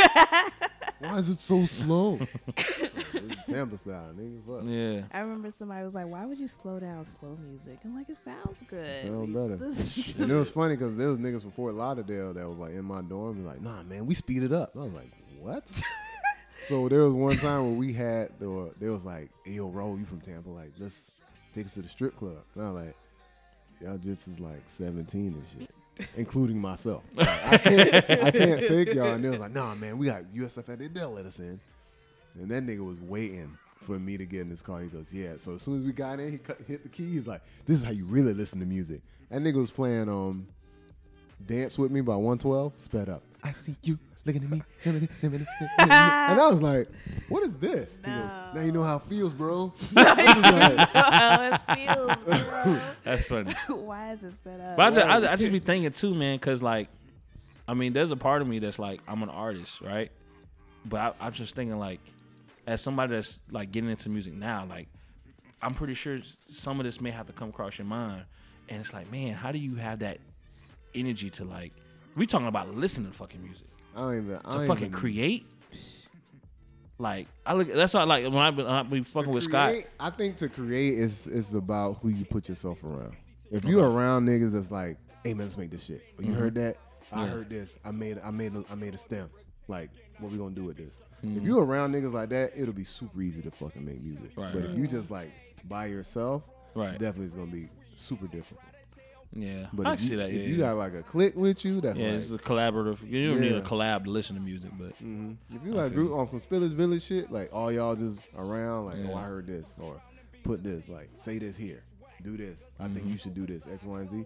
[1.01, 2.19] Why is it so slow?
[3.49, 4.41] Tampa style, nigga.
[4.47, 4.65] Fuck.
[4.69, 5.03] Yeah.
[5.19, 8.19] I remember somebody was like, "Why would you slow down slow music?" I'm like, "It
[8.19, 9.03] sounds good.
[9.07, 9.57] Sound better.
[9.57, 12.73] This- And it was funny because there was niggas from Fort Lauderdale that was like
[12.73, 13.39] in my dorm.
[13.39, 14.73] and like, nah, man, we speed it up.
[14.77, 15.11] I was like,
[15.41, 15.83] what?
[16.71, 19.97] So there was one time where we had, there, were, there was like, yo, Ro,
[19.97, 20.51] you from Tampa?
[20.51, 21.11] Like, let's
[21.53, 22.37] take us to the strip club.
[22.55, 22.95] And I'm like,
[23.81, 27.03] y'all just is like 17 and shit, including myself.
[27.17, 27.95] Like, I can't,
[28.25, 29.15] I can't take y'all.
[29.15, 30.95] And they was like, nah, man, we got USF at it.
[30.95, 31.59] They'll let us in.
[32.37, 34.81] And that nigga was waiting for me to get in his car.
[34.81, 35.39] He goes, yeah.
[35.39, 37.15] So as soon as we got in, he cut, hit the key.
[37.15, 39.01] He's like, this is how you really listen to music.
[39.29, 40.47] That nigga was playing um,
[41.45, 43.25] Dance With Me by 112, sped up.
[43.43, 44.63] I see you looking at me.
[44.85, 45.09] and
[45.89, 46.89] I was like,
[47.29, 47.91] what is this?
[48.05, 49.73] He goes, now you know how it feels, bro.
[49.97, 52.83] I was like, how it feels.
[53.05, 53.53] That's funny.
[53.69, 54.77] Why is it sped up?
[54.77, 56.89] But I just, I, I just be thinking too, man, because like,
[57.67, 60.11] I mean, there's a part of me that's like, I'm an artist, right?
[60.85, 62.01] But I, I'm just thinking like,
[62.67, 64.89] as somebody that's like getting into music now, like,
[65.63, 66.19] I'm pretty sure
[66.51, 68.25] some of this may have to come across your mind,
[68.69, 70.19] and it's like, man, how do you have that
[70.95, 71.73] energy to like?
[72.17, 74.37] We talking about listening to fucking music I don't even.
[74.45, 75.47] I to don't fucking even, create.
[76.99, 79.75] Like I look, that's why like when I be, when I be fucking with Scott.
[79.99, 83.17] I think to create is is about who you put yourself around.
[83.51, 86.03] If you're around niggas that's like, hey man, let's make this shit.
[86.17, 86.77] But you heard that?
[86.77, 87.25] I Mm-hmm.
[87.25, 87.31] Yeah.
[87.33, 87.77] heard this.
[87.85, 89.31] I made I made a, I made a stem.
[89.67, 91.01] Like, what we gonna do with this?
[91.25, 91.39] Mm-hmm.
[91.39, 94.31] If you around niggas like that, it'll be super easy to fucking make music.
[94.37, 94.71] Right, but right.
[94.71, 95.31] if you just like
[95.65, 96.43] by yourself,
[96.75, 96.93] Right.
[96.93, 98.63] definitely it's gonna be super different.
[99.33, 100.31] Yeah, But I if see you, that.
[100.31, 100.59] if Yeah, you yeah.
[100.59, 102.99] got like a click with you, that's yeah, like it's a collaborative.
[103.09, 105.37] You don't need a collab to listen to music, but Mhm.
[105.55, 108.87] If you I like group on some Spillage Village shit, like all y'all just around,
[108.87, 110.03] like, oh, I heard this, or
[110.43, 111.85] put this, like, say this here,
[112.23, 112.65] do this.
[112.81, 113.09] I think Mm-hmm.
[113.11, 114.25] you should do this, X, Y, and Z.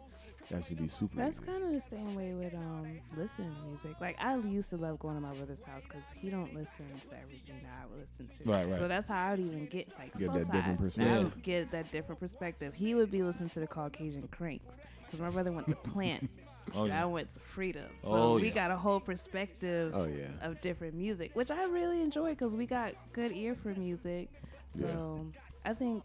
[0.51, 1.16] That should be super.
[1.19, 3.97] That's kind of the same way with um listening to music.
[4.01, 7.15] Like I used to love going to my brother's house because he don't listen to
[7.16, 8.51] everything that I would listen to.
[8.51, 8.79] Right, right.
[8.79, 10.71] So that's how I would even get like Get that different Tie.
[10.73, 11.23] I perspective.
[11.25, 12.75] would get that different perspective.
[12.75, 14.77] He would be listening to the Caucasian Cranks
[15.07, 16.29] because my brother went to Plant.
[16.75, 17.87] oh and I went to Freedom.
[17.99, 18.55] So Oh, we yeah.
[18.55, 20.29] got a whole perspective Oh yeah.
[20.43, 24.29] of different music, which I really enjoy because we got good ear for music.
[24.71, 25.27] So
[25.65, 26.03] I think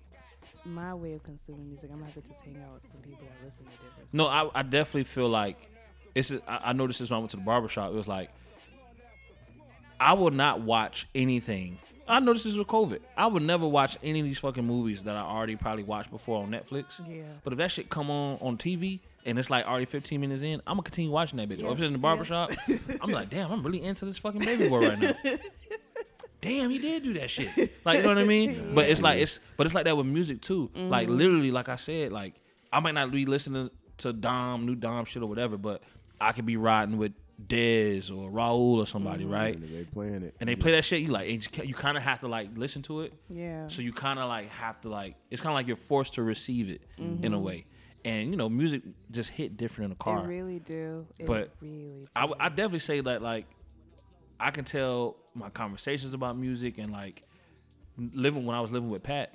[0.70, 3.20] my way of consuming music, I'm gonna have to just hang out with some people
[3.26, 4.14] that listen to different.
[4.14, 5.70] no, I, I definitely feel like
[6.16, 6.32] it's.
[6.48, 7.91] I, I noticed this when I went to the barber shop.
[7.91, 8.30] It was like
[10.00, 11.78] I will not watch anything.
[12.08, 13.02] I noticed this with COVID.
[13.16, 16.41] I would never watch any of these fucking movies that I already probably watched before
[16.41, 17.00] on Netflix.
[17.08, 17.22] Yeah.
[17.44, 20.60] But if that shit come on on TV and it's like already 15 minutes in,
[20.66, 21.62] I'm gonna continue watching that bitch.
[21.64, 22.02] Or if it's in the Yeah.
[22.02, 22.50] barber shop,
[23.02, 25.14] I'm like, damn, I'm really into this fucking baby boy right now.
[26.41, 27.49] damn, he did do that shit.
[27.86, 28.72] Like, you know what I mean?
[28.76, 30.70] But it's like it's but it's like that with music too.
[30.76, 31.18] Like Mm-hmm.
[31.18, 32.36] literally, like I said, like
[32.72, 35.82] I might not be listening to Dom, new Dom shit or whatever, but
[36.22, 37.14] I could be riding with
[37.48, 39.34] Dez or Raul or somebody, Mm-hmm.
[39.34, 39.56] right?
[39.56, 40.36] And they playing it.
[40.40, 42.82] And they play that shit, you like it you kind of have to like listen
[42.84, 43.14] to it.
[43.30, 43.68] Yeah.
[43.68, 46.24] So you kind of like have to like it's kind of like you're forced to
[46.24, 47.34] receive it in Mm-hmm.
[47.34, 47.66] a way.
[48.06, 50.22] And you know, music just hit different in a car.
[50.22, 51.06] They really do.
[51.18, 52.07] It But really do.
[52.16, 53.45] I, I definitely say that like
[54.40, 57.24] I can tell my conversations about music and like
[57.98, 59.34] living when I was living with Pat,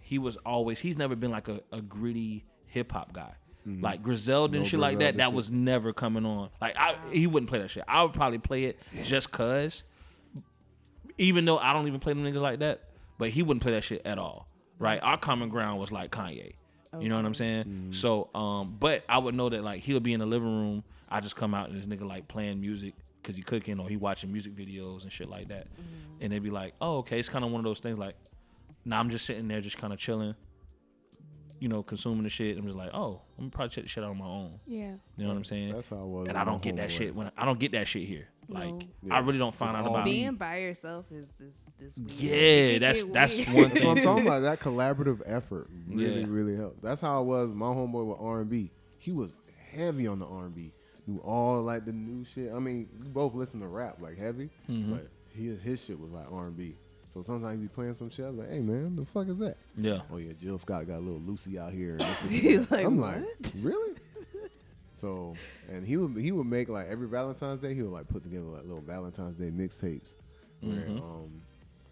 [0.00, 3.34] he was always he's never been like a, a gritty hip hop guy.
[3.68, 5.34] Like Griselda and No shit like that, that shit.
[5.34, 6.50] was never coming on.
[6.60, 7.82] Like I, he wouldn't play that shit.
[7.88, 9.82] I would probably play it just cause,
[11.18, 12.84] even though I don't even play them niggas like that.
[13.18, 14.46] But he wouldn't play that shit at all.
[14.78, 15.02] Right?
[15.02, 16.52] Our common ground was like Kanye.
[17.00, 17.88] You know what I'm saying?
[17.90, 21.20] So, um, but I would know that like he'll be in the living room I
[21.20, 22.94] just come out and this nigga like playing music
[23.26, 26.22] because he cooking or he watching music videos and shit like that, mm-hmm.
[26.22, 28.14] and they'd be like, oh okay, it's kind of one of those things like,
[28.84, 30.34] nah, I'm just sitting there just kind of chilling,
[31.58, 32.56] you know, consuming the shit.
[32.56, 34.60] I'm just like, oh, I'm gonna probably check the shit out on my own.
[34.66, 34.92] Yeah.
[35.16, 35.72] You know what I'm saying?
[35.74, 36.28] That's how I was.
[36.28, 36.98] and I don't get that homeboy.
[36.98, 38.28] shit when I don't get that shit here.
[38.48, 39.12] Like No.
[39.14, 40.04] I really don't find It's out all about.
[40.04, 40.12] me.
[40.12, 42.10] Being by yourself is is, is weird.
[42.12, 43.48] Yeah, It that's that's weird.
[43.48, 43.88] one That's what thing.
[43.88, 44.42] I'm talking about.
[44.42, 46.26] That collaborative effort really, Yeah.
[46.28, 46.80] really helped.
[46.82, 47.52] That's how it was.
[47.52, 48.70] My homeboy with R and B.
[48.98, 49.36] He was
[49.72, 50.72] heavy on the R and B.
[51.06, 52.52] Knew all like the new shit.
[52.52, 54.92] I mean, we both listen to rap like heavy, Mm-hmm.
[54.94, 56.74] but he, his shit was like R and B.
[57.14, 58.26] So sometimes he be playing some shit.
[58.26, 59.56] I'm like, hey man, the fuck is that?
[59.76, 60.00] Yeah.
[60.12, 61.92] Oh yeah, Jill Scott got a little Lucy out here.
[61.92, 62.70] and this, this, You're and that.
[62.72, 63.16] like, I'm what?
[63.18, 63.26] like,
[63.62, 63.94] really?
[64.94, 65.34] So,
[65.70, 68.44] and he would he would make like every Valentine's Day he would like put together
[68.46, 70.14] like little Valentine's Day mixtapes
[70.60, 70.98] where Mhm.
[71.02, 71.42] um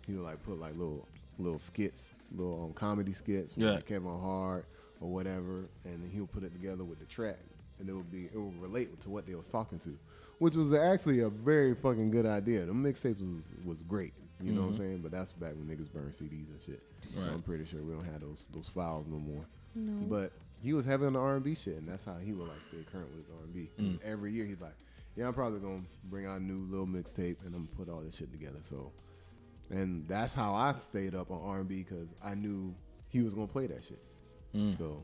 [0.07, 1.07] he would like put like little
[1.39, 3.73] little skits, little um, comedy skits with Yeah.
[3.73, 4.67] like Kevin Hart
[5.01, 7.39] or whatever, and then he'll put it together with the track,
[7.79, 9.99] and it would be it would relate to what they was talking to,
[10.39, 12.65] which was actually a very fucking good idea.
[12.65, 15.01] The mixtapes was was great, you know what I'm saying?
[15.03, 16.83] But that's back when niggas burn CDs and shit.
[17.01, 19.47] So I'm pretty sure we don't have those those files no more.
[19.75, 20.07] No.
[20.07, 20.33] But
[20.63, 22.63] he was heavy on the R and B shit, and that's how he would like
[22.63, 23.71] stay current with his R and B.
[23.79, 23.99] Mm.
[24.05, 24.77] Every year he's like,
[25.17, 28.01] "Yeah, I'm probably gonna bring out a new little mixtape, and I'm gonna put all
[28.01, 28.93] this shit together." So,
[29.71, 32.75] and that's how I stayed up on R and B because I knew
[33.09, 34.03] he was gonna play that shit.
[34.55, 34.79] Mm.
[34.79, 35.03] So,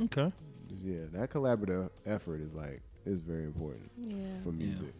[0.00, 0.32] Okay.
[0.72, 4.16] Just, yeah, that collaborative effort is like is very important yeah.
[4.42, 4.94] for music.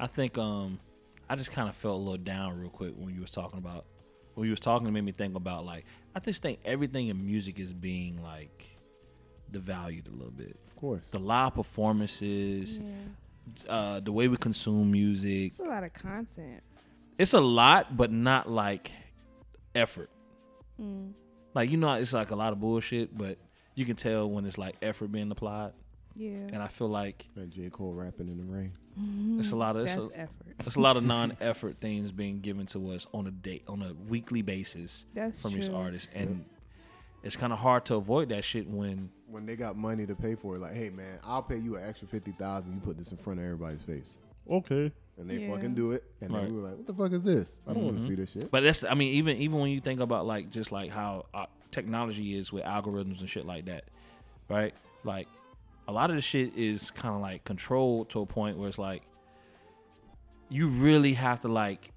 [0.00, 0.78] I think um
[1.28, 3.86] I just kind of felt a little down real quick when you was talking about
[4.34, 5.84] when you was talking it made me think about like
[6.14, 8.64] I just think everything in music is being like
[9.50, 10.56] devalued a little bit.
[10.66, 13.72] Of course, The live performances, Yeah.
[13.72, 15.46] uh the way we consume music.
[15.46, 16.62] It's a lot of content.
[17.18, 18.90] It's a lot but not like
[19.74, 20.10] effort.
[20.80, 21.12] Mm.
[21.54, 23.38] Like you know it's like a lot of bullshit but
[23.74, 25.72] you can tell when it's like effort being applied
[26.14, 26.30] Yeah.
[26.52, 28.72] and I feel like and J Cole rapping in the rain.
[29.40, 30.46] it's a lot of it's That's a, effort.
[30.58, 33.92] There's a lot of non-effort things being given to us on a day, on a
[34.08, 36.44] weekly basis That's from these artists, and
[37.24, 40.34] it's kind of hard to avoid that shit when When they got money to pay
[40.36, 42.74] for it, like, hey man, I'll pay you an extra fifty thousand.
[42.74, 44.12] You put this in front of everybody's face.
[44.48, 44.92] okay.
[45.16, 45.54] and they Yeah.
[45.54, 46.42] fucking do it, and Right.
[46.42, 47.60] then we were like, "What the fuck is this?
[47.68, 48.00] I don't want Mhm.
[48.00, 50.50] to see this shit." But that's I mean even even when you think about like
[50.50, 53.84] just like how uh, technology is with algorithms and shit like that,
[54.48, 54.74] right?
[55.02, 55.28] Like
[55.88, 58.78] a lot of the shit is kind of like controlled to a point where it's
[58.78, 59.02] like
[60.48, 61.90] you really have to like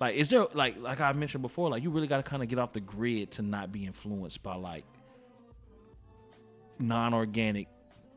[0.00, 2.48] like is there like like I mentioned before like you really got to kind of
[2.48, 4.84] get off the grid to not be influenced by like
[6.78, 7.68] non-organic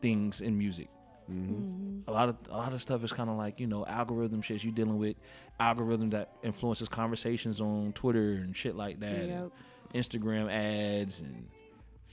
[0.02, 0.88] things in music.
[1.32, 2.10] Mm-hmm.
[2.10, 4.64] A lot of a lot of stuff is kind of like you know algorithm shit
[4.64, 5.18] you dealing with
[5.60, 9.52] algorithm that influences conversations on Twitter and shit like that, and Yep.
[9.94, 11.48] Instagram ads and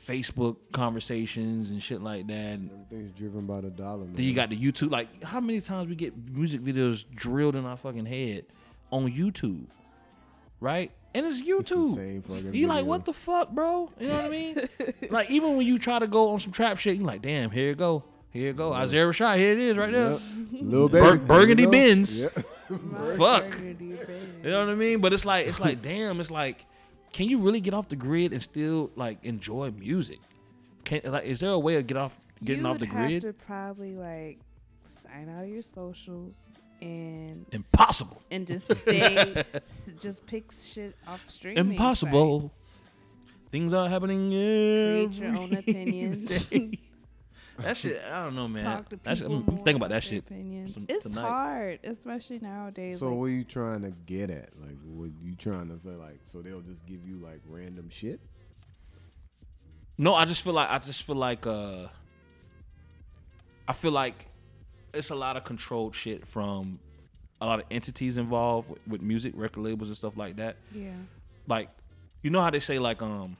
[0.06, 2.58] Facebook conversations and shit like that.
[2.60, 4.04] Everything's driven by the dollar.
[4.04, 4.14] Man.
[4.14, 4.90] then you got the YouTube.
[4.90, 8.44] Like how many times we get music videos drilled in our fucking head
[8.90, 9.66] on YouTube,
[10.60, 10.90] right?
[11.14, 11.94] And it's It's the YouTube.
[11.94, 12.54] same fucking.
[12.54, 13.90] You like what the fuck, bro?
[14.00, 14.56] You know what I mean?
[15.10, 17.70] like even when you try to go on some trap shit, you like, damn, here
[17.70, 20.10] it go, here it go, Isaiah Rashad, here it is, right there.
[20.10, 20.20] Yep.
[20.60, 21.94] Little Bur- Burgundy There you go.
[21.94, 22.22] Benz.
[22.22, 22.32] Yep.
[23.16, 23.50] Fuck.
[23.52, 24.28] burgundy bed.
[24.42, 25.00] You know what I mean?
[25.00, 26.66] But it's like it's like damn, it's like
[27.14, 30.18] can you really get off the grid and still like enjoy music?
[30.84, 33.22] Can like is there a way to get off getting you off the have grid?
[33.22, 34.38] to probably like
[34.82, 38.20] sign out of your socials and Impossible.
[38.32, 41.70] and just stay, s- just pick shit off streaming.
[41.70, 42.42] Impossible.
[42.42, 42.64] sites.
[43.52, 44.30] Things are happening.
[44.30, 46.50] Create your own opinions.
[47.56, 47.62] Day.
[47.64, 48.64] that shit, I don't know, man.
[48.64, 49.36] Talk to That's, people.
[49.36, 50.20] I'm more thinking about that shit.
[50.20, 50.74] Opinions.
[50.74, 51.20] some- It's tonight.
[51.20, 52.98] hard, especially nowadays.
[52.98, 54.50] So like, what are you trying to get at?
[54.60, 55.90] Like, what you trying to say?
[55.90, 58.20] Like, so they'll just give you like random shit?
[59.96, 61.86] No, I just feel like I just feel like uh
[63.68, 64.26] I feel like
[64.92, 66.78] it's a lot of controlled shit from
[67.40, 70.56] a lot of entities involved with, with music, record labels and stuff like that.
[70.74, 70.90] yeah,
[71.46, 71.68] like
[72.22, 73.36] you know how they say like um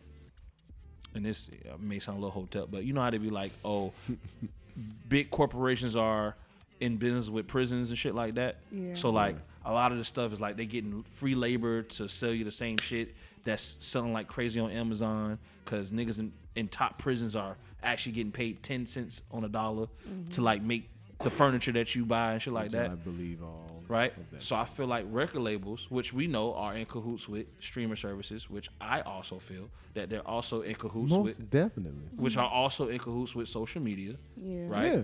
[1.15, 1.49] and this
[1.81, 3.93] may sound a little hotel but you know how they be like oh
[5.09, 6.35] big corporations are
[6.81, 8.57] in business with prisons and shit like that?
[8.70, 8.95] Yeah.
[8.95, 12.32] so like a lot of the stuff is like they getting free labor to sell
[12.32, 13.15] you the same shit
[13.45, 18.32] that's selling like crazy on amazon because niggas in, in top prisons are actually getting
[18.32, 20.43] paid 10 cents on a dollar to mm-hmm.
[20.43, 20.89] like make
[21.23, 23.82] the furniture that you buy and shit like that I believe all.
[23.89, 24.16] right?
[24.16, 24.43] of that.
[24.43, 28.51] So I feel like record labels, which we know are in cahoots with streamer services,
[28.51, 32.09] which I also feel that they're also in cahoots most with, definitely.
[32.16, 34.93] which are also in cahoots with social media, yeah, right?
[34.93, 35.03] Yeah.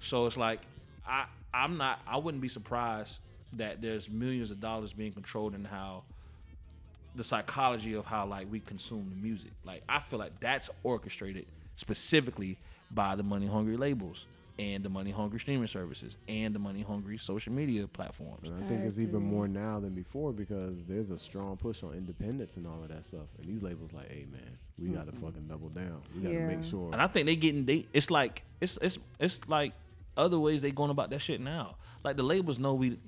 [0.00, 0.60] So it's like
[1.06, 3.20] I I'm not I wouldn't be surprised
[3.54, 6.02] that there's millions of dollars being controlled in how
[7.14, 9.50] the psychology of how like we consume the music.
[9.64, 12.58] Like I feel like that's orchestrated specifically
[12.90, 14.26] by the money hungry labels.
[14.58, 18.48] And the money hungry streaming services and the money hungry social media platforms.
[18.48, 21.82] And I think I it's even more now than before because there's a strong push
[21.82, 23.28] on independence and all of that stuff.
[23.38, 26.02] And these labels like, hey man, we gotta fucking double down.
[26.14, 26.92] We gotta make sure.
[26.92, 29.72] And I think they getting they it's like it's it's it's like
[30.16, 31.76] other ways they going about that shit now.
[32.04, 32.98] Like the labels know we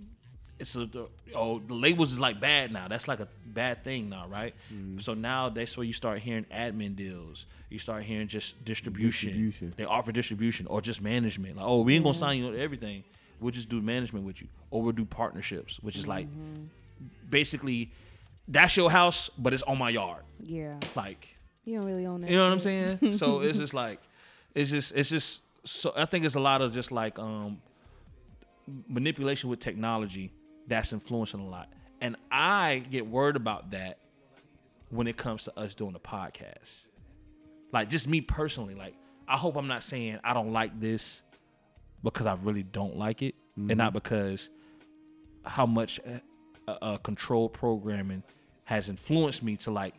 [0.58, 0.88] it's a
[1.34, 2.88] oh the labels is like bad now.
[2.88, 4.54] That's like a bad thing now, right?
[4.72, 4.98] Mm-hmm.
[4.98, 7.46] So now that's where you start hearing admin deals.
[7.70, 9.30] You start hearing just distribution.
[9.30, 9.74] Distribution.
[9.76, 11.56] They offer distribution or just management.
[11.56, 12.20] Like, oh, we ain't gonna mm-hmm.
[12.20, 13.04] sign you to everything.
[13.40, 16.64] We'll just do management with you, or we'll do partnerships, which is like mm-hmm.
[17.28, 17.90] basically
[18.46, 20.22] that's your house, but it's on my yard.
[20.42, 20.78] Yeah.
[20.94, 22.30] Like You don't really own it.
[22.30, 23.12] you know what I'm saying?
[23.14, 24.00] so it's just like,
[24.54, 25.40] it's just, it's just.
[25.64, 27.60] So I think it's a lot of just like um
[28.88, 30.30] manipulation with technology
[30.66, 33.98] that's influencing a lot, and I get worried about that
[34.90, 36.86] when it comes to us doing the podcast.
[37.72, 38.94] Like just me personally, like
[39.26, 41.22] I hope I'm not saying I don't like this
[42.02, 44.50] because I really don't like it, and not because
[45.44, 46.00] how much
[46.68, 48.22] uh, uh, control programming
[48.64, 49.94] has influenced me to like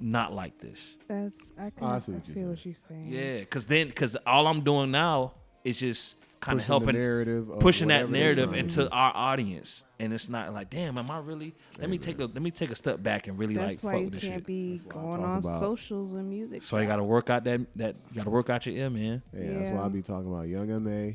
[0.00, 0.98] not like this.
[1.08, 3.06] That's I can Oh, I I see what you're feel what you're saying.
[3.08, 5.34] Yeah, because then because all I'm doing now
[5.64, 9.84] is just kind of helping narrative of pushing that narrative trying to into our audience,
[9.98, 11.54] and it's not like, damn, am I really?
[11.78, 13.92] Let me take a let me take a step back and really That's like why
[13.92, 14.46] fuck you with this can't shit.
[14.46, 16.62] be going on about- socials with music.
[16.62, 18.90] So you got to work out that that you got to work out your ear,
[18.90, 19.22] man.
[19.32, 19.88] Yeah, that's why I Yeah.
[19.88, 21.12] be talking about Young MA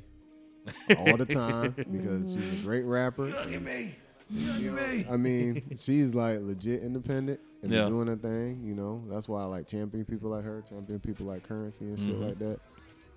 [0.98, 3.28] all the time because she's a great rapper.
[3.28, 3.90] Young MA
[4.30, 5.12] Young MA.
[5.14, 7.88] I mean, she's like legit independent and Yeah.
[7.90, 8.64] doing her thing.
[8.64, 12.00] You know, that's why I like champion people like her, champion people like Curren$y and
[12.00, 12.26] shit Mhm.
[12.28, 12.60] like that,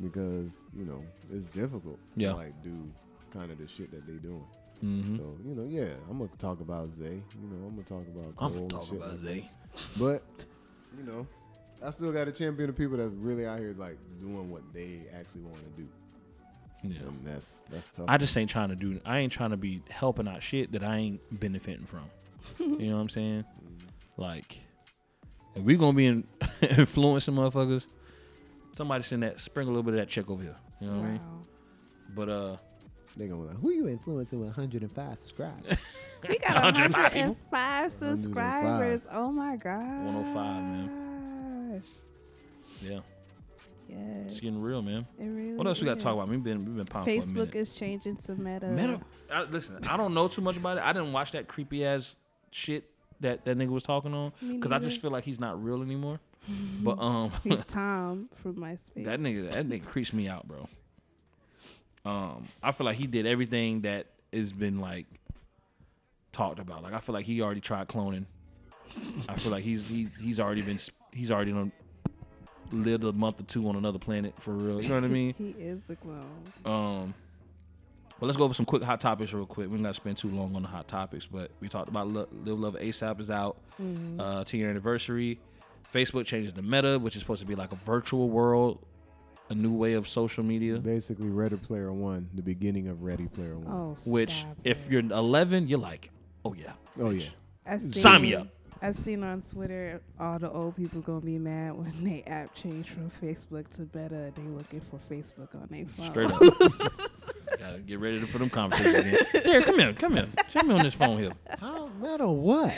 [0.03, 1.03] because you know
[1.33, 1.99] it's difficult.
[2.17, 2.31] Yeah.
[2.31, 2.91] to, like do
[3.33, 4.45] kind of the shit that they doing.
[4.85, 5.17] Mm-hmm.
[5.17, 7.05] So you know, yeah, I'm gonna talk about Zay.
[7.41, 9.51] You know, I'm gonna talk about Cole I'm and talking shit about like Zay.
[9.75, 9.83] that.
[9.99, 10.23] But
[10.99, 11.27] you know,
[11.83, 15.03] I still got a champion of people that's really out here like doing what they
[15.19, 15.89] actually want to do,
[16.83, 17.01] Yeah.
[17.09, 18.05] and that's that's tough.
[18.09, 19.01] I just ain't trying to do.
[19.05, 22.05] I ain't trying to be helping out shit that I ain't benefiting from.
[22.59, 23.45] you know what I'm saying?
[24.19, 24.59] Like,
[25.55, 26.25] if we gonna be in,
[26.61, 27.87] influencing motherfuckers,
[28.77, 30.57] somebody send that sprinkle a little bit of that check over here.
[30.81, 31.21] You know what I mean?
[31.21, 31.45] Wow.
[32.15, 32.57] But uh,
[33.17, 35.77] they gonna be like, who you influencing with 105 subscribers?
[36.29, 37.37] We got 105 people.
[37.51, 39.03] 105 subscribers.
[39.13, 40.05] Oh my god.
[40.05, 41.83] 105, man.
[42.83, 43.01] yeah,
[43.89, 43.99] Yes.
[44.27, 45.07] it's getting real, man.
[45.21, 46.03] It really What else we got to is.
[46.03, 46.29] talk about?
[46.29, 48.67] We've been we've been pounding for a Facebook is changing to Meta.
[48.69, 49.01] Meta.
[49.31, 50.83] I, listen, I don't know too much about it.
[50.85, 52.17] I didn't watch that creepy ass
[52.51, 52.91] shit
[53.21, 55.83] that that nigga was talking on Me because I just feel like he's not real
[55.83, 56.19] anymore.
[56.83, 59.05] But um, He's Tom from MySpace.
[59.05, 60.69] that nigga that nigga creeps me out, bro.
[62.05, 65.07] Um, I feel like he did everything that has been like
[66.33, 66.83] talked about.
[66.83, 68.27] Like I feel like he already tried cloning.
[69.29, 70.79] I feel like he's he, he's already been
[71.13, 71.73] he's already done
[72.73, 74.81] lived a month or two on another planet for real.
[74.83, 75.35] You know what I mean?
[75.37, 76.25] He is the clone.
[76.65, 77.15] Um,
[78.19, 79.69] but let's go over some quick hot topics real quick.
[79.69, 82.59] We're not spend too long on the hot topics, but we talked about Lo- Live
[82.59, 84.21] Love ASAP is out, Mm-hmm.
[84.21, 85.39] uh, 10 year anniversary.
[85.93, 88.85] Facebook changes the meta, which is supposed to be like a virtual world,
[89.51, 90.79] a new way of social media.
[90.79, 93.73] Basically, Ready Player One, the beginning of Ready Player One.
[93.73, 94.93] Oh, Which, stop if it.
[94.93, 96.11] you're 11, you're like,
[96.45, 97.29] oh yeah, Oh, yeah.
[97.67, 98.49] I seen, sign me up.
[98.83, 102.91] I seen on Twitter all the old people gonna be mad when they app changed
[102.91, 104.33] from Facebook to Meta.
[104.35, 106.07] They looking for Facebook on their phone.
[106.07, 106.41] straight up.
[107.59, 109.43] Gotta get ready for them conversations again.
[109.45, 110.27] Here, come here, come here.
[110.51, 111.33] Show me on this phone here.
[111.59, 112.73] How matter what?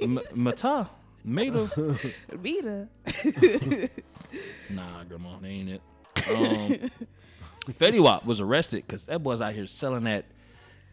[0.00, 0.88] M- Mata,
[1.24, 1.70] Meta.
[2.42, 2.88] Meta.
[4.70, 5.82] Nah, grandma, they ain't it.
[6.30, 6.90] Um,
[7.72, 10.24] Fetty Wap was arrested because that boy's out here selling that.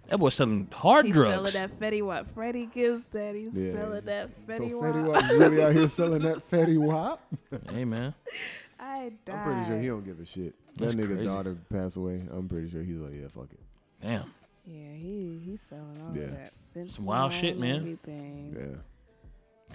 [0.10, 1.52] That boy's selling hard He's drugs.
[1.54, 2.34] selling that Fetty Wap.
[2.34, 3.36] Freddie gives that.
[3.36, 3.72] He's Yeah.
[3.74, 5.22] selling that so Fetty Fetty Wap.
[5.22, 7.22] Wap really out here selling that Fetty Wap?
[7.72, 8.14] Hey man,
[8.80, 9.36] I died.
[9.36, 10.54] I'm pretty sure he don't give a shit.
[10.78, 11.26] That's that nigga crazy.
[11.26, 12.22] daughter passed away.
[12.32, 13.60] I'm pretty sure he's like, yeah, fuck it.
[14.02, 14.34] damn.
[14.66, 16.28] Yeah, he he's selling all Yeah.
[16.76, 16.90] that.
[16.90, 17.78] Some wild shit, man.
[17.78, 18.56] Everything.
[18.58, 18.78] Yeah.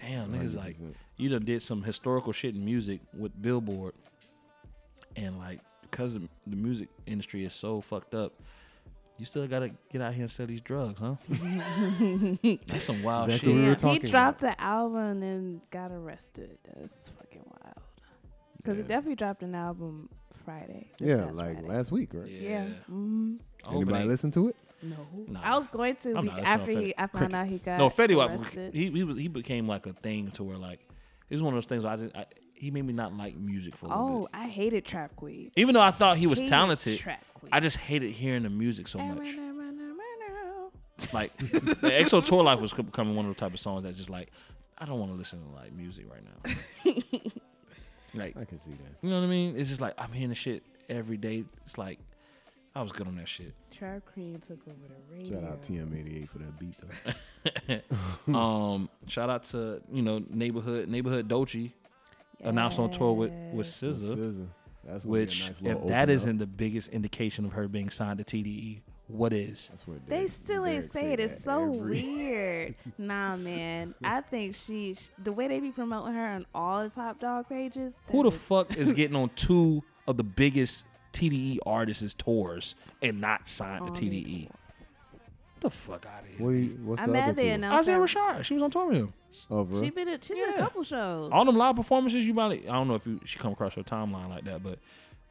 [0.00, 0.94] Damn, niggas like 100%.
[1.16, 3.94] you done did some historical shit in music with Billboard,
[5.16, 8.32] and like because the the music industry is so fucked up,
[9.18, 11.14] you still gotta get out here and sell these drugs, huh?
[12.66, 13.54] That's some wild Exactly shit.
[13.56, 16.58] what we were talking he dropped an album and then got arrested.
[16.76, 17.74] That's fucking wild.
[18.58, 18.82] Because Yeah.
[18.82, 20.08] he definitely dropped an album
[20.44, 20.90] Friday.
[21.00, 21.68] Yeah, like Friday.
[21.68, 22.28] last week, right?
[22.28, 22.66] Yeah.
[22.86, 24.56] hmm I hope it Anybody listen to it?
[24.90, 24.96] No.
[25.28, 25.40] Nah.
[25.42, 27.64] I was going to be- not after to he, I found out he Crickets.
[27.64, 28.72] got No, Fetty Wap.
[28.72, 30.80] He he was he became like a thing to where like
[31.28, 31.84] it was one of those things.
[31.84, 34.30] Where I, didn't, I he made me not like music for a little oh, bit.
[34.32, 35.50] I hated Trap Queen.
[35.56, 37.50] Even though I thought he was Hated talented, Trap Queen.
[37.52, 39.18] I just hated hearing the music so much.
[39.18, 39.36] much.
[41.12, 44.10] Like the EXO Tour Life was becoming one of the type of songs that's just
[44.10, 44.30] like
[44.78, 46.90] I don't want to listen to like music right now.
[48.14, 48.96] like I can see that.
[49.02, 49.56] you know what I mean?
[49.56, 51.44] It's just like I'm hearing the shit every day.
[51.64, 51.98] It's like
[52.76, 53.54] I was good on that shit.
[53.70, 55.40] Trap Queen took over the radio.
[55.40, 57.82] Shout out TM88 for that beat
[58.26, 58.34] though.
[58.38, 61.72] um, shout out to you know neighborhood neighborhood Doechii
[62.42, 64.46] announced on tour with with SZA, SZA.
[64.84, 67.66] That's gonna be a which nice if that open isn't the biggest indication of her
[67.66, 69.68] being signed to TDE, what is?
[69.70, 71.20] That's what They Derek- still ain't say it.
[71.20, 72.74] It's so every- weird.
[72.98, 73.94] nah, man.
[74.04, 77.48] I think she, sh the way they be promoting her on all the top dog
[77.48, 77.94] pages.
[78.10, 80.84] Who the that is- fuck is getting on two of the biggest
[81.18, 84.48] TDE artists' tours and not signed all to TDE?
[84.48, 84.54] do.
[85.60, 86.44] The fuck out of here.
[86.46, 87.98] What you- what's I'm the mad other they announced Isaiah.
[87.98, 89.12] Rashad, she was on tour with him.
[89.50, 89.80] Oh, bro.
[89.82, 91.30] She been a, she did a couple shows.
[91.32, 93.84] All them live performances, you probably I don't know if you she come across your
[93.84, 94.78] timeline like that, but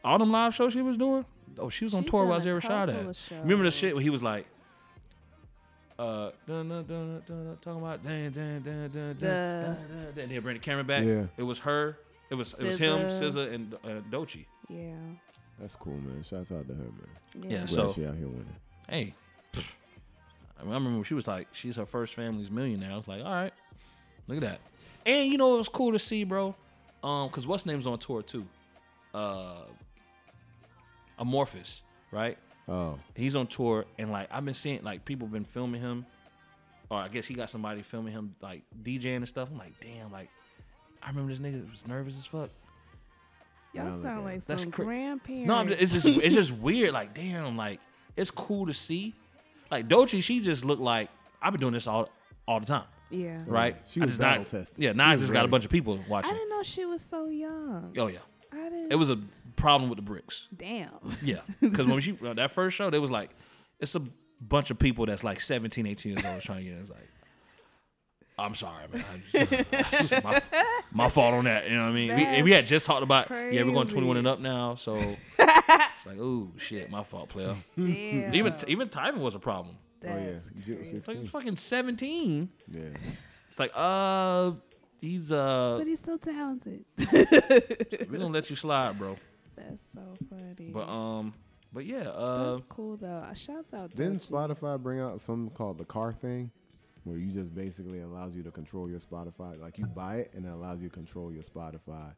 [0.03, 1.26] all them live shows she was doing.
[1.60, 2.90] Oh, she was on She tour with Isaiah Rashad
[3.30, 3.40] at.
[3.44, 3.94] Remember the shit shows.
[3.95, 4.45] where he was like,
[5.98, 9.76] uh, dun, dun, dun, dun, dun, talking about dun, dun, dun, dun, dun, The- dun,
[9.88, 11.06] dun, then he'll bring the camera back.
[11.06, 11.26] Yeah.
[11.38, 11.98] It was her.
[12.30, 13.32] It was it was him, SZA.
[13.32, 14.45] SZA, and uh, Doechii.
[14.68, 14.94] Yeah.
[15.60, 16.22] That's cool, man.
[16.23, 17.49] Shouts out to her, man.
[17.49, 17.60] Yeah.
[17.60, 18.56] Yeah, so- she out here winning.
[18.90, 19.14] Hey.
[19.56, 22.91] I, I remember when she was like, she's her first family's millionaire.
[22.91, 23.53] I was like, all right,
[24.27, 24.60] look at that.
[25.06, 26.56] And you know it was cool to see, bro.
[27.03, 28.45] Um, cause what's name's on tour too,
[29.14, 29.61] uh,
[31.19, 32.38] Amorphous, right?
[32.68, 36.06] Oh, He's on tour, and like I've been seeing, like people been filming him,
[36.90, 39.49] or I guess he got somebody filming him, like DJing and stuff.
[39.52, 40.30] I'm like, damn, like
[41.03, 42.49] I remember this nigga was nervous as fuck.
[43.76, 44.47] Y'all sound at like it.
[44.47, 45.47] That's some cra- grandparents.
[45.47, 46.93] No, I'm just, it's just it's just weird.
[46.93, 47.80] Like, damn, like
[48.15, 49.14] it's cool to see.
[49.72, 51.10] Like Doechii, she just looked like
[51.41, 52.10] I've been doing this all
[52.47, 53.43] all the time, yeah.
[53.47, 53.76] right?
[53.88, 54.77] She I was just not- battle tested.
[54.77, 56.31] Yeah, now She I was just got a bunch of people watching.
[56.31, 57.93] I didn't know she was so young.
[57.97, 58.19] Oh yeah,
[58.53, 58.91] I didn't.
[58.91, 59.19] it was a
[59.56, 60.47] problem with the bricks.
[60.56, 60.89] damn.
[61.23, 63.31] Yeah, because when she uh, that first show, they was like,
[63.80, 64.02] it's a
[64.41, 66.73] bunch of people that's like 17, 18 years old trying to get.
[66.73, 66.77] in.
[66.77, 67.10] It was like,
[68.38, 69.03] I'm sorry, man.
[69.32, 70.41] Just- my,
[70.91, 71.70] my fault on that.
[71.70, 72.16] You know what I mean?
[72.16, 74.95] We, we had just talked about yeah, we're going 21 and up now, so
[75.40, 77.56] it's like, oh shit, my fault, player.
[77.78, 78.34] Damn.
[78.34, 79.78] Even even timing was a problem.
[80.03, 80.32] oh yeah.
[80.32, 80.98] That's crazy.
[80.98, 82.49] It's like fucking 17.
[82.70, 82.82] Yeah.
[83.49, 84.52] It's like, uh,
[84.99, 86.84] he's uh, But he's so talented.
[87.14, 89.16] we're gonna let you slide, bro.
[89.56, 90.72] That's so funny.
[90.74, 91.34] But um,
[91.72, 93.26] but yeah, uh, That's cool though.
[93.34, 93.95] Shouts out.
[93.95, 94.30] Didn't Doechii.
[94.30, 96.52] Spotify bring out something called the car thing,
[97.06, 99.60] where you just basically allows you to control your Spotify?
[99.60, 102.11] Like you buy it and it allows you to control your Spotify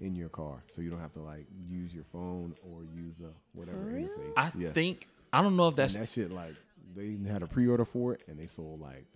[0.00, 3.30] in your car, so you don't have to like use your phone or use the
[3.52, 4.08] whatever For real?
[4.08, 4.32] interface.
[4.36, 4.70] I yeah.
[4.70, 6.54] think I don't know if and that's that shit like
[6.94, 9.06] they had a pre-order for it and they sold like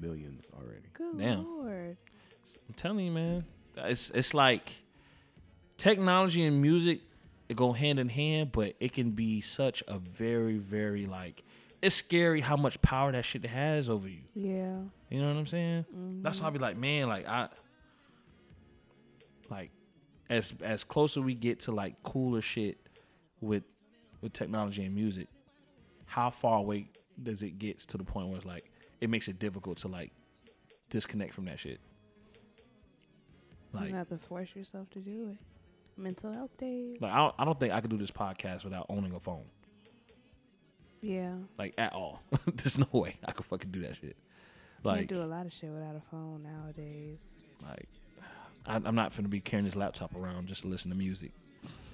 [0.00, 0.88] millions already.
[0.92, 1.44] Good Damn.
[1.46, 1.96] lord.
[2.68, 3.44] I'm telling you, man.
[3.76, 4.72] It's it's like
[5.76, 7.00] technology and music
[7.50, 11.42] it go hand in hand, but it can be such a very, very like
[11.82, 14.22] it's scary how much power that shit has over you.
[14.34, 14.78] Yeah.
[15.08, 15.86] You know what I'm saying?
[16.22, 16.58] That's why I mm-hmm.
[16.58, 17.48] be like, man, like I
[19.48, 19.70] like
[20.28, 22.78] as as closer we get to like cooler shit
[23.40, 23.64] with
[24.20, 25.28] with technology and music,
[26.06, 26.90] how far away
[27.22, 28.70] does it get to the point where it's like
[29.00, 30.12] it makes it difficult to like
[30.90, 31.80] disconnect from that shit?
[33.72, 35.38] Like you have to force yourself to do it.
[35.96, 36.96] Mental health days.
[37.00, 39.44] like I don't, I don't think I could do this podcast without owning a phone.
[41.00, 41.34] Yeah.
[41.58, 42.22] Like at all.
[42.54, 44.16] There's no way I could fucking do that shit.
[44.82, 47.34] Like Can't do a lot of shit without a phone nowadays.
[47.62, 47.88] Like,
[48.66, 51.32] I, I'm not gonna be carrying this laptop around just to listen to music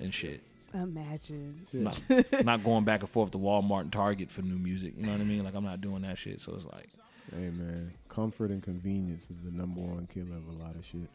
[0.00, 0.42] and shit.
[0.74, 1.66] Imagine.
[1.72, 2.02] Not,
[2.44, 4.94] not going back and forth to Walmart and Target for new music.
[4.96, 5.42] You know what I mean?
[5.44, 6.40] Like, I'm not doing that shit.
[6.40, 6.88] So it's like,
[7.34, 11.08] Hey man, comfort and convenience is the number one killer of a lot of shit.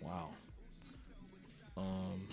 [0.00, 0.28] wow.
[1.76, 2.28] Um,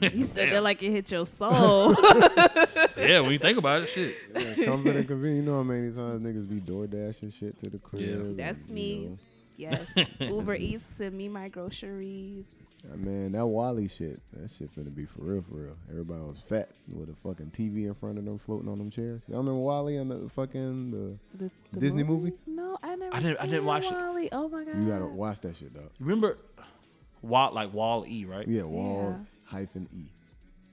[0.00, 1.94] You said that like it hit your soul.
[2.96, 4.14] yeah, when you think about it, shit.
[4.34, 5.44] Yeah, comfort and convenience.
[5.44, 8.36] You know how many times niggas be door dashing shit to the crib.
[8.36, 9.06] That's and, you me.
[9.06, 9.18] know.
[9.56, 9.94] yes.
[10.20, 12.70] Uber Eats send me my groceries.
[12.92, 15.76] Uh, man, that Wall-E shit, that shit finna be for real, for real.
[15.88, 19.22] Everybody was fat with a fucking TV in front of them floating on them chairs.
[19.26, 22.32] Y'all remember Wall-E and the fucking the The, the Disney movie?
[22.46, 23.16] No, I never.
[23.16, 23.92] I didn't- I didn't seen watch it.
[23.92, 24.28] Wall-E.
[24.32, 24.76] Oh my god.
[24.78, 25.88] You gotta watch that shit, though.
[25.98, 26.36] Remember,
[27.22, 28.46] Wall, like Wall E, right?
[28.46, 29.24] Yeah, Wall Yeah.
[29.54, 30.12] Hyphen E.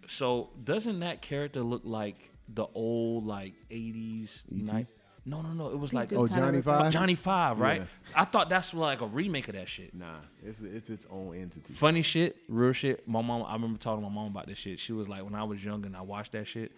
[0.08, 4.64] So doesn't that character look like the old like 80s E.T.?
[4.72, 4.88] night?
[5.24, 5.70] No, no, no.
[5.70, 6.92] It was like Oh, Johnny Five?
[6.92, 7.82] Johnny Five, right?
[7.82, 8.22] Yeah.
[8.22, 9.94] I thought that's like a remake of that shit.
[9.94, 11.74] Nah, it's it's its own entity.
[11.74, 13.08] Funny shit, real shit.
[13.08, 14.80] My mom, I remember talking to my mom about this shit.
[14.80, 16.72] She was like, when I was young and I watched that shit,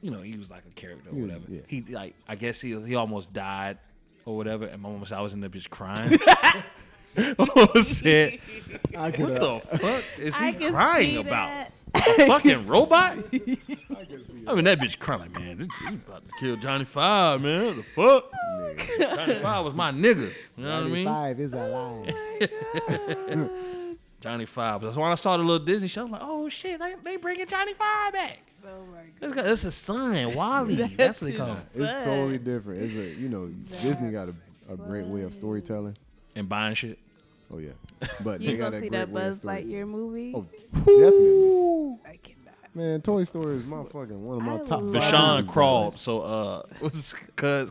[0.00, 1.44] you know, he was like a character or Yeah, whatever.
[1.48, 1.60] yeah.
[1.66, 3.78] He like, I guess he he almost died
[4.24, 4.66] or whatever.
[4.66, 6.16] And my mom was, I was in the bitch crying.
[7.38, 8.40] oh shit!
[8.96, 11.68] I What could, the fuck is he crying about?
[11.94, 13.16] A fucking robot?
[13.32, 13.56] I
[14.46, 17.66] I mean, that bitch crying like, man, this dude about to kill Johnny Five, man.
[17.66, 18.30] What the fuck?
[19.00, 19.16] it.
[19.16, 20.32] Johnny Five was my nigga.
[20.56, 21.06] You know what I mean?
[21.06, 22.14] Five is alive.
[24.20, 24.80] Johnny Five.
[24.82, 26.02] That's when I saw the little Disney show.
[26.02, 28.38] I was like, oh shit, they, they bringing Johnny Five back.
[28.64, 30.74] Oh my It's, got, it's a son, Wall-E.
[30.74, 31.62] That's, That's what they call it.
[31.74, 32.82] It's totally different.
[32.82, 33.46] It's a you know
[33.82, 34.34] Disney got a,
[34.72, 35.96] a great way of storytelling.
[36.38, 36.98] And buying shit.
[37.52, 37.70] Oh yeah,
[38.24, 40.32] but You gonna see that Buzz Lightyear movie?
[40.36, 41.98] Oh, definitely.
[42.06, 42.44] I cannot.
[42.74, 44.82] Man, Toy Story is my fucking one of my I top.
[44.82, 47.14] love Vashawn crawled, so uh, cuz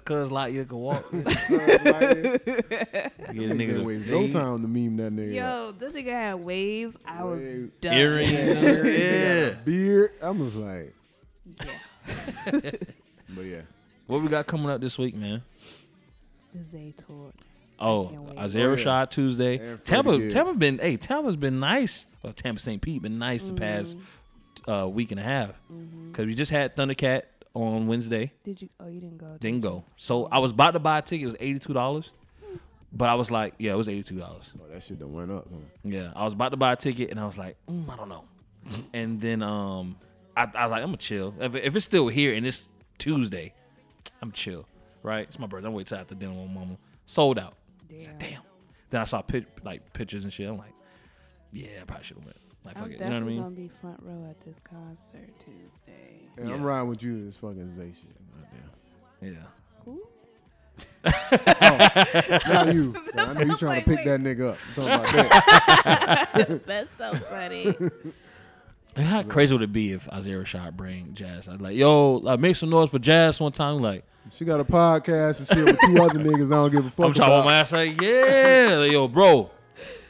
[0.03, 1.09] cuz Lightyear can walk.
[1.11, 5.33] Get a Nigga nigga didn't to waste no time to meme that nigga.
[5.35, 6.97] Yo, this nigga had waves.
[7.05, 7.71] I was Wave.
[7.79, 7.93] done.
[7.93, 8.31] Earrings.
[8.31, 8.83] yeah.
[8.85, 9.49] yeah.
[9.63, 10.11] Beard.
[10.21, 10.93] I was like,
[11.63, 12.71] Yeah.
[13.29, 13.61] but yeah.
[14.07, 15.43] What we got coming up this week, man?
[16.53, 17.31] The Zay tour.
[17.79, 18.37] Oh, can't wait.
[18.37, 18.83] Isaiah Oh, yeah.
[18.83, 19.77] Rashad Tuesday.
[19.83, 20.33] Tampa, Gibbs.
[20.33, 22.07] Tampa been hey, Tampa's been nice.
[22.23, 22.81] Well, Tampa St.
[22.81, 24.71] Pete been nice the past Mm-hmm.
[24.71, 25.51] uh, week and a half
[26.11, 27.23] because we just had Thundercat
[27.53, 28.31] on Wednesday.
[28.43, 28.69] Did you?
[28.79, 29.27] Oh, you didn't go.
[29.33, 29.83] did Didn't go.
[29.95, 31.23] So I was about to buy a ticket.
[31.23, 32.11] It was eighty two dollars,
[32.91, 34.49] but I was like, yeah, it was eighty two dollars.
[34.59, 35.47] Oh, that shit done went up.
[35.49, 35.57] Huh?
[35.83, 38.09] Yeah, I was about to buy a ticket, and I was like, mm, I don't
[38.09, 38.23] know.
[38.93, 39.95] and then um,
[40.35, 41.33] I, I was like, I'm gonna chill.
[41.39, 42.67] If, if it's still here and it's
[42.97, 43.53] Tuesday,
[44.21, 44.65] I'm chill.
[45.03, 45.27] Right?
[45.27, 45.67] It's my birthday.
[45.67, 46.77] I'm waiting till after dinner with my mama.
[47.05, 47.53] Sold out.
[47.95, 48.29] I said, Damn.
[48.29, 48.41] Damn.
[48.89, 50.47] Then I saw pic- like pictures and shit.
[50.47, 50.73] I'm like,
[51.51, 52.37] yeah, I probably should have went.
[52.65, 52.93] Like, fuck I'm it.
[52.93, 53.43] You know what I definitely mean?
[53.43, 56.29] gonna be front row at this concert Tuesday.
[56.37, 57.17] And I'm riding with you.
[57.19, 58.15] To this fucking Zay shit.
[59.21, 59.35] Goddamn.
[59.35, 59.47] Yeah.
[59.83, 59.99] Cool.
[62.47, 62.95] Not you.
[63.17, 64.05] I know you trying like, to pick wait.
[64.05, 64.57] that nigga up.
[64.67, 66.63] I'm talking about that.
[66.65, 67.75] That's so funny.
[68.97, 71.47] And How crazy would it be if Isaiah Rashad bring Jazz?
[71.47, 73.79] I'd like, yo, like, make some noise for Jazz one time.
[73.79, 76.47] Like, She got a podcast and shit with two other niggas.
[76.47, 77.45] I don't give a fuck I'm trying to about.
[77.45, 79.51] my ass like, yeah, like, yo, bro,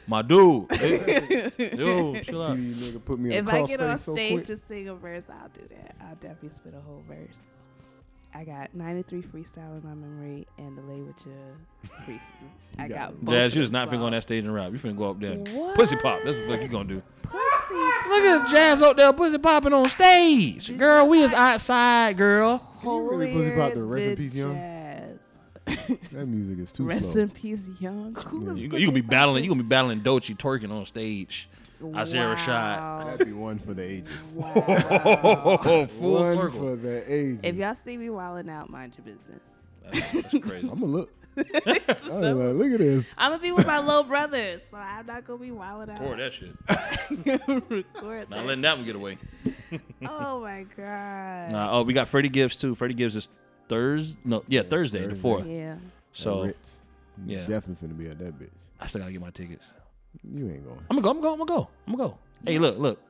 [0.06, 2.56] my dude, Hey, yo, chill out.
[2.56, 4.46] TV nigga put me in if I get on crossface so stage quick.
[4.46, 5.96] to sing a verse, I'll do that.
[6.00, 7.57] I'll definitely spit a whole verse.
[8.34, 11.34] I got 93 freestyle in my memory and the lay with your
[12.06, 12.20] freestyle.
[12.78, 13.24] I got got it.
[13.24, 14.70] both Jazz, you was them not finna go on that stage and rap.
[14.72, 15.32] You finna go up there.
[15.32, 15.74] and What?
[15.76, 16.20] Pussy pop.
[16.24, 17.02] That's what the fuck you gonna do.
[17.22, 17.74] Pussy.
[17.74, 20.66] Look at Jazz up there, pussy popping on stage.
[20.66, 22.62] Did girl, you we is not- outside, girl.
[22.82, 24.54] you really pussy pop the Rest in than Peace Young?
[24.54, 25.18] Jazz.
[26.12, 27.22] That music is too Rest slow.
[27.22, 28.14] in peace, young.
[28.14, 28.52] Who Yeah.
[28.52, 29.44] was You, you gonna be battling.
[29.44, 29.58] You popping?
[29.58, 31.48] gonna be battling Doechii twerking on stage.
[31.94, 32.78] Isaiah Rashad.
[32.78, 33.04] Wow.
[33.04, 34.36] That'd be one for the ages.
[34.56, 35.86] Wow.
[35.86, 36.50] Full one circle.
[36.50, 37.40] for the ages.
[37.42, 39.64] if y'all see me wilding out, mind your business.
[39.84, 40.68] That's, that's crazy.
[40.68, 41.12] I'm gonna look.
[41.36, 43.14] I like, look at this.
[43.16, 46.00] I'm gonna be with my little brothers, so I'm not gonna be wilding out.
[46.00, 46.52] Record that shit.
[47.70, 48.46] Record Not that.
[48.46, 49.18] letting that one get away.
[50.04, 51.52] Oh my god.
[51.52, 52.74] Nah, oh, we got Freddie Gibbs too.
[52.74, 53.28] Freddie Gibbs is
[53.68, 54.18] Thursday.
[54.24, 55.46] No, yeah, Thursday, the fourth.
[55.46, 55.76] Yeah.
[56.12, 56.82] So Ritz.
[57.24, 57.46] yeah.
[57.46, 58.48] definitely finna be at that bitch.
[58.80, 59.64] I still gotta get my tickets.
[60.30, 60.80] You ain't going.
[60.90, 61.10] I'm gonna go.
[61.10, 61.32] I'm gonna go.
[61.32, 61.68] I'm gonna go.
[61.86, 62.18] I'm gonna go.
[62.46, 63.00] Hey, look, look.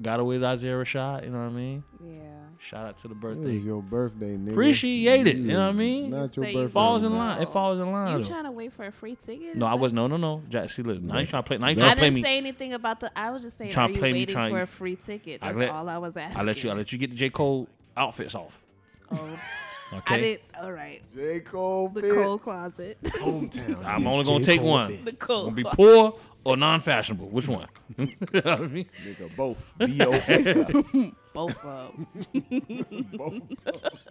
[0.00, 1.24] Got away with Isaiah Rashad.
[1.24, 1.82] You know what I mean?
[2.04, 2.20] Yeah.
[2.60, 3.54] Shout out to the It birthday.
[3.56, 4.50] was your birthday, nigga.
[4.52, 6.10] Appreciate it, you know what I mean?
[6.10, 6.64] Not your Say birthday.
[6.64, 7.42] It falls in line.
[7.42, 8.12] It falls in line.
[8.18, 8.28] You though.
[8.30, 9.56] trying to wait for a free ticket?
[9.56, 10.42] No, I was no, no, no.
[10.48, 11.06] Jack, see, listen.
[11.06, 11.58] Now you trying to play.
[11.58, 12.22] Now you trying I to play didn't me.
[12.22, 13.16] say anything about the.
[13.18, 15.40] I was just saying, Tryna are you play me, waiting trying- for a free ticket?
[15.42, 16.40] I That's let- all I was asking.
[16.40, 16.70] I let you.
[16.70, 18.58] I let you get the J Cole outfits off.
[19.10, 19.16] Oh,
[19.92, 20.14] Okay.
[20.14, 20.40] I did.
[20.60, 21.02] All right.
[21.14, 21.40] J.
[21.40, 22.14] Cole, The bitch.
[22.14, 22.98] Cole closet.
[23.04, 23.84] hometown.
[23.84, 24.44] I'm only gonna J.
[24.44, 24.90] take Cole, one.
[24.90, 25.04] bitch.
[25.04, 27.28] the Cole Gonna be poor or non-fashionable.
[27.28, 27.66] Which one?
[27.98, 28.86] you know I mean?
[29.06, 29.72] Nigga, both.
[29.78, 31.12] B O F.
[31.34, 33.06] Both of them.
[33.12, 34.08] Both.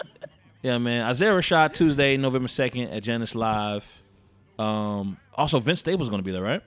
[0.64, 1.04] Yeah, man.
[1.08, 3.86] Isaiah Rashad Tuesday, November second at Jannus Live.
[4.58, 6.62] Um, also Vince Staples gonna be there, right?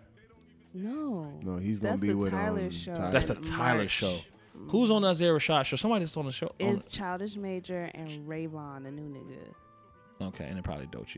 [0.75, 1.33] No.
[1.43, 2.95] No, he's gonna That's be with Tyler um, show.
[2.95, 3.11] Tyler.
[3.11, 3.91] That's a Tyler March.
[3.91, 4.19] show.
[4.69, 5.77] Who's on the Isaiah Rashad show?
[5.77, 6.53] Somebody that's on the show.
[6.61, 10.27] on Is Childish Major and Rayvon, the new nigga.
[10.29, 11.17] okay, and then probably Doechii.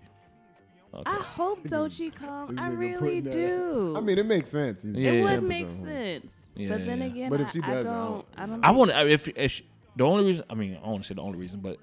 [0.94, 1.10] Okay.
[1.10, 2.59] I hope Doechii come.
[2.59, 3.94] I really putting that- do.
[3.97, 4.82] I mean, it makes sense.
[4.82, 5.10] He's Yeah.
[5.12, 6.51] it would make sense.
[6.55, 8.10] Yeah, but then again, But if she I does, I don't.
[8.10, 8.64] don't- I don't.
[8.66, 9.09] I want to.
[9.09, 9.62] If, if
[9.97, 11.78] the only reason, I mean, I want to say the only reason, but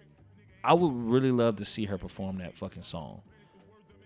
[0.63, 3.21] I would really love to see her perform that fucking song.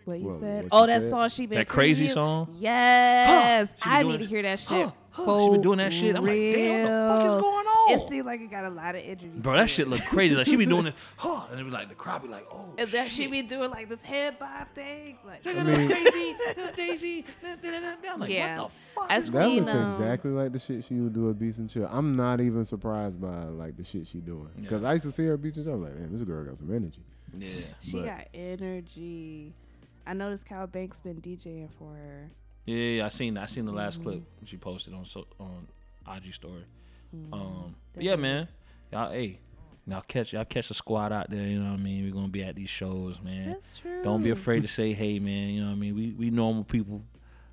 [0.06, 0.64] What you What- said?
[0.66, 1.10] what oh, you that said?
[1.12, 2.56] song she been That crazy preview- song?
[2.60, 4.92] Yes, She been I doing need to that- hear that shit.
[5.16, 6.16] she been doing that shit.
[6.18, 7.92] I'm like, damn, what the fuck is going on?
[7.92, 9.28] It seemed like it got a lot of energy.
[9.36, 10.36] Bro, that shit look crazy.
[10.36, 11.46] Like she be doing this, huh?
[11.52, 13.90] And it be like the crowd be like, oh, And that she be doing like
[13.90, 15.18] this head bob thing.
[15.26, 16.36] Like, I mean- crazy,
[16.76, 17.26] Daisy.
[17.44, 18.62] I'm like, Yeah.
[18.62, 19.12] what the fuck?
[19.12, 21.70] I is That seen, looks exactly like the shit she would do at Beats and
[21.70, 21.88] Chill.
[21.92, 25.26] I'm not even surprised by like the shit she doing because I used to see
[25.26, 25.74] her at Beats and Chill.
[25.76, 27.02] I'm like, man, this girl got some energy.
[27.38, 27.48] Yeah.
[27.82, 29.54] she but- got energy.
[30.06, 32.32] I noticed Kal Banks been DJing for her.
[32.66, 34.10] Yeah, yeah, I seen I seen the last Mm-hmm.
[34.10, 35.68] clip she posted on so on
[36.16, 36.66] IG story.
[37.16, 37.34] Mm-hmm.
[37.34, 38.48] Um, yeah, man,
[38.92, 39.40] y'all, hey,
[39.86, 41.46] y'all catch y'all catch the squad out there.
[41.46, 42.06] You know what I mean?
[42.06, 43.50] We're gonna be at these shows, man.
[43.52, 44.02] That's true.
[44.04, 45.50] Don't be afraid to say hey, man.
[45.50, 45.96] You know what I mean?
[45.96, 47.04] We we normal people.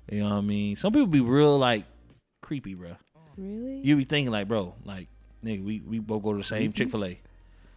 [0.09, 0.75] You know what I mean?
[0.75, 1.85] Some people be real like
[2.41, 2.95] creepy, bro.
[3.37, 3.79] Really?
[3.81, 5.07] You be thinking like, bro, like
[5.43, 7.19] nigga, we we both go to the same Chick Fil A.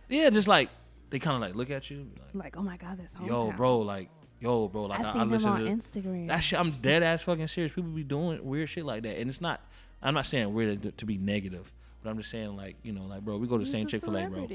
[0.08, 0.68] Yeah, just like
[1.10, 3.26] they kind of like look at you, like, like, oh my god, that's hometown.
[3.28, 4.08] yo, bro, like
[4.44, 6.28] yo, bro, like I I, seen I listen on to Instagram.
[6.28, 6.58] that shit.
[6.60, 7.72] I'm dead ass fucking serious.
[7.72, 9.60] People be doing weird shit like that, and it's not.
[10.02, 11.72] I'm not saying weird to, to be negative,
[12.02, 14.02] But I'm just saying, like, you know, like, bro, we go to the same Chick
[14.02, 14.46] Fil A, bro.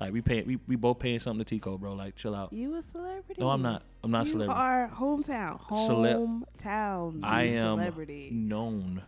[0.00, 1.92] Like, we pay, we, we both paying something to TECO, bro.
[1.92, 2.54] Like, chill out.
[2.54, 3.38] You a celebrity?
[3.40, 3.82] No, I'm not.
[4.02, 4.58] I'm not a you celebrity.
[4.58, 5.60] are hometown.
[5.68, 7.20] Celeb- Hometown.
[7.22, 8.30] I am celebrity.
[8.32, 9.02] known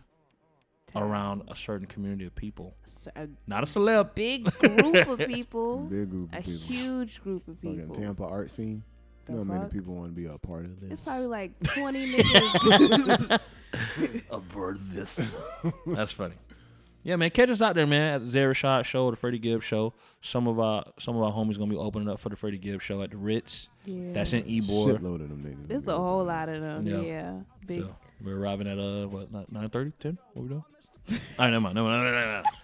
[0.85, 1.01] Town.
[1.03, 2.75] around a certain community of people.
[2.83, 4.13] S- a Not a celeb.
[4.13, 5.77] big group of people.
[5.79, 6.59] Big group A of people.
[6.61, 7.95] huge group of Fucking people.
[7.95, 8.83] Tampa art scene.
[9.27, 10.91] The You know how many people want to be a part of this?
[10.91, 13.39] It's probably like 20 niggas.
[14.31, 15.35] Abort this.
[15.85, 16.35] That's funny.
[17.03, 19.63] Yeah, man, catch us out there, man, at the Zara Shot Show, the Freddie Gibbs
[19.63, 19.93] Show.
[20.19, 22.83] Some of our some of our homies gonna be opening up for the Freddie Gibbs
[22.83, 23.69] Show at the Ritz.
[23.85, 24.11] yeah.
[24.13, 24.87] That's in Ybor.
[24.99, 25.67] Shitload of them niggas.
[25.67, 26.85] There's a whole lot of them.
[26.85, 26.99] Yeah.
[27.01, 27.39] Yeah.
[27.65, 27.81] Big.
[27.81, 30.17] So we're arriving at uh what nine thirty, ten?
[30.33, 30.63] What we doing?
[31.09, 32.45] All right, never mind, never mind, never mind, never mind.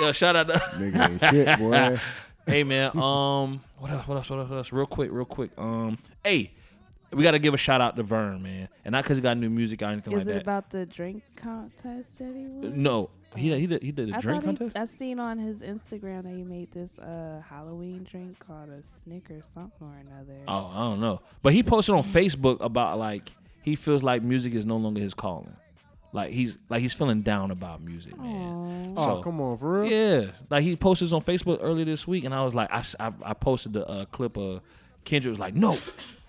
[0.00, 2.00] Yeah, shout out to Nigga ain't shit, boy.
[2.46, 4.72] Hey man, um what else, what else, what else, what else?
[4.72, 5.50] Real quick, real quick.
[5.56, 6.50] Um hey,
[7.12, 8.68] we gotta give a shout out to Vern, man.
[8.84, 10.42] And not cause he got new music or anything Is like it that.
[10.42, 12.82] about the drink contest that he won?
[12.82, 13.10] no.
[13.36, 14.76] He he did he did a I drink thought he- contest?
[14.76, 19.46] I seen on his Instagram that he made this uh Halloween drink called a Snickers
[19.46, 20.38] something or another.
[20.48, 21.22] Oh, I don't know.
[21.42, 23.30] But he posted on Facebook about like
[23.62, 25.54] he feels like music is no longer his calling.
[26.14, 28.94] Like he's like he's feeling down about music, man.
[28.96, 29.00] Aw.
[29.00, 29.90] Oh, So- come on, for real?
[29.90, 32.84] Yeah, like he posted this on Facebook earlier this week, and I was like, I
[33.22, 34.60] I posted the uh, clip of
[35.04, 35.78] Kendrick was like, no,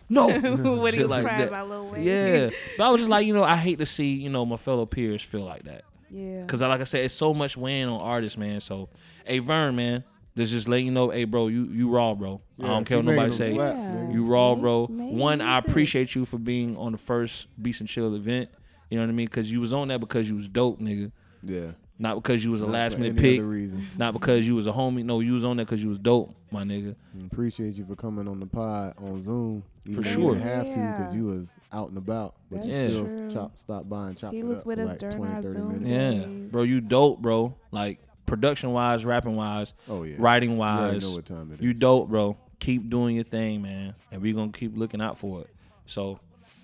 [0.10, 0.28] no,
[0.80, 2.04] what he Shit was like crying about Lil Wayne.
[2.04, 2.50] yeah.
[2.78, 4.86] But I was just like, you know, I hate to see you know my fellow
[4.86, 6.42] peers feel like that yeah.
[6.42, 8.62] because like I said, it's so much weighing on artists, man.
[8.62, 8.88] So,
[9.26, 12.40] hey Vern, man, this just letting you know, hey bro, you you raw, bro.
[12.62, 13.54] I don't care what nobody say.
[13.54, 14.12] slaps, Yeah.
[14.12, 14.88] You raw, Make- bro.
[14.90, 15.70] make One, I music.
[15.70, 18.50] appreciate you for being on the first Beast and Chill event.
[18.94, 19.26] You know what I mean?
[19.26, 21.11] Because you was on that because you was dope, nigga.
[21.41, 21.72] Yeah.
[21.98, 23.41] Not because you was a Not last minute pick.
[23.41, 23.84] reason.
[23.98, 25.03] Not because you was a homie.
[25.03, 26.95] No, you was on there because you was dope, my nigga.
[27.15, 29.64] And Appreciate you for coming on the pod on Zoom.
[29.88, 30.22] Even For sure.
[30.36, 33.32] You didn't have to because you was out and about, but That's you still true.
[33.34, 35.34] chop, stop by and chop He it was up with for us like during 20,
[35.34, 35.90] our 30 Zoom minutes.
[35.90, 36.52] Yeah, Nice.
[36.52, 37.56] bro, you dope, bro.
[37.72, 40.18] Like production wise, rapping wise, Oh yeah.
[40.20, 41.61] writing You wise, know what time it is.
[41.61, 42.38] you dope, bro.
[42.60, 45.49] Keep doing your thing, man, and we gonna keep looking out for it.
[45.88, 46.20] So,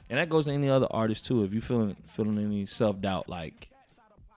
[0.10, 1.44] and that goes to any other artist too.
[1.44, 3.70] If you feeling feeling any self doubt, like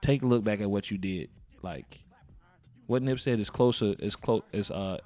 [0.01, 1.29] take a look back at what you did.
[1.61, 1.99] Like
[2.87, 4.97] what Nip said is closer is close is uh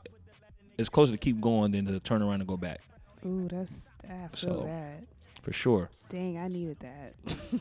[0.77, 2.81] it's closer to keep going than to turn around and go back
[3.25, 5.03] Ooh, that's I feel So- that.
[5.41, 5.89] for sure.
[6.09, 7.13] Dang, I needed that.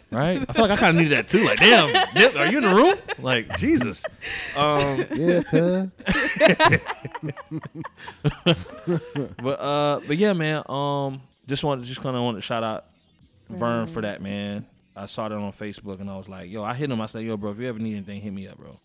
[0.13, 0.45] Right?
[0.49, 1.45] I feel like I kind of needed that too.
[1.45, 2.95] Like, damn, Nip, are you in the room?
[3.19, 4.05] Like, Jesus.
[4.57, 5.87] Um, Yeah,
[9.43, 10.63] but uh, but yeah, man.
[10.69, 12.87] Um, just wanted just kind of want to shout out
[13.49, 14.67] Vern for that, man.
[14.95, 17.01] I saw that on Facebook and I was like, yo, I hit him.
[17.01, 18.79] I said, yo, bro, if you ever need anything, hit me up, bro.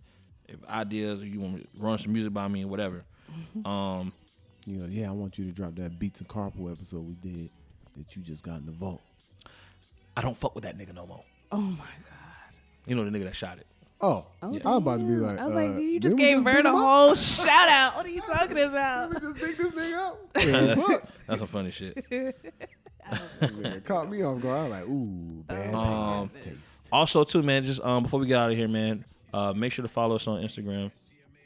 [0.47, 3.03] If ideas or you want to run some music by me or whatever.
[3.65, 4.11] Um,
[4.65, 7.49] You know, yeah, I want you to drop that Beats and Carpool episode we did
[7.97, 9.01] that you just got in the vault.
[10.17, 11.23] I don't fuck with that nigga no more.
[11.51, 12.53] oh my god.
[12.85, 13.67] You know the nigga that shot it.
[14.01, 16.17] Oh, Oh, I was about to be like, I was uh, like, dude, you just
[16.17, 17.95] gave pick Vern a whole shout out.
[17.95, 19.11] What are you talking about?
[19.13, 21.07] Just pick this nigga up.
[21.27, 22.03] That's some funny shit.
[23.11, 24.59] Nigga caught me off guard.
[24.59, 26.89] I was like, ooh, bad, Um, bad taste.
[26.91, 29.83] Also, too, man, just um before we get out of here, man, uh, make sure
[29.83, 30.91] to follow us on Instagram,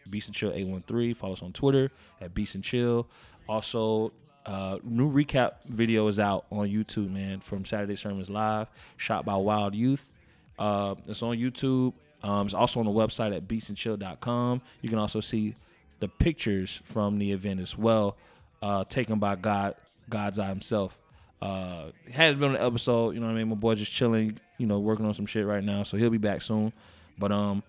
[0.09, 1.13] Beast and Chill eight one three.
[1.13, 3.07] Follow us on Twitter at Beast and Chill.
[3.49, 4.11] Also,
[4.45, 8.67] uh, new recap video is out on YouTube, man, from Saturday Sermons Live,
[8.97, 10.09] shot by Wild Youth.
[10.57, 11.93] Uh, it's on YouTube.
[12.23, 14.61] Um, it's also on the website at beastandchill.com.
[14.81, 15.55] You can also see
[15.99, 18.17] the pictures from the event as well,
[18.63, 19.75] uh, taken by God,
[20.09, 20.97] God's Eye himself.
[21.45, 23.49] Uh, hadn't been on episode, you know what I mean?
[23.49, 26.17] My boy just chilling, you know, working on some shit right now, so he'll be
[26.17, 26.73] back soon.
[27.19, 27.61] But um,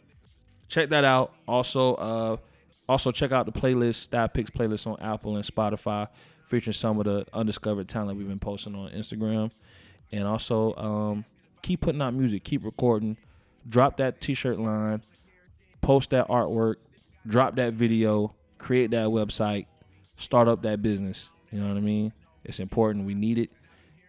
[0.68, 1.34] check that out.
[1.46, 2.36] Also, uh,
[2.88, 6.08] also check out the playlist, Style Picks playlist on Apple and Spotify,
[6.46, 9.50] featuring some of the undiscovered talent we've been posting on Instagram.
[10.10, 11.24] And also, um,
[11.60, 13.18] keep putting out music, keep recording,
[13.68, 15.02] drop that T-shirt line,
[15.82, 16.76] post that artwork,
[17.26, 19.66] drop that video, create that website,
[20.16, 21.30] start up that business.
[21.52, 22.14] You know what I mean?
[22.42, 23.04] It's important.
[23.04, 23.50] We need it,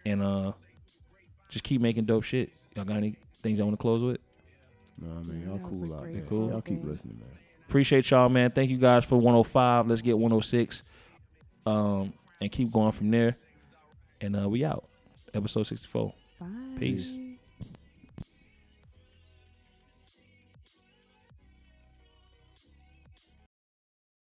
[0.08, 0.52] and uh,
[1.48, 2.50] just keep making dope shit.
[2.74, 4.18] Y'all got any things I want to close with?
[5.00, 6.22] No, I mean, y'all That was a cool out there.
[6.22, 6.50] Cool.
[6.50, 7.28] Y'all keep listening, man.
[7.68, 8.50] Appreciate y'all, man.
[8.50, 9.88] Thank you guys for 105.
[9.88, 10.82] Let's get 106.
[11.66, 13.36] Um, and keep going from there.
[14.20, 14.88] And uh, we out.
[15.34, 16.14] Episode 64.
[16.40, 16.46] Bye.
[16.78, 17.12] Peace.